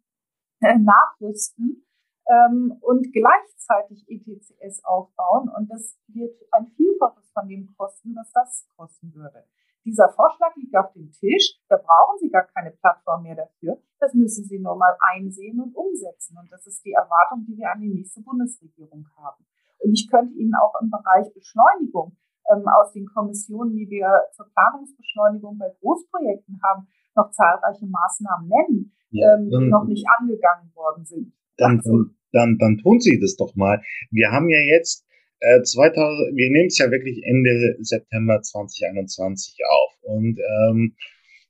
äh, 0.61 0.77
nachrüsten 0.77 1.86
ähm, 2.27 2.77
und 2.81 3.11
gleichzeitig 3.13 4.05
ETCS 4.07 4.83
aufbauen. 4.83 5.49
Und 5.49 5.69
das 5.71 5.97
wird 6.07 6.35
ein 6.51 6.67
Vielfaches 6.67 7.29
von 7.31 7.47
dem 7.47 7.67
kosten, 7.77 8.15
was 8.15 8.31
das 8.33 8.67
kosten 8.75 9.13
würde. 9.13 9.43
Dieser 9.85 10.09
Vorschlag 10.09 10.53
liegt 10.57 10.75
auf 10.75 10.91
dem 10.91 11.11
Tisch. 11.11 11.61
Da 11.69 11.77
brauchen 11.77 12.19
Sie 12.19 12.29
gar 12.29 12.43
keine 12.43 12.71
Plattform 12.71 13.23
mehr 13.23 13.35
dafür. 13.35 13.77
Das 13.99 14.13
müssen 14.13 14.43
Sie 14.43 14.59
nur 14.59 14.75
mal 14.75 14.97
einsehen 14.99 15.61
und 15.61 15.73
umsetzen. 15.75 16.37
Und 16.37 16.51
das 16.51 16.67
ist 16.67 16.83
die 16.83 16.91
Erwartung, 16.91 17.45
die 17.47 17.57
wir 17.57 17.71
an 17.71 17.79
die 17.79 17.93
nächste 17.93 18.21
Bundesregierung 18.21 19.07
haben. 19.15 19.45
Und 19.79 19.93
ich 19.93 20.09
könnte 20.09 20.33
Ihnen 20.33 20.55
auch 20.55 20.73
im 20.81 20.89
Bereich 20.89 21.33
Beschleunigung 21.33 22.17
ähm, 22.51 22.67
aus 22.67 22.91
den 22.91 23.05
Kommissionen, 23.05 23.75
die 23.75 23.89
wir 23.89 24.11
zur 24.33 24.47
Planungsbeschleunigung 24.49 25.57
bei 25.57 25.69
Großprojekten 25.79 26.59
haben, 26.63 26.87
noch 27.15 27.31
zahlreiche 27.31 27.87
Maßnahmen 27.87 28.49
nennen, 28.49 28.91
ja, 29.11 29.35
ähm, 29.35 29.49
die 29.49 29.69
noch 29.69 29.85
nicht 29.85 30.05
angegangen 30.19 30.69
worden 30.75 31.05
sind. 31.05 31.33
Dann, 31.57 31.81
dann, 31.83 32.15
dann, 32.31 32.57
dann 32.57 32.77
tun 32.77 32.99
Sie 32.99 33.19
das 33.19 33.35
doch 33.35 33.55
mal. 33.55 33.81
Wir 34.11 34.31
haben 34.31 34.49
ja 34.49 34.59
jetzt 34.59 35.05
äh, 35.39 35.61
2000, 35.61 36.35
wir 36.35 36.49
nehmen 36.49 36.67
es 36.67 36.77
ja 36.77 36.89
wirklich 36.89 37.21
Ende 37.23 37.77
September 37.79 38.41
2021 38.41 39.57
auf. 39.69 39.93
Und 40.01 40.39
ähm, 40.39 40.95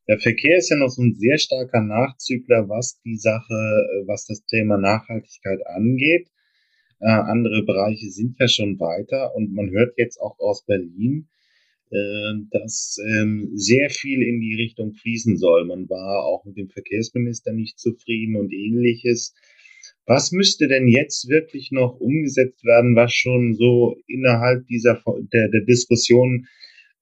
der 0.07 0.19
Verkehr 0.19 0.57
ist 0.57 0.69
ja 0.69 0.77
noch 0.77 0.89
so 0.89 1.01
ein 1.01 1.15
sehr 1.15 1.37
starker 1.37 1.81
Nachzügler, 1.81 2.69
was 2.69 3.01
die 3.01 3.17
Sache, 3.17 3.53
äh, 3.53 4.07
was 4.07 4.25
das 4.25 4.45
Thema 4.45 4.77
Nachhaltigkeit 4.77 5.65
angeht. 5.67 6.29
Äh, 6.99 7.09
andere 7.09 7.63
Bereiche 7.63 8.09
sind 8.09 8.37
ja 8.39 8.47
schon 8.47 8.79
weiter 8.79 9.35
und 9.35 9.53
man 9.53 9.69
hört 9.69 9.97
jetzt 9.97 10.19
auch 10.19 10.39
aus 10.39 10.65
Berlin, 10.65 11.27
äh, 11.91 12.33
dass 12.51 12.97
ähm, 13.05 13.51
sehr 13.55 13.89
viel 13.89 14.23
in 14.23 14.41
die 14.41 14.55
Richtung 14.55 14.93
fließen 14.93 15.37
soll. 15.37 15.65
Man 15.65 15.89
war 15.89 16.23
auch 16.23 16.43
mit 16.45 16.57
dem 16.57 16.69
Verkehrsminister 16.69 17.53
nicht 17.53 17.77
zufrieden 17.77 18.35
und 18.35 18.51
ähnliches. 18.51 19.35
Was 20.07 20.31
müsste 20.31 20.67
denn 20.67 20.87
jetzt 20.87 21.29
wirklich 21.29 21.71
noch 21.71 21.99
umgesetzt 21.99 22.63
werden, 22.63 22.95
was 22.95 23.13
schon 23.13 23.53
so 23.53 23.97
innerhalb 24.07 24.65
dieser 24.67 25.01
der, 25.33 25.49
der 25.49 25.61
Diskussion 25.61 26.47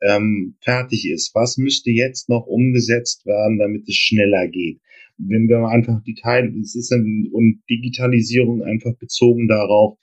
ähm, 0.02 0.58
fertig 0.62 1.10
ist? 1.10 1.34
Was 1.34 1.58
müsste 1.58 1.92
jetzt 1.92 2.28
noch 2.28 2.46
umgesetzt 2.48 3.26
werden, 3.26 3.60
damit 3.60 3.88
es 3.88 3.96
schneller 3.96 4.48
geht? 4.48 4.82
wenn 5.18 5.48
wir 5.48 5.68
einfach 5.68 6.02
die 6.04 6.16
Teile, 6.16 6.52
es 6.60 6.76
ist 6.76 6.92
ein, 6.92 7.30
und 7.32 7.64
Digitalisierung 7.70 8.64
einfach 8.64 8.96
bezogen 8.98 9.48
darauf, 9.48 9.98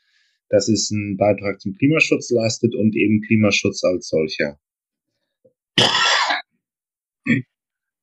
dass 0.48 0.68
es 0.68 0.90
einen 0.92 1.16
Beitrag 1.16 1.61
zum 1.61 1.74
Klimaschutz 1.74 2.30
leistet 2.30 2.74
und 2.74 2.94
eben 2.94 3.22
Klimaschutz 3.22 3.84
als 3.84 4.09
solcher. 4.09 4.59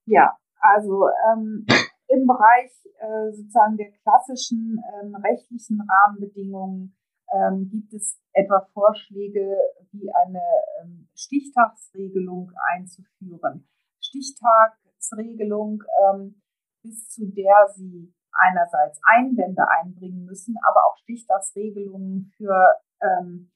Ja, 0.06 0.36
also 0.60 1.06
ähm, 1.34 1.66
im 2.10 2.28
Bereich 2.28 2.72
äh, 3.00 3.32
sozusagen 3.32 3.78
der 3.78 3.92
klassischen 4.04 4.84
ähm, 5.02 5.16
rechtlichen 5.16 5.82
Rahmenbedingungen 5.82 6.96
ähm, 7.32 7.70
gibt 7.70 7.94
es 7.94 8.20
etwa 8.34 8.68
Vorschläge, 8.74 9.56
wie 9.92 10.12
eine 10.12 10.42
ähm, 10.82 11.08
Stichtagsregelung 11.16 12.52
einzuführen. 12.74 13.68
Stichtagsregelung 14.02 15.84
ähm, 16.04 16.42
bis 16.82 17.10
zu 17.10 17.28
der 17.28 17.68
sie 17.76 18.14
einerseits 18.32 19.00
Einwände 19.04 19.68
einbringen 19.68 20.26
müssen, 20.26 20.56
aber 20.68 20.86
auch 20.86 20.98
Stichtagsregelungen 20.98 22.32
für, 22.38 22.76
ähm, 23.02 23.52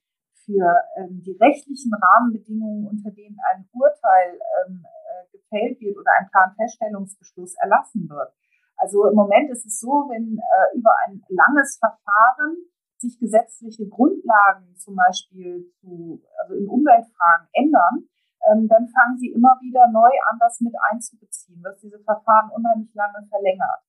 für 0.45 0.75
ähm, 0.97 1.21
die 1.23 1.37
rechtlichen 1.39 1.91
Rahmenbedingungen, 1.93 2.87
unter 2.87 3.11
denen 3.11 3.37
ein 3.53 3.67
Urteil 3.71 4.39
ähm, 4.65 4.85
äh, 4.85 5.37
gefällt 5.37 5.79
wird 5.81 5.97
oder 5.97 6.11
ein 6.19 6.29
Planfeststellungsbeschluss 6.31 7.55
erlassen 7.61 8.09
wird. 8.09 8.33
Also 8.77 9.07
im 9.07 9.15
Moment 9.15 9.49
ist 9.51 9.65
es 9.65 9.79
so, 9.79 10.09
wenn 10.09 10.37
äh, 10.37 10.77
über 10.77 10.91
ein 11.05 11.23
langes 11.29 11.77
Verfahren 11.77 12.57
sich 12.97 13.19
gesetzliche 13.19 13.87
Grundlagen 13.87 14.75
zum 14.77 14.95
Beispiel 14.95 15.69
zu, 15.79 16.21
also 16.41 16.55
in 16.55 16.67
Umweltfragen 16.67 17.47
ändern, 17.53 18.07
ähm, 18.49 18.67
dann 18.67 18.87
fangen 18.87 19.17
sie 19.17 19.31
immer 19.31 19.55
wieder 19.61 19.87
neu 19.91 20.11
an, 20.29 20.37
das 20.39 20.59
mit 20.59 20.73
einzubeziehen, 20.91 21.61
was 21.63 21.79
diese 21.79 21.99
Verfahren 21.99 22.51
unheimlich 22.51 22.93
lange 22.93 23.25
verlängert. 23.29 23.83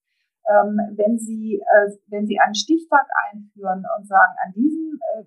Ähm, 0.46 0.78
wenn 0.96 1.18
Sie, 1.18 1.56
äh, 1.58 1.90
wenn 2.08 2.26
Sie 2.26 2.38
einen 2.38 2.54
Stichtag 2.54 3.06
einführen 3.30 3.84
und 3.96 4.06
sagen, 4.06 4.34
an 4.44 4.52
diesem, 4.52 5.00
äh, 5.14 5.24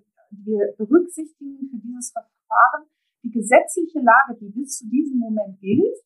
wir 0.48 0.74
berücksichtigen 0.76 1.68
für 1.68 1.76
dieses 1.76 2.10
Verfahren 2.12 2.88
die 3.22 3.30
gesetzliche 3.30 4.00
Lage, 4.00 4.40
die 4.40 4.48
bis 4.48 4.78
zu 4.78 4.88
diesem 4.88 5.18
Moment 5.18 5.60
gilt, 5.60 5.96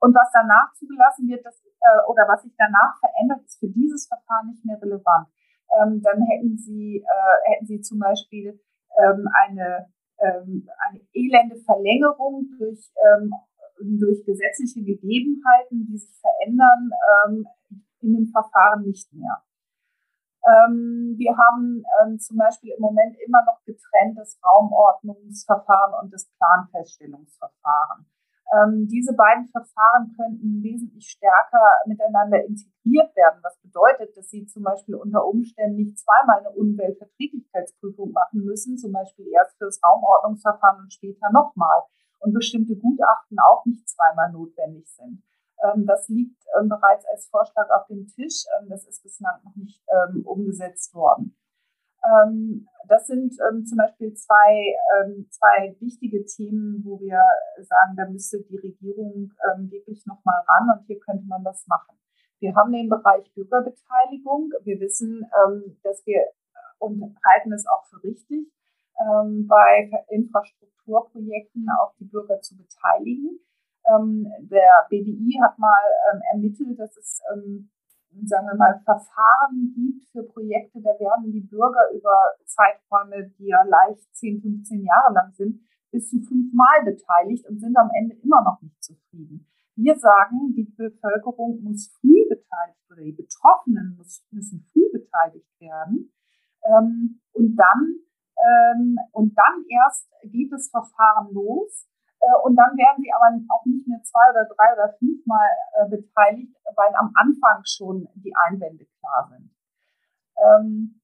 und 0.00 0.14
was 0.14 0.30
danach 0.32 0.72
zugelassen 0.78 1.26
wird, 1.26 1.44
das, 1.44 1.58
äh, 1.58 2.06
oder 2.06 2.22
was 2.28 2.42
sich 2.42 2.54
danach 2.56 2.94
verändert, 3.00 3.44
ist 3.44 3.58
für 3.58 3.66
dieses 3.66 4.06
Verfahren 4.06 4.46
nicht 4.46 4.64
mehr 4.64 4.80
relevant. 4.80 5.26
Ähm, 5.74 6.00
dann 6.00 6.22
hätten 6.22 6.56
Sie, 6.56 7.02
äh, 7.02 7.50
hätten 7.50 7.66
Sie 7.66 7.80
zum 7.80 7.98
Beispiel 7.98 8.60
ähm, 8.94 9.26
eine 9.42 9.90
ähm, 10.20 10.68
eine 10.88 11.00
elende 11.12 11.56
Verlängerung 11.64 12.48
durch, 12.58 12.90
ähm, 13.06 13.32
durch 13.78 14.24
gesetzliche 14.24 14.82
Gegebenheiten, 14.82 15.86
die 15.86 15.98
sich 15.98 16.16
verändern, 16.20 16.90
ähm, 17.26 17.46
in 18.00 18.14
dem 18.14 18.26
Verfahren 18.28 18.84
nicht 18.84 19.12
mehr. 19.12 19.42
Ähm, 20.46 21.14
wir 21.16 21.36
haben 21.36 21.82
ähm, 22.00 22.18
zum 22.18 22.38
Beispiel 22.38 22.72
im 22.76 22.80
Moment 22.80 23.16
immer 23.24 23.44
noch 23.44 23.62
getrennt 23.64 24.16
das 24.16 24.38
Raumordnungsverfahren 24.44 25.94
und 26.02 26.12
das 26.12 26.30
Planfeststellungsverfahren. 26.38 28.06
Ähm, 28.48 28.88
diese 28.88 29.12
beiden 29.12 29.46
Verfahren 29.48 30.14
könnten 30.16 30.62
wesentlich 30.62 31.06
stärker 31.10 31.60
miteinander 31.86 32.42
integriert 32.44 33.14
werden, 33.14 33.40
was 33.42 33.58
bedeutet, 33.60 34.16
dass 34.16 34.30
Sie 34.30 34.46
zum 34.46 34.62
Beispiel 34.62 34.94
unter 34.94 35.26
Umständen 35.26 35.76
nicht 35.76 35.98
zweimal 35.98 36.38
eine 36.38 36.50
Umweltverträglichkeitsprüfung 36.50 38.12
machen 38.12 38.44
müssen, 38.44 38.78
zum 38.78 38.92
Beispiel 38.92 39.28
erst 39.28 39.58
für 39.58 39.66
das 39.66 39.80
Raumordnungsverfahren 39.84 40.84
und 40.84 40.92
später 40.92 41.30
nochmal 41.30 41.82
und 42.20 42.32
bestimmte 42.32 42.74
Gutachten 42.74 43.38
auch 43.38 43.66
nicht 43.66 43.86
zweimal 43.86 44.32
notwendig 44.32 44.88
sind. 44.88 45.22
Ähm, 45.64 45.86
das 45.86 46.08
liegt 46.08 46.42
ähm, 46.58 46.68
bereits 46.68 47.04
als 47.06 47.28
Vorschlag 47.28 47.68
auf 47.70 47.86
dem 47.86 48.06
Tisch. 48.06 48.44
Ähm, 48.58 48.68
das 48.68 48.86
ist 48.86 49.02
bislang 49.02 49.40
noch 49.44 49.56
nicht 49.56 49.82
umgesetzt 50.24 50.94
worden. 50.94 51.36
Das 52.86 53.06
sind 53.06 53.34
zum 53.34 53.76
Beispiel 53.76 54.14
zwei, 54.14 54.74
zwei 55.30 55.76
wichtige 55.80 56.24
Themen, 56.24 56.82
wo 56.84 57.00
wir 57.00 57.20
sagen, 57.58 57.96
da 57.96 58.08
müsste 58.08 58.42
die 58.44 58.56
Regierung 58.56 59.32
wirklich 59.68 60.06
nochmal 60.06 60.42
ran 60.46 60.78
und 60.78 60.86
hier 60.86 61.00
könnte 61.00 61.24
man 61.26 61.44
was 61.44 61.66
machen. 61.66 61.98
Wir 62.38 62.54
haben 62.54 62.72
den 62.72 62.88
Bereich 62.88 63.32
Bürgerbeteiligung. 63.34 64.52
Wir 64.62 64.80
wissen, 64.80 65.26
dass 65.82 66.06
wir 66.06 66.24
und 66.78 67.02
halten 67.26 67.52
es 67.52 67.66
auch 67.66 67.84
für 67.86 68.02
richtig, 68.04 68.52
bei 68.96 69.90
Infrastrukturprojekten 70.08 71.66
auch 71.82 71.94
die 71.98 72.04
Bürger 72.04 72.40
zu 72.40 72.56
beteiligen. 72.56 73.40
Ähm, 73.88 74.26
der 74.40 74.86
BDI 74.90 75.38
hat 75.42 75.58
mal 75.58 75.82
ähm, 76.12 76.20
ermittelt, 76.32 76.78
dass 76.78 76.96
es 76.96 77.20
ähm, 77.32 77.70
sagen 78.24 78.46
wir 78.46 78.56
mal, 78.56 78.80
Verfahren 78.84 79.72
gibt 79.74 80.04
für 80.10 80.22
Projekte, 80.22 80.80
da 80.80 80.90
werden 80.98 81.30
die 81.30 81.40
Bürger 81.40 81.90
über 81.94 82.16
Zeiträume, 82.46 83.30
die 83.38 83.46
ja 83.46 83.62
leicht 83.62 84.02
10, 84.14 84.40
15 84.40 84.82
Jahre 84.84 85.12
lang 85.12 85.32
sind, 85.34 85.60
bis 85.90 86.08
zu 86.10 86.20
fünfmal 86.20 86.84
beteiligt 86.84 87.46
und 87.48 87.60
sind 87.60 87.76
am 87.76 87.90
Ende 87.94 88.16
immer 88.16 88.42
noch 88.42 88.60
nicht 88.62 88.82
zufrieden. 88.82 89.46
Wir 89.76 89.96
sagen, 89.96 90.54
die 90.56 90.64
Bevölkerung 90.64 91.62
muss 91.62 91.94
früh 92.00 92.26
beteiligt 92.28 92.90
oder 92.90 93.02
die 93.02 93.12
Betroffenen 93.12 93.96
müssen 94.30 94.66
früh 94.72 94.90
beteiligt 94.92 95.48
werden. 95.60 96.12
Ähm, 96.64 97.20
und 97.32 97.56
dann 97.56 98.00
ähm, 98.38 98.98
und 99.12 99.36
dann 99.36 99.64
erst 99.68 100.08
geht 100.24 100.52
das 100.52 100.68
Verfahren 100.68 101.32
los. 101.32 101.88
Äh, 102.20 102.38
und 102.44 102.56
dann 102.56 102.76
werden 102.76 103.02
sie 103.02 103.12
aber 103.12 103.34
auch 103.48 103.64
nicht 103.64 103.86
mehr 103.86 104.02
zwei 104.02 104.30
oder 104.30 104.44
drei 104.44 104.72
oder 104.74 104.92
fünfmal 104.98 105.48
äh, 105.74 105.88
beteiligt, 105.88 106.54
weil 106.74 106.94
am 106.96 107.12
Anfang 107.14 107.62
schon 107.64 108.08
die 108.14 108.34
Einwände 108.34 108.86
klar 108.98 109.30
sind. 109.30 109.50
Ähm, 110.38 111.00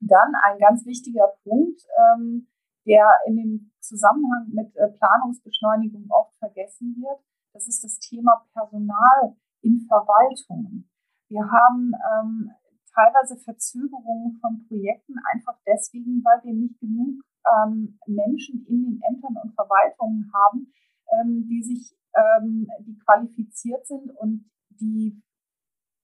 dann 0.00 0.32
ein 0.44 0.58
ganz 0.58 0.86
wichtiger 0.86 1.32
Punkt, 1.42 1.82
ähm, 1.98 2.48
der 2.86 3.06
in 3.26 3.36
dem 3.36 3.72
Zusammenhang 3.80 4.48
mit 4.48 4.76
äh, 4.76 4.88
Planungsbeschleunigung 4.88 6.06
oft 6.10 6.36
vergessen 6.38 6.96
wird, 7.00 7.20
das 7.52 7.66
ist 7.66 7.82
das 7.82 7.98
Thema 7.98 8.46
Personal 8.52 9.36
in 9.62 9.80
Verwaltungen. 9.88 10.88
Wir 11.28 11.42
haben 11.50 11.92
ähm, 11.92 12.50
teilweise 12.94 13.36
Verzögerungen 13.36 14.38
von 14.40 14.66
Projekten 14.68 15.14
einfach 15.32 15.58
deswegen, 15.66 16.22
weil 16.24 16.42
wir 16.44 16.54
nicht 16.54 16.78
genug 16.80 17.22
ähm, 17.56 17.98
Menschen 18.06 18.66
in 18.66 18.84
den 18.84 19.00
Ämtern 19.08 19.36
und 19.42 19.54
Verwaltungen 19.54 20.30
haben, 20.32 20.72
ähm, 21.12 21.46
die 21.48 21.62
sich, 21.62 21.96
ähm, 22.14 22.68
die 22.80 22.98
qualifiziert 22.98 23.86
sind 23.86 24.10
und 24.16 24.50
die 24.70 25.20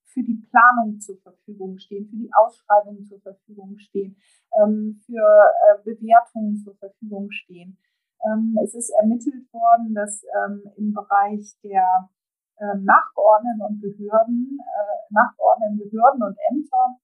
für 0.06 0.22
die 0.22 0.46
Planung 0.48 1.00
zur 1.00 1.18
Verfügung 1.18 1.78
stehen, 1.78 2.08
für 2.08 2.16
die 2.16 2.30
Ausschreibung 2.32 3.04
zur 3.04 3.20
Verfügung 3.20 3.78
stehen, 3.78 4.16
ähm, 4.62 5.00
für 5.04 5.18
äh, 5.18 5.82
Bewertungen 5.84 6.56
zur 6.56 6.76
Verfügung 6.76 7.30
stehen. 7.32 7.76
Ähm, 8.24 8.56
es 8.62 8.74
ist 8.74 8.90
ermittelt 8.90 9.52
worden, 9.52 9.92
dass 9.94 10.24
ähm, 10.24 10.62
im 10.76 10.92
Bereich 10.92 11.58
der 11.62 12.08
Nachgeordneten 12.56 13.62
und 13.62 13.80
Behörden, 13.80 14.58
äh, 14.60 15.12
Nachgeordneten 15.12 15.76
Behörden 15.76 16.22
und 16.22 16.36
Ämter, 16.48 16.96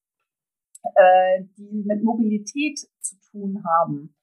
äh, 0.95 1.43
die 1.57 1.83
mit 1.85 2.03
Mobilität 2.05 2.79
zu 3.01 3.17
tun 3.31 3.63
haben, 3.65 4.15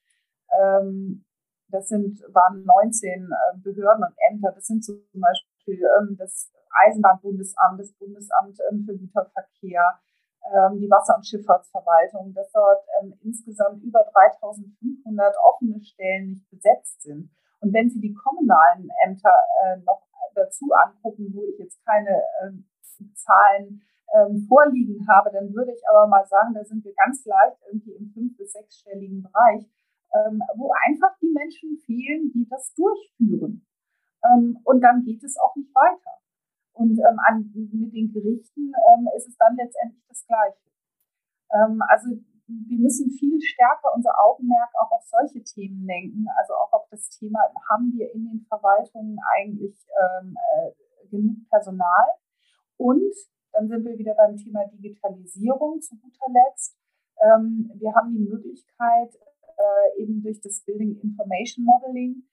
ähm, 0.51 1.25
das 1.69 1.89
sind, 1.89 2.21
waren 2.33 2.63
19 2.63 3.29
äh, 3.29 3.57
Behörden 3.57 4.05
und 4.05 4.15
Ämter. 4.29 4.51
Das 4.53 4.65
sind 4.67 4.83
zum 4.83 5.01
Beispiel 5.13 5.81
ähm, 5.99 6.15
das 6.17 6.49
Eisenbahnbundesamt, 6.85 7.79
das 7.79 7.93
Bundesamt 7.93 8.57
ähm, 8.69 8.85
für 8.85 8.97
Güterverkehr, 8.97 9.99
ähm, 10.53 10.79
die 10.79 10.89
Wasser- 10.89 11.17
und 11.17 11.27
Schifffahrtsverwaltung, 11.27 12.33
dass 12.33 12.51
dort 12.51 12.85
ähm, 13.01 13.17
insgesamt 13.21 13.83
über 13.83 14.05
3500 14.13 15.35
offene 15.43 15.81
Stellen 15.83 16.29
nicht 16.29 16.49
besetzt 16.49 17.01
sind. 17.01 17.29
Und 17.59 17.73
wenn 17.73 17.89
Sie 17.89 17.99
die 17.99 18.13
kommunalen 18.13 18.89
Ämter 19.03 19.33
äh, 19.63 19.77
noch 19.77 20.07
dazu 20.35 20.71
angucken, 20.71 21.33
wo 21.33 21.43
ich 21.43 21.57
jetzt 21.57 21.83
keine 21.85 22.21
äh, 22.41 22.51
Zahlen 23.15 23.81
ähm, 24.15 24.45
vorliegen 24.47 25.05
habe, 25.09 25.31
dann 25.31 25.53
würde 25.53 25.73
ich 25.73 25.81
aber 25.89 26.07
mal 26.07 26.25
sagen, 26.25 26.53
da 26.53 26.63
sind 26.63 26.85
wir 26.85 26.93
ganz 26.93 27.25
leicht 27.25 27.57
irgendwie 27.67 27.93
im 27.93 28.09
fünf- 28.13 28.37
bis 28.37 28.53
sechsstelligen 28.53 29.23
Bereich 29.23 29.63
ähm, 29.63 29.75
wo 30.55 30.71
einfach 30.87 31.17
die 31.21 31.31
Menschen 31.31 31.77
fehlen, 31.85 32.31
die 32.33 32.47
das 32.49 32.73
durchführen. 32.75 33.65
Ähm, 34.23 34.59
und 34.63 34.81
dann 34.81 35.03
geht 35.03 35.23
es 35.23 35.37
auch 35.37 35.55
nicht 35.55 35.73
weiter. 35.73 36.17
Und 36.73 36.99
ähm, 36.99 37.19
an, 37.27 37.51
mit 37.53 37.93
den 37.93 38.11
Gerichten 38.13 38.71
ähm, 38.71 39.07
ist 39.15 39.27
es 39.27 39.37
dann 39.37 39.55
letztendlich 39.55 40.03
das 40.07 40.25
Gleiche. 40.27 40.69
Ähm, 41.51 41.81
also 41.87 42.09
wir 42.47 42.79
müssen 42.79 43.11
viel 43.11 43.41
stärker 43.41 43.93
unser 43.93 44.11
Augenmerk 44.23 44.69
auch 44.81 44.91
auf 44.91 45.03
solche 45.03 45.43
Themen 45.43 45.85
lenken, 45.85 46.25
also 46.39 46.53
auch 46.53 46.71
auf 46.71 46.87
das 46.89 47.09
Thema, 47.09 47.39
haben 47.69 47.91
wir 47.93 48.13
in 48.13 48.25
den 48.25 48.45
Verwaltungen 48.47 49.17
eigentlich 49.35 49.75
ähm, 49.99 50.37
äh, 50.55 51.07
genug 51.09 51.49
Personal? 51.49 52.07
Und 52.77 53.13
dann 53.51 53.67
sind 53.67 53.83
wir 53.83 53.97
wieder 53.97 54.13
beim 54.13 54.37
Thema 54.37 54.65
Digitalisierung 54.67 55.81
zu 55.81 55.95
guter 55.97 56.31
Letzt. 56.31 56.77
Ähm, 57.19 57.71
wir 57.75 57.93
haben 57.95 58.13
die 58.13 58.29
Möglichkeit, 58.29 59.17
äh, 59.57 60.01
eben 60.01 60.21
durch 60.21 60.39
das 60.41 60.61
Building 60.65 60.99
Information 61.01 61.65
Modeling, 61.65 62.23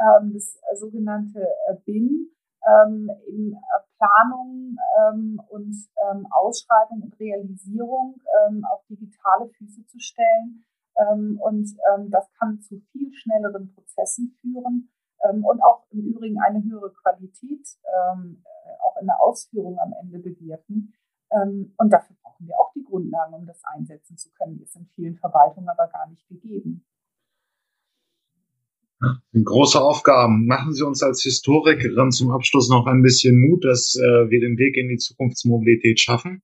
ähm, 0.00 0.32
das 0.32 0.58
äh, 0.70 0.76
sogenannte 0.76 1.40
äh, 1.68 1.76
BIM, 1.84 2.30
ähm, 2.64 3.10
eben 3.26 3.52
äh, 3.54 3.58
Planung 3.98 4.76
ähm, 4.98 5.40
und 5.48 5.74
ähm, 6.10 6.26
Ausschreibung 6.30 7.02
und 7.02 7.18
Realisierung 7.18 8.20
ähm, 8.46 8.64
auf 8.64 8.84
digitale 8.88 9.48
Füße 9.48 9.86
zu 9.86 9.98
stellen. 9.98 10.64
Ähm, 10.98 11.40
und 11.40 11.68
das 12.10 12.30
kann 12.38 12.60
zu 12.60 12.78
viel 12.92 13.12
schnelleren 13.14 13.72
Prozessen 13.72 14.36
führen 14.40 14.90
und 15.22 15.62
auch 15.62 15.84
im 15.90 16.00
Übrigen 16.00 16.38
eine 16.38 16.62
höhere 16.62 16.92
Qualität 16.92 17.66
auch 18.84 19.00
in 19.00 19.06
der 19.06 19.20
Ausführung 19.22 19.78
am 19.78 19.94
Ende 19.94 20.18
bewirken. 20.18 20.92
Ähm, 21.32 21.74
und 21.76 21.90
dafür 21.90 22.16
brauchen 22.22 22.46
wir 22.46 22.58
auch 22.58 22.72
die 22.74 22.84
Grundlagen, 22.84 23.34
um 23.34 23.46
das 23.46 23.62
einsetzen 23.64 24.16
zu 24.16 24.30
können. 24.32 24.58
Die 24.58 24.64
ist 24.64 24.76
in 24.76 24.86
vielen 24.94 25.16
Verwaltungen 25.16 25.68
aber 25.68 25.88
gar 25.88 26.08
nicht 26.08 26.26
gegeben. 26.28 26.84
Große 29.32 29.80
Aufgaben. 29.80 30.46
Machen 30.46 30.72
Sie 30.74 30.84
uns 30.84 31.02
als 31.02 31.22
Historikerin 31.22 32.12
zum 32.12 32.30
Abschluss 32.30 32.70
noch 32.70 32.86
ein 32.86 33.02
bisschen 33.02 33.40
Mut, 33.40 33.64
dass 33.64 33.96
äh, 33.96 34.30
wir 34.30 34.40
den 34.40 34.56
Weg 34.58 34.76
in 34.76 34.88
die 34.88 34.98
Zukunftsmobilität 34.98 35.98
schaffen? 36.00 36.42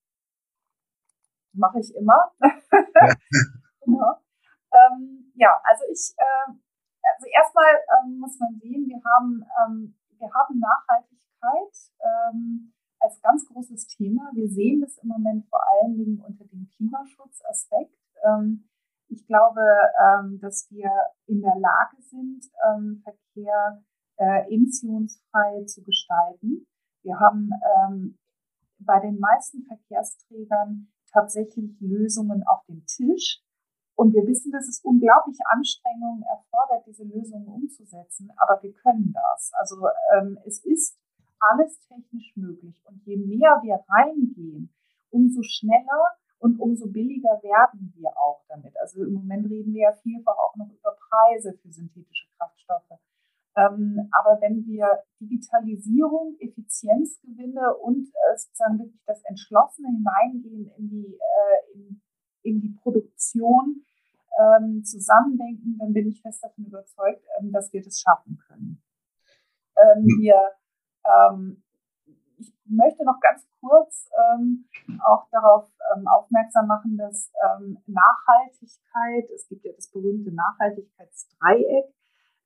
Mache 1.53 1.79
ich 1.81 1.95
immer. 1.95 2.33
Ja, 2.41 3.15
genau. 3.85 4.15
ähm, 4.73 5.33
ja 5.37 5.55
also 5.65 5.85
ich, 5.93 6.15
äh, 6.17 6.51
also 7.15 7.27
erstmal 7.33 7.73
ähm, 8.03 8.19
muss 8.19 8.39
man 8.41 8.59
sehen, 8.59 8.89
wir 8.89 9.01
haben, 9.05 9.45
ähm, 9.63 9.95
wir 10.19 10.29
haben 10.35 10.59
Nachhaltigkeit. 10.59 11.93
Ähm, 12.01 12.73
als 13.01 13.21
ganz 13.23 13.47
großes 13.47 13.87
Thema. 13.89 14.31
Wir 14.35 14.49
sehen 14.49 14.81
das 14.81 14.99
im 14.99 15.09
Moment 15.09 15.47
vor 15.49 15.61
allen 15.69 15.97
Dingen 15.97 16.21
unter 16.21 16.45
dem 16.45 16.69
Klimaschutzaspekt. 16.77 17.97
Ähm, 18.25 18.69
ich 19.09 19.27
glaube, 19.27 19.61
ähm, 20.05 20.39
dass 20.41 20.71
wir 20.71 20.91
in 21.27 21.41
der 21.41 21.57
Lage 21.57 21.97
sind, 22.01 22.45
ähm, 22.67 23.03
Verkehr 23.03 23.83
äh, 24.17 24.55
emissionsfrei 24.55 25.65
zu 25.65 25.83
gestalten. 25.83 26.67
Wir 27.03 27.19
haben 27.19 27.51
bei 28.81 29.01
den 29.01 29.19
meisten 29.19 29.65
Verkehrsträgern 29.65 30.89
tatsächlich 31.11 31.81
Lösungen 31.81 32.43
auf 32.47 32.65
dem 32.67 32.85
Tisch. 32.87 33.41
Und 33.95 34.13
wir 34.13 34.27
wissen, 34.27 34.53
dass 34.53 34.69
es 34.69 34.81
unglaubliche 34.83 35.43
Anstrengungen 35.47 36.23
erfordert, 36.25 36.85
diese 36.87 37.05
Lösungen 37.05 37.47
umzusetzen. 37.47 38.31
Aber 38.37 38.63
wir 38.63 38.73
können 38.73 39.15
das. 39.15 39.53
Also 39.55 39.87
es 40.45 40.59
ist 40.65 40.99
alles 41.41 41.81
technisch 41.89 42.33
möglich. 42.37 42.83
Und 42.87 43.03
je 43.05 43.17
mehr 43.17 43.61
wir 43.63 43.81
reingehen, 43.89 44.73
umso 45.11 45.43
schneller 45.43 46.17
und 46.39 46.61
umso 46.61 46.87
billiger 46.89 47.41
werden 47.43 47.93
wir 47.97 48.17
auch 48.17 48.43
damit. 48.49 48.77
Also 48.79 49.05
im 49.05 49.15
Moment 49.15 49.51
reden 49.51 49.75
wir 49.75 49.83
ja 49.83 49.93
vielfach 49.93 50.37
auch 50.37 50.57
noch 50.57 50.71
über 50.71 50.97
Preise 51.09 51.53
für 51.55 51.71
synthetische 51.71 52.29
Kraftstoffe. 52.37 52.99
Ähm, 53.57 54.09
aber 54.13 54.41
wenn 54.41 54.65
wir 54.67 55.03
Digitalisierung, 55.21 56.37
Effizienzgewinne 56.39 57.75
und 57.83 58.09
äh, 58.09 58.37
sozusagen 58.37 58.79
wirklich 58.79 59.03
das 59.07 59.23
entschlossene 59.25 59.89
Hineingehen 59.89 60.71
in 60.77 60.89
die, 60.89 61.15
äh, 61.15 61.75
in, 61.75 62.01
in 62.43 62.61
die 62.61 62.77
Produktion 62.81 63.85
ähm, 64.39 64.85
zusammendenken, 64.85 65.77
dann 65.79 65.93
bin 65.93 66.09
ich 66.09 66.23
fest 66.23 66.45
davon 66.45 66.67
überzeugt, 66.67 67.25
ähm, 67.41 67.51
dass 67.51 67.73
wir 67.73 67.83
das 67.83 67.99
schaffen 67.99 68.39
können. 68.47 68.81
Ähm, 69.77 70.05
hm. 70.05 70.21
wir 70.21 70.37
ähm, 71.09 71.63
ich 72.39 72.53
möchte 72.67 73.05
noch 73.05 73.19
ganz 73.21 73.47
kurz 73.61 74.09
ähm, 74.35 74.69
auch 75.05 75.29
darauf 75.31 75.69
ähm, 75.95 76.07
aufmerksam 76.07 76.67
machen, 76.67 76.97
dass 76.97 77.33
ähm, 77.45 77.79
Nachhaltigkeit, 77.87 79.29
es 79.35 79.49
gibt 79.49 79.65
ja 79.65 79.73
das 79.75 79.91
berühmte 79.91 80.33
Nachhaltigkeitsdreieck, 80.33 81.87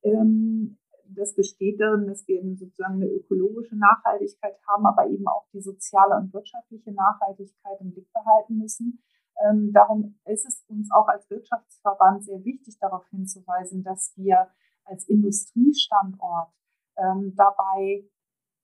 ähm, 0.03 0.79
das 1.15 1.35
besteht 1.35 1.81
darin, 1.81 2.07
dass 2.07 2.27
wir 2.27 2.37
eben 2.37 2.57
sozusagen 2.57 2.95
eine 2.95 3.09
ökologische 3.09 3.77
Nachhaltigkeit 3.77 4.57
haben, 4.67 4.87
aber 4.87 5.07
eben 5.07 5.27
auch 5.29 5.47
die 5.53 5.61
soziale 5.61 6.17
und 6.17 6.33
wirtschaftliche 6.33 6.93
Nachhaltigkeit 6.93 7.81
im 7.81 7.93
Blick 7.93 8.11
behalten 8.13 8.59
müssen. 8.59 9.03
Ähm, 9.45 9.73
darum 9.73 10.19
ist 10.25 10.47
es 10.47 10.65
uns 10.69 10.91
auch 10.93 11.09
als 11.09 11.29
Wirtschaftsverband 11.31 12.25
sehr 12.25 12.45
wichtig, 12.45 12.79
darauf 12.79 13.07
hinzuweisen, 13.11 13.83
dass 13.83 14.13
wir 14.17 14.49
als 14.85 15.09
Industriestandort 15.09 16.51
ähm, 16.97 17.35
dabei 17.37 18.05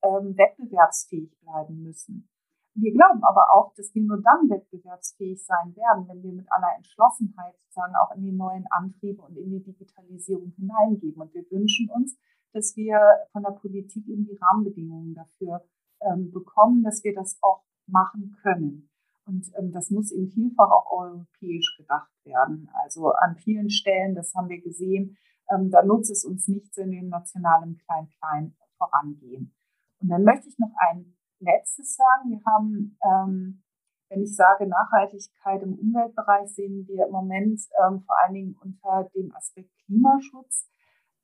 ähm, 0.02 0.36
wettbewerbsfähig 0.36 1.38
bleiben 1.40 1.82
müssen. 1.82 2.28
Wir 2.74 2.92
glauben 2.92 3.24
aber 3.24 3.52
auch, 3.52 3.74
dass 3.74 3.92
wir 3.94 4.02
nur 4.02 4.22
dann 4.22 4.48
wettbewerbsfähig 4.48 5.44
sein 5.44 5.74
werden, 5.74 6.06
wenn 6.06 6.22
wir 6.22 6.32
mit 6.32 6.46
aller 6.52 6.76
Entschlossenheit 6.76 7.56
sozusagen 7.58 7.96
auch 7.96 8.14
in 8.14 8.22
die 8.22 8.32
neuen 8.32 8.66
Antriebe 8.70 9.20
und 9.22 9.36
in 9.36 9.50
die 9.50 9.62
Digitalisierung 9.64 10.52
hineingeben. 10.52 11.20
Und 11.20 11.34
wir 11.34 11.44
wünschen 11.50 11.90
uns, 11.90 12.16
dass 12.52 12.76
wir 12.76 13.00
von 13.32 13.42
der 13.42 13.50
Politik 13.50 14.06
eben 14.06 14.26
die 14.26 14.38
Rahmenbedingungen 14.40 15.14
dafür 15.14 15.64
ähm, 16.00 16.30
bekommen, 16.30 16.84
dass 16.84 17.02
wir 17.02 17.14
das 17.14 17.38
auch 17.42 17.64
machen 17.86 18.36
können. 18.42 18.88
Und 19.26 19.50
ähm, 19.58 19.72
das 19.72 19.90
muss 19.90 20.12
eben 20.12 20.30
vielfach 20.30 20.70
auch 20.70 20.90
europäisch 20.90 21.76
gedacht 21.76 22.12
werden. 22.24 22.70
Also 22.84 23.10
an 23.12 23.36
vielen 23.36 23.70
Stellen, 23.70 24.14
das 24.14 24.34
haben 24.34 24.48
wir 24.48 24.60
gesehen, 24.60 25.18
ähm, 25.50 25.70
da 25.70 25.82
nutzt 25.82 26.10
es 26.10 26.24
uns 26.24 26.48
nicht, 26.48 26.76
wenn 26.76 26.90
wir 26.90 27.00
im 27.00 27.08
nationalen 27.08 27.76
Klein-Klein 27.78 28.54
vorangehen. 28.76 29.52
Und 30.00 30.08
dann 30.08 30.24
möchte 30.24 30.48
ich 30.48 30.58
noch 30.58 30.72
ein 30.90 31.16
letztes 31.40 31.96
sagen. 31.96 32.30
Wir 32.30 32.40
haben, 32.46 32.98
ähm, 33.04 33.62
wenn 34.08 34.22
ich 34.22 34.34
sage 34.34 34.66
Nachhaltigkeit 34.66 35.62
im 35.62 35.78
Umweltbereich, 35.78 36.48
sehen 36.48 36.86
wir 36.86 37.06
im 37.06 37.12
Moment 37.12 37.60
ähm, 37.84 38.00
vor 38.02 38.16
allen 38.20 38.34
Dingen 38.34 38.56
unter 38.60 39.08
dem 39.14 39.34
Aspekt 39.34 39.70
Klimaschutz. 39.84 40.68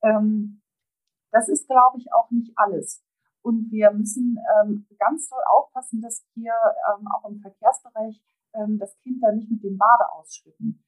Ähm, 0.02 0.62
das 1.30 1.48
ist, 1.48 1.66
glaube 1.66 1.98
ich, 1.98 2.12
auch 2.12 2.30
nicht 2.30 2.52
alles. 2.56 3.02
Und 3.42 3.70
wir 3.70 3.90
müssen 3.92 4.38
ähm, 4.56 4.86
ganz 4.98 5.28
doll 5.28 5.42
aufpassen, 5.52 6.00
dass 6.00 6.24
wir 6.34 6.52
ähm, 6.52 7.06
auch 7.08 7.28
im 7.28 7.40
Verkehrsbereich 7.40 8.20
ähm, 8.54 8.78
das 8.78 8.96
Kind 8.98 9.22
da 9.22 9.32
nicht 9.32 9.50
mit 9.50 9.62
dem 9.62 9.78
Bade 9.78 10.10
ausschütten. 10.12 10.80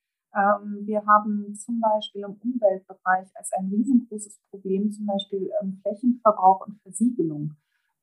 Wir 0.83 1.07
haben 1.07 1.55
zum 1.55 1.81
Beispiel 1.81 2.21
im 2.21 2.35
Umweltbereich 2.35 3.27
als 3.37 3.53
ein 3.55 3.71
riesengroßes 3.71 4.39
Problem 4.51 4.93
zum 4.93 5.07
Beispiel 5.07 5.51
Flächenverbrauch 5.81 6.67
und 6.67 6.79
Versiegelung. 6.83 7.57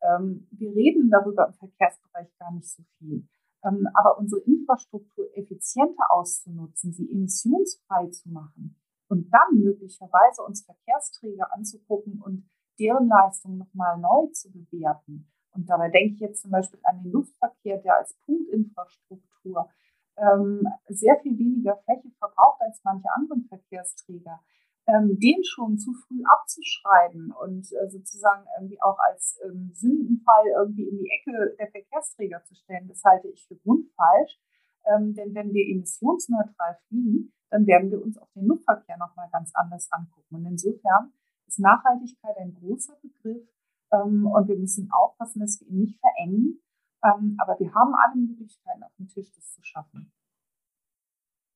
Ähm, 0.03 0.47
wir 0.51 0.71
reden 0.75 1.09
darüber 1.09 1.47
im 1.47 1.53
Verkehrsbereich 1.53 2.27
gar 2.37 2.51
nicht 2.53 2.69
so 2.69 2.83
viel. 2.97 3.27
Ähm, 3.63 3.87
aber 3.93 4.17
unsere 4.17 4.41
Infrastruktur 4.41 5.25
effizienter 5.37 6.11
auszunutzen, 6.11 6.93
sie 6.93 7.09
emissionsfrei 7.09 8.07
zu 8.07 8.29
machen 8.29 8.75
und 9.07 9.31
dann 9.31 9.59
möglicherweise 9.59 10.43
uns 10.43 10.65
Verkehrsträger 10.65 11.53
anzugucken 11.53 12.21
und 12.21 12.49
deren 12.79 13.07
Leistung 13.07 13.57
nochmal 13.57 13.97
neu 13.99 14.27
zu 14.31 14.51
bewerten. 14.51 15.31
Und 15.51 15.69
dabei 15.69 15.89
denke 15.89 16.15
ich 16.15 16.19
jetzt 16.19 16.41
zum 16.41 16.51
Beispiel 16.51 16.79
an 16.83 17.03
den 17.03 17.11
Luftverkehr, 17.11 17.77
der 17.77 17.97
als 17.97 18.15
Punktinfrastruktur 18.25 19.69
ähm, 20.17 20.67
sehr 20.87 21.17
viel 21.21 21.37
weniger 21.37 21.77
Fläche 21.77 22.09
verbraucht 22.17 22.61
als 22.61 22.81
manche 22.83 23.07
anderen 23.13 23.45
Verkehrsträger 23.45 24.41
ähm, 24.87 25.17
den 25.19 25.43
schon 25.43 25.77
zu 25.77 25.93
früh 25.93 26.21
abzuschreiben 26.25 27.31
und 27.31 27.71
äh, 27.71 27.89
sozusagen 27.89 28.45
irgendwie 28.59 28.81
auch 28.81 28.97
als 29.09 29.39
ähm, 29.45 29.71
Sündenfall 29.73 30.45
irgendwie 30.57 30.89
in 30.89 30.97
die 30.97 31.09
Ecke 31.09 31.55
der 31.57 31.71
Verkehrsträger 31.71 32.43
zu 32.43 32.55
stellen, 32.55 32.87
das 32.87 33.03
halte 33.03 33.29
ich 33.29 33.47
für 33.47 33.55
grundfalsch. 33.55 34.39
Ähm, 34.85 35.13
denn 35.13 35.33
wenn 35.33 35.53
wir 35.53 35.65
emissionsneutral 35.65 36.77
fliegen, 36.87 37.31
dann 37.49 37.65
werden 37.65 37.91
wir 37.91 38.03
uns 38.03 38.17
auch 38.17 38.29
den 38.35 38.47
Luftverkehr 38.47 38.97
nochmal 38.97 39.29
ganz 39.31 39.51
anders 39.53 39.87
angucken. 39.91 40.35
Und 40.35 40.45
insofern 40.45 41.13
ist 41.47 41.59
Nachhaltigkeit 41.59 42.35
ein 42.37 42.53
großer 42.53 42.97
Begriff 43.01 43.47
ähm, 43.93 44.25
und 44.25 44.47
wir 44.47 44.57
müssen 44.57 44.89
aufpassen, 44.91 45.39
dass 45.39 45.61
wir 45.61 45.67
ihn 45.69 45.79
nicht 45.79 45.99
verengen. 45.99 46.61
Ähm, 47.03 47.37
aber 47.39 47.57
wir 47.59 47.73
haben 47.73 47.93
alle 47.95 48.19
Möglichkeiten 48.19 48.83
auf 48.83 48.93
dem 48.97 49.07
Tisch, 49.07 49.31
das 49.33 49.53
zu 49.53 49.63
schaffen. 49.63 50.11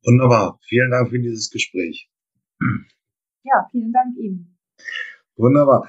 Wunderbar. 0.03 0.59
Vielen 0.61 0.91
Dank 0.91 1.09
für 1.09 1.19
dieses 1.19 1.49
Gespräch. 1.49 2.09
Ja, 3.47 3.65
vielen 3.71 3.93
Dank 3.93 4.17
Ihnen. 4.17 4.57
Wunderbar. 5.37 5.85